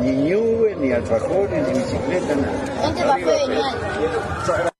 Ni 0.02 0.12
Newell, 0.12 0.80
ni 0.82 0.92
alfajores, 0.92 1.68
ni 1.68 1.80
bicicleta, 1.80 2.36
nada. 2.36 3.14
Arriba, 3.14 4.72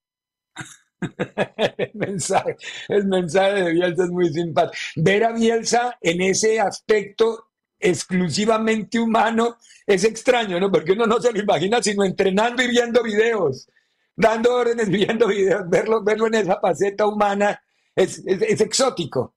el 1.78 1.92
mensaje, 1.94 2.58
el 2.88 3.06
mensaje 3.06 3.64
de 3.64 3.72
Bielsa 3.74 4.04
es 4.04 4.10
muy 4.10 4.30
simpático. 4.34 4.78
Ver 4.96 5.24
a 5.26 5.32
Bielsa 5.32 5.98
en 6.02 6.22
ese 6.22 6.60
aspecto 6.60 7.50
exclusivamente 7.80 9.00
humano 9.00 9.58
es 9.86 10.04
extraño, 10.04 10.60
¿no? 10.60 10.72
Porque 10.72 10.94
uno 10.94 11.06
no 11.06 11.20
se 11.22 11.32
lo 11.32 11.40
imagina 11.40 11.82
sino 11.84 12.04
entrenando 12.04 12.64
y 12.64 12.68
viendo 12.68 13.04
videos, 13.04 13.70
dando 14.16 14.56
órdenes, 14.56 14.90
viendo 14.90 15.28
videos, 15.28 15.70
verlo, 15.70 16.04
verlo 16.04 16.28
en 16.28 16.36
esa 16.36 16.60
faceta 16.60 17.06
humana 17.06 17.62
es, 17.96 18.20
es- 18.26 18.42
es 18.42 18.62
exótico. 18.62 19.34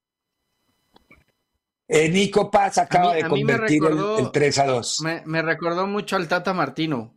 Eh, 1.92 2.08
Nico 2.08 2.50
Paz 2.50 2.78
acaba 2.78 3.14
mí- 3.14 3.22
de 3.22 3.28
convertir 3.28 3.82
el- 3.84 3.90
recordó- 3.90 4.18
el, 4.20 4.30
3 4.32 4.58
a 4.60 4.66
2. 4.66 5.00
Me, 5.02 5.22
me 5.26 5.42
recordó 5.42 5.86
mucho 5.86 6.16
al 6.16 6.28
Tata 6.28 6.54
Martino. 6.54 7.12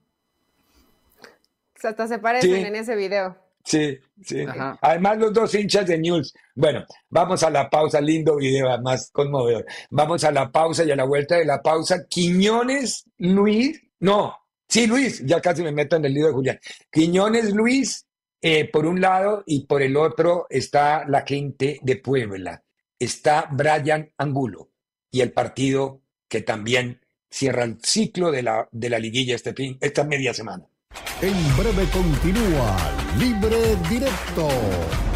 Hasta 1.82 2.08
se 2.08 2.18
parecen 2.18 2.50
Sí. 2.56 2.62
en 2.62 2.76
ese 2.78 2.96
video. 2.96 3.38
Sí, 3.64 3.98
sí. 4.22 4.42
Ajá. 4.42 4.78
Además, 4.82 5.18
los 5.18 5.34
dos 5.34 5.56
hinchas 5.56 5.88
de 5.88 5.98
News. 5.98 6.34
Bueno, 6.56 6.86
vamos 7.10 7.44
a 7.44 7.50
la 7.50 7.70
pausa. 7.70 8.02
Lindo 8.02 8.36
video, 8.36 8.70
además 8.70 9.10
conmovedor. 9.12 9.66
Vamos 9.90 10.24
a 10.24 10.32
la 10.32 10.52
pausa 10.52 10.84
y 10.84 10.92
a 10.92 10.96
la 10.96 11.06
vuelta 11.06 11.38
de 11.38 11.46
la 11.46 11.62
pausa. 11.62 12.06
Quiñones, 12.08 13.06
Luis. 13.18 13.82
No, 14.00 14.36
sí, 14.68 14.86
Luis. 14.86 15.26
Ya 15.26 15.40
casi 15.42 15.64
me 15.64 15.72
meto 15.72 15.96
en 15.96 16.06
el 16.06 16.14
lío 16.14 16.28
de 16.28 16.34
Julián. 16.34 16.60
Quiñones, 16.92 17.54
Luis, 17.54 18.06
eh, 18.42 18.70
por 18.70 18.86
un 18.86 19.00
lado, 19.00 19.44
y 19.46 19.66
por 19.66 19.82
el 19.82 19.96
otro 19.96 20.46
está 20.50 21.06
la 21.08 21.22
gente 21.22 21.80
de 21.82 21.96
Puebla. 21.96 22.64
Está 23.00 23.48
Brian 23.52 24.12
Angulo 24.18 24.70
y 25.12 25.22
el 25.22 25.32
partido 25.32 26.02
que 26.28 26.42
también 26.42 27.00
cierra 27.30 27.64
el 27.64 27.78
ciclo 27.82 28.32
de 28.32 28.44
la, 28.44 28.68
de 28.72 28.90
la 28.90 29.00
liguilla 29.00 29.36
este 29.36 29.54
fin, 29.54 29.78
esta 29.80 30.04
media 30.04 30.34
semana. 30.34 30.66
En 31.22 31.58
breve 31.58 31.86
continúa 31.92 33.03
Libre 33.18 33.76
Directo 33.90 34.48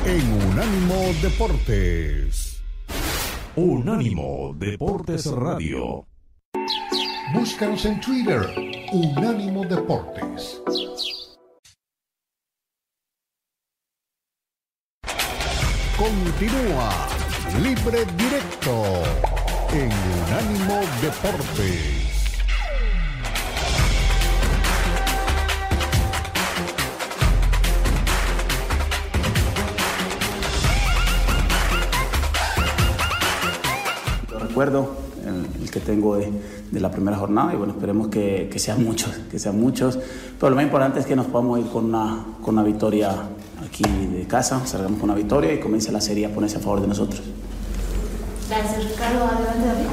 en 0.05 0.31
Unánimo 0.49 1.13
Deportes. 1.21 2.61
Unánimo 3.55 4.53
Deportes 4.55 5.25
Radio. 5.25 6.05
Búscanos 7.33 7.83
en 7.85 7.99
Twitter, 7.99 8.39
Unánimo 8.91 9.65
Deportes. 9.65 10.61
Continúa 15.97 17.07
Libre 17.63 18.05
Directo 18.15 18.83
en 19.73 19.91
Unánimo 19.91 20.81
Deportes. 21.01 21.96
Recuerdo, 34.57 34.89
el, 35.23 35.61
el 35.61 35.69
que 35.69 35.79
tengo 35.79 36.15
de, 36.15 36.31
de 36.71 36.79
la 36.79 36.89
primera 36.89 37.15
jornada 37.15 37.53
y 37.53 37.57
bueno, 37.57 37.73
esperemos 37.73 38.07
que, 38.07 38.49
que 38.51 38.57
sean 38.57 38.83
muchos, 38.83 39.11
que 39.29 39.37
sean 39.37 39.59
muchos. 39.59 39.99
Pero 40.39 40.49
lo 40.49 40.55
más 40.55 40.65
importante 40.65 40.99
es 40.99 41.05
que 41.05 41.15
nos 41.15 41.27
podamos 41.27 41.59
ir 41.59 41.67
con 41.67 41.85
una, 41.85 42.25
con 42.41 42.55
una 42.55 42.63
victoria 42.63 43.11
aquí 43.63 43.83
de 43.83 44.25
casa, 44.25 44.65
salgamos 44.65 44.99
con 44.99 45.11
una 45.11 45.15
victoria 45.15 45.53
y 45.53 45.59
comience 45.59 45.91
la 45.91 46.01
serie 46.01 46.25
a 46.25 46.29
ponerse 46.33 46.57
a 46.57 46.59
favor 46.59 46.81
de 46.81 46.87
nosotros. 46.87 47.21
Gracias, 48.49 48.83
Ricardo. 48.83 49.25
Adelante, 49.25 49.67
David. 49.67 49.87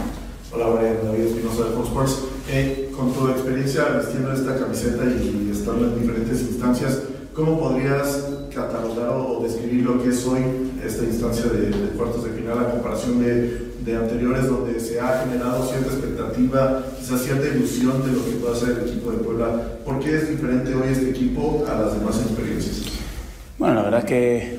Hola, 0.55 0.81
Brian, 0.81 0.97
David 1.05 1.25
Espinosa 1.25 1.65
de 1.65 1.71
Fox 1.71 1.89
Sports. 1.89 2.19
Eh, 2.49 2.91
con 2.97 3.12
tu 3.12 3.29
experiencia 3.29 3.85
vistiendo 3.99 4.33
esta 4.33 4.57
camiseta 4.59 5.05
y 5.05 5.51
estando 5.53 5.89
en 5.89 6.01
diferentes 6.01 6.41
instancias, 6.41 7.03
¿cómo 7.35 7.61
podrías 7.61 8.29
catalogar 8.55 9.11
o 9.11 9.41
describir 9.43 9.85
lo 9.85 10.03
que 10.03 10.09
es 10.09 10.27
hoy 10.27 10.41
esta 10.83 11.05
instancia 11.05 11.47
de, 11.47 11.69
de 11.69 11.89
cuartos 11.89 12.25
de 12.25 12.31
final 12.31 12.59
a 12.61 12.71
comparación 12.71 13.21
de, 13.21 13.64
de 13.85 13.97
anteriores 13.97 14.47
donde 14.49 14.80
se 14.80 14.99
ha 15.01 15.24
generado 15.24 15.66
cierta 15.66 15.93
expectativa, 15.93 16.82
quizás 16.99 17.22
cierta 17.22 17.47
ilusión 17.55 18.03
de 18.05 18.12
lo 18.12 18.24
que 18.24 18.30
puede 18.32 18.55
hacer 18.55 18.70
el 18.82 18.89
equipo 18.89 19.11
de 19.11 19.18
Puebla? 19.18 19.62
¿Por 19.85 20.01
qué 20.01 20.16
es 20.16 20.30
diferente 20.30 20.74
hoy 20.74 20.89
este 20.93 21.11
equipo 21.11 21.64
a 21.70 21.74
las 21.80 21.99
demás 21.99 22.16
experiencias? 22.20 22.82
Bueno, 23.59 23.74
la 23.74 23.82
verdad 23.82 24.05
que 24.05 24.37
eh, 24.39 24.59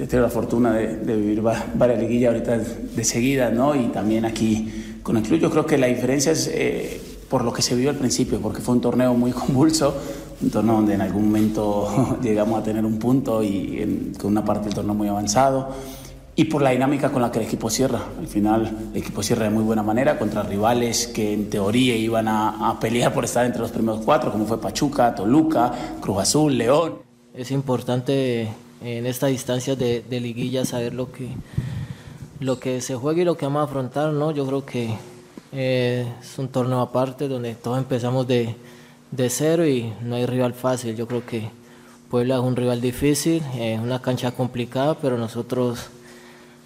he 0.00 0.06
tenido 0.06 0.22
la 0.22 0.30
fortuna 0.30 0.72
de, 0.74 1.16
vivir 1.16 1.46
va- 1.46 1.64
varias 1.74 2.00
liguillas 2.00 2.32
ahorita 2.32 2.58
de 2.58 3.04
seguida, 3.04 3.50
¿no? 3.50 3.74
Y 3.74 3.88
también 3.88 4.24
aquí 4.24 4.98
con 5.02 5.16
el 5.16 5.22
club. 5.22 5.38
Yo 5.40 5.50
creo 5.50 5.66
que 5.66 5.76
la 5.78 5.86
diferencia 5.86 6.32
es 6.32 6.50
eh, 6.52 7.00
por 7.28 7.44
lo 7.44 7.52
que 7.52 7.62
se 7.62 7.74
vio 7.74 7.90
al 7.90 7.96
principio, 7.96 8.40
porque 8.40 8.60
fue 8.62 8.74
un 8.74 8.80
torneo 8.80 9.14
muy 9.14 9.32
convulso, 9.32 9.94
un 10.40 10.50
torneo 10.50 10.76
donde 10.76 10.94
en 10.94 11.02
algún 11.02 11.26
momento 11.26 12.18
llegamos 12.22 12.58
a 12.60 12.62
tener 12.64 12.84
un 12.84 12.98
punto 12.98 13.42
y 13.42 14.12
con 14.18 14.30
una 14.32 14.44
parte 14.44 14.64
del 14.66 14.74
torneo 14.74 14.94
muy 14.94 15.08
avanzado. 15.08 15.68
Y 16.38 16.44
por 16.44 16.60
la 16.60 16.70
dinámica 16.70 17.10
con 17.10 17.22
la 17.22 17.32
que 17.32 17.38
el 17.38 17.46
equipo 17.46 17.70
cierra. 17.70 17.98
Al 18.18 18.26
final, 18.28 18.90
el 18.92 19.00
equipo 19.00 19.22
cierra 19.22 19.44
de 19.44 19.50
muy 19.50 19.62
buena 19.62 19.82
manera 19.82 20.18
contra 20.18 20.42
rivales 20.42 21.06
que 21.06 21.32
en 21.32 21.48
teoría 21.48 21.96
iban 21.96 22.28
a, 22.28 22.76
pelear 22.78 23.14
por 23.14 23.24
estar 23.24 23.46
entre 23.46 23.62
los 23.62 23.70
primeros 23.70 24.02
cuatro, 24.04 24.30
como 24.30 24.44
fue 24.44 24.60
Pachuca, 24.60 25.14
Toluca, 25.14 25.72
Cruz 25.98 26.18
Azul, 26.18 26.58
León. 26.58 26.98
Es 27.32 27.50
importante 27.50 28.50
en 28.82 29.06
esta 29.06 29.28
distancia 29.28 29.76
de, 29.76 30.04
liguilla 30.10 30.66
saber 30.66 30.92
lo 30.92 31.10
que, 31.10 31.30
lo 32.40 32.60
que 32.60 32.82
se 32.82 32.94
juega 32.96 33.22
y 33.22 33.24
lo 33.24 33.38
que 33.38 33.46
vamos 33.46 33.60
a 33.60 33.64
afrontar, 33.64 34.12
¿no? 34.12 34.30
Yo 34.30 34.46
creo 34.46 34.66
que 34.66 34.90
eh, 35.52 36.06
es 36.20 36.38
un 36.38 36.48
torneo 36.48 36.80
aparte 36.80 37.28
donde 37.28 37.54
todos 37.54 37.78
empezamos 37.78 38.26
de, 38.26 38.54
de 39.10 39.30
cero 39.30 39.66
y 39.66 39.90
no 40.02 40.16
hay 40.16 40.26
rival 40.26 40.52
fácil. 40.52 40.94
Yo 40.96 41.06
creo 41.06 41.24
que 41.24 41.48
Puebla 42.10 42.34
es 42.34 42.42
un 42.42 42.56
rival 42.56 42.82
difícil, 42.82 43.42
es 43.58 43.80
una 43.80 44.02
cancha 44.02 44.32
complicada, 44.32 44.98
pero 45.00 45.16
nosotros 45.16 45.88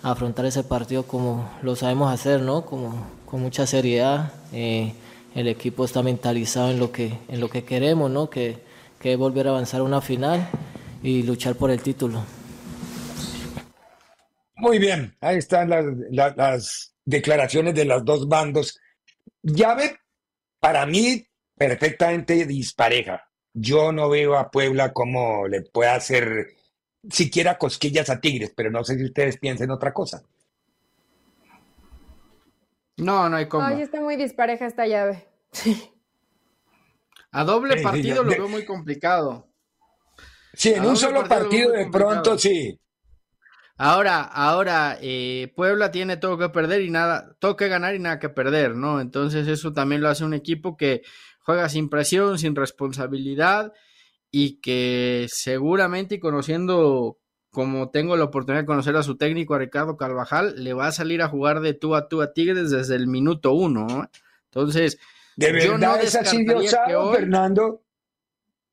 afrontar 0.02 0.46
ese 0.46 0.62
partido 0.64 1.04
como 1.04 1.50
lo 1.62 1.76
sabemos 1.76 2.12
hacer, 2.12 2.40
¿no? 2.40 2.64
Como, 2.66 3.06
con 3.26 3.40
mucha 3.42 3.66
seriedad. 3.66 4.32
eh, 4.52 4.94
el 5.34 5.46
equipo 5.46 5.84
está 5.84 6.02
mentalizado 6.02 6.70
en 6.72 6.80
lo 6.80 6.90
que, 6.90 7.16
en 7.28 7.38
lo 7.40 7.48
que 7.48 7.62
queremos, 7.62 8.10
¿no? 8.10 8.28
Que, 8.28 8.58
que 8.98 9.12
es 9.12 9.18
volver 9.18 9.46
a 9.46 9.50
avanzar 9.50 9.80
a 9.80 9.84
una 9.84 10.00
final 10.00 10.48
y 11.04 11.22
luchar 11.22 11.54
por 11.54 11.70
el 11.70 11.80
título. 11.82 12.24
Muy 14.56 14.78
bien, 14.78 15.16
ahí 15.20 15.36
están 15.38 15.70
las, 15.70 15.84
la- 16.10 16.34
las 16.36 16.94
declaraciones 17.04 17.74
de 17.74 17.84
los 17.84 18.04
dos 18.04 18.28
bandos. 18.28 18.78
Llave, 19.42 19.98
para 20.58 20.84
mí, 20.84 21.24
perfectamente 21.56 22.44
dispareja. 22.44 23.22
Yo 23.54 23.92
no 23.92 24.08
veo 24.08 24.36
a 24.36 24.50
Puebla 24.50 24.92
como 24.92 25.46
le 25.48 25.62
pueda 25.62 25.94
hacer 25.94 26.48
siquiera 27.08 27.56
cosquillas 27.58 28.10
a 28.10 28.20
Tigres, 28.20 28.52
pero 28.54 28.70
no 28.70 28.84
sé 28.84 28.96
si 28.98 29.04
ustedes 29.04 29.38
piensen 29.38 29.70
otra 29.70 29.92
cosa. 29.92 30.22
No, 32.96 33.28
no 33.28 33.36
hay 33.36 33.48
cómo. 33.48 33.66
Ay, 33.66 33.80
está 33.80 34.00
muy 34.00 34.16
dispareja 34.16 34.66
esta 34.66 34.86
llave. 34.86 35.26
A 37.32 37.44
doble 37.44 37.74
Sí, 37.74 37.78
sí, 37.78 37.84
partido 37.84 38.24
lo 38.24 38.30
de- 38.30 38.36
veo 38.38 38.48
muy 38.48 38.64
complicado. 38.64 39.46
Sí, 40.52 40.70
en 40.74 40.82
A 40.82 40.88
un 40.88 40.96
solo 40.96 41.20
partido 41.28 41.70
partido 41.70 41.72
de 41.72 41.86
pronto 41.86 42.36
sí. 42.38 42.80
Ahora, 43.76 44.22
ahora, 44.22 44.98
eh, 45.00 45.52
Puebla 45.56 45.90
tiene 45.92 46.16
todo 46.18 46.36
que 46.36 46.48
perder 46.50 46.82
y 46.82 46.90
nada, 46.90 47.34
todo 47.38 47.56
que 47.56 47.68
ganar 47.68 47.94
y 47.94 47.98
nada 48.00 48.18
que 48.18 48.28
perder, 48.28 48.74
¿no? 48.74 49.00
Entonces 49.00 49.46
eso 49.48 49.72
también 49.72 50.02
lo 50.02 50.08
hace 50.08 50.24
un 50.24 50.34
equipo 50.34 50.76
que 50.76 51.02
juega 51.38 51.68
sin 51.68 51.88
presión, 51.88 52.38
sin 52.38 52.54
responsabilidad 52.56 53.72
y 54.30 54.60
que 54.60 55.26
seguramente 55.30 56.16
y 56.16 56.20
conociendo 56.20 57.16
como 57.50 57.90
tengo 57.90 58.16
la 58.16 58.24
oportunidad 58.24 58.62
de 58.62 58.66
conocer 58.66 58.94
a 58.96 59.02
su 59.02 59.16
técnico, 59.16 59.54
a 59.54 59.58
Ricardo 59.58 59.96
Carvajal, 59.96 60.62
le 60.62 60.72
va 60.72 60.86
a 60.86 60.92
salir 60.92 61.20
a 61.20 61.28
jugar 61.28 61.60
de 61.60 61.74
tú 61.74 61.96
a 61.96 62.08
tú 62.08 62.22
a 62.22 62.32
Tigres 62.32 62.70
desde 62.70 62.94
el 62.94 63.08
minuto 63.08 63.52
uno, 63.52 63.86
¿no? 63.88 64.08
Entonces, 64.44 64.98
¿De 65.36 65.46
yo 65.64 65.72
no 65.76 65.78
verdad 65.80 66.02
es 66.02 66.14
así 66.14 66.44
de 66.44 66.54
descartaría 66.54 66.70
que 66.86 66.94
osado, 66.96 67.08
hoy- 67.10 67.16
Fernando? 67.16 67.82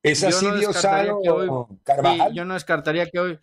¿Es 0.03 0.21
yo 0.21 0.27
así 0.27 0.45
no 0.45 0.51
de 0.53 0.59
descartaría 0.67 1.11
osado, 1.15 1.21
que 1.23 1.29
hoy- 1.29 1.77
Carvajal? 1.83 2.29
sí, 2.29 2.35
yo 2.35 2.45
no 2.45 2.53
descartaría 2.53 3.05
que 3.07 3.19
hoy, 3.19 3.39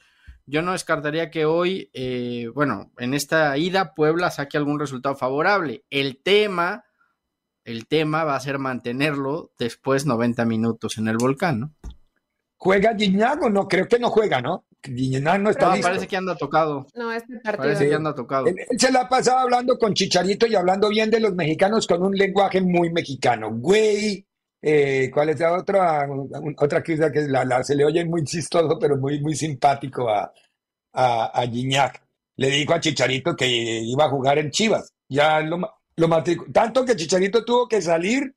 yo 0.47 0.63
no 0.63 0.73
descartaría 0.73 1.31
que 1.33 1.47
hoy, 1.47 1.91
eh, 1.95 2.49
bueno, 2.55 2.93
en 2.99 3.13
esta 3.15 3.57
ida 3.59 3.93
Puebla 3.95 4.31
saque 4.31 4.57
algún 4.57 4.79
resultado 4.79 5.17
favorable. 5.17 5.85
El 5.91 6.21
tema 6.23 6.85
El 7.67 7.87
tema 7.89 8.25
va 8.25 8.37
a 8.37 8.41
ser 8.41 8.59
mantenerlo 8.59 9.51
después 9.59 10.05
90 10.05 10.45
minutos 10.45 10.99
en 10.99 11.09
el 11.09 11.17
volcán, 11.17 11.61
¿no? 11.61 11.73
¿Juega 12.57 12.95
Gignac 12.97 13.43
o 13.43 13.51
no? 13.51 13.67
Creo 13.69 13.87
que 13.87 13.99
no 13.99 14.11
juega, 14.11 14.41
¿no? 14.41 14.65
Gignac 14.83 15.41
no 15.41 15.51
está 15.51 15.67
No, 15.67 15.73
listo. 15.75 15.89
parece 15.89 16.07
que 16.07 16.17
anda 16.17 16.37
tocado. 16.37 16.87
No, 16.95 17.13
este 17.13 17.39
partido. 17.41 17.63
Parece 17.65 17.89
que 17.89 17.95
anda 17.95 18.15
tocado. 18.15 18.47
Él, 18.47 18.57
él 18.71 18.79
se 18.81 18.91
la 18.93 19.03
ha 19.03 19.09
pasado 19.09 19.39
hablando 19.39 19.79
con 19.79 19.95
Chicharito 19.95 20.47
y 20.47 20.55
hablando 20.55 20.89
bien 20.89 21.11
de 21.11 21.21
los 21.21 21.35
mexicanos 21.35 21.87
con 21.87 22.03
un 22.03 22.15
lenguaje 22.17 22.61
muy 22.61 22.91
mexicano. 22.91 23.51
Güey, 23.53 24.27
eh, 24.63 25.11
¿cuál 25.13 25.31
es 25.31 25.41
la 25.41 25.53
otra? 25.59 26.07
Otra 26.59 26.83
cosa 26.83 27.11
que 27.13 27.23
la, 27.23 27.45
la- 27.45 27.63
se 27.65 27.75
le 27.75 27.85
oye 27.85 28.05
muy 28.05 28.25
chistoso, 28.25 28.79
pero 28.79 28.97
muy, 28.97 29.21
muy 29.21 29.35
simpático 29.35 30.09
a, 30.09 30.33
a, 30.93 31.25
a 31.27 31.47
Gignac. 31.47 32.03
Le 32.37 32.49
dijo 32.51 32.73
a 32.75 32.81
Chicharito 32.81 33.37
que 33.37 33.47
iba 33.47 34.05
a 34.07 34.11
jugar 34.11 34.39
en 34.39 34.51
Chivas. 34.51 34.93
Ya 35.09 35.41
lo, 35.41 35.59
lo 35.97 36.09
matricul- 36.09 36.53
Tanto 36.53 36.85
que 36.85 36.97
Chicharito 36.97 37.45
tuvo 37.45 37.69
que 37.69 37.81
salir 37.83 38.35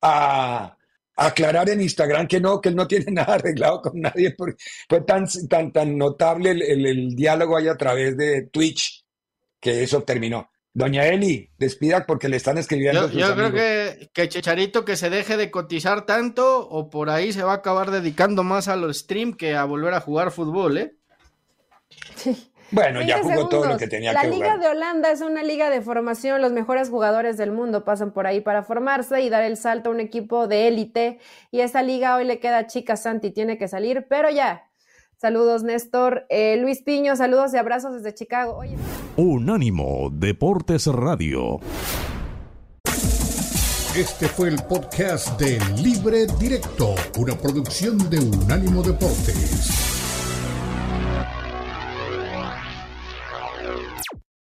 a, 0.00 0.64
a 0.64 0.77
aclarar 1.18 1.68
en 1.68 1.80
Instagram 1.80 2.26
que 2.26 2.40
no, 2.40 2.60
que 2.60 2.70
él 2.70 2.76
no 2.76 2.86
tiene 2.86 3.06
nada 3.12 3.34
arreglado 3.34 3.82
con 3.82 4.00
nadie. 4.00 4.34
Porque 4.36 4.56
fue 4.88 5.00
tan, 5.02 5.26
tan, 5.48 5.72
tan 5.72 5.96
notable 5.98 6.50
el, 6.52 6.62
el- 6.62 6.86
el 6.86 7.14
diálogo 7.16 7.56
ahí 7.56 7.68
a 7.68 7.76
través 7.76 8.16
de 8.16 8.42
Twitch 8.50 9.04
que 9.60 9.82
eso 9.82 10.02
terminó. 10.02 10.50
Doña 10.72 11.06
Eli, 11.08 11.50
despida 11.58 12.06
porque 12.06 12.28
le 12.28 12.36
están 12.36 12.56
escribiendo. 12.56 13.02
Yo, 13.02 13.08
sus 13.08 13.20
yo 13.20 13.34
creo 13.34 13.52
que, 13.52 14.10
que 14.12 14.28
Chicharito 14.28 14.84
que 14.84 14.96
se 14.96 15.10
deje 15.10 15.36
de 15.36 15.50
cotizar 15.50 16.06
tanto 16.06 16.68
o 16.68 16.88
por 16.88 17.10
ahí 17.10 17.32
se 17.32 17.42
va 17.42 17.52
a 17.52 17.56
acabar 17.56 17.90
dedicando 17.90 18.44
más 18.44 18.68
a 18.68 18.76
los 18.76 18.98
stream 18.98 19.32
que 19.32 19.56
a 19.56 19.64
volver 19.64 19.94
a 19.94 20.00
jugar 20.00 20.30
fútbol, 20.30 20.78
¿eh? 20.78 20.94
Bueno, 22.70 23.00
ya 23.02 23.16
20 23.16 23.34
jugó 23.34 23.48
todo 23.48 23.64
lo 23.66 23.76
que 23.78 23.88
tenía 23.88 24.12
La 24.12 24.22
que 24.22 24.28
Liga 24.28 24.52
jugar. 24.52 24.60
de 24.60 24.68
Holanda 24.68 25.10
es 25.10 25.20
una 25.22 25.42
liga 25.42 25.70
de 25.70 25.80
formación. 25.80 26.42
Los 26.42 26.52
mejores 26.52 26.90
jugadores 26.90 27.36
del 27.36 27.50
mundo 27.52 27.84
pasan 27.84 28.12
por 28.12 28.26
ahí 28.26 28.40
para 28.40 28.62
formarse 28.62 29.20
y 29.22 29.30
dar 29.30 29.42
el 29.42 29.56
salto 29.56 29.90
a 29.90 29.92
un 29.92 30.00
equipo 30.00 30.46
de 30.48 30.68
élite. 30.68 31.18
Y 31.50 31.60
esa 31.60 31.82
liga 31.82 32.16
hoy 32.16 32.24
le 32.24 32.40
queda 32.40 32.66
chica 32.66 32.96
Santi, 32.96 33.30
tiene 33.30 33.56
que 33.58 33.68
salir, 33.68 34.06
pero 34.08 34.30
ya. 34.30 34.64
Saludos, 35.16 35.62
Néstor. 35.64 36.26
Eh, 36.28 36.56
Luis 36.58 36.82
Piño, 36.82 37.16
saludos 37.16 37.52
y 37.54 37.56
abrazos 37.56 37.94
desde 37.94 38.14
Chicago. 38.14 38.56
Oye, 38.58 38.76
Unánimo 39.16 40.10
Deportes 40.12 40.86
Radio. 40.86 41.58
Este 43.96 44.28
fue 44.28 44.48
el 44.50 44.62
podcast 44.68 45.40
de 45.40 45.58
Libre 45.82 46.26
Directo, 46.38 46.94
una 47.18 47.34
producción 47.34 47.98
de 48.10 48.20
Unánimo 48.20 48.82
Deportes. 48.82 49.87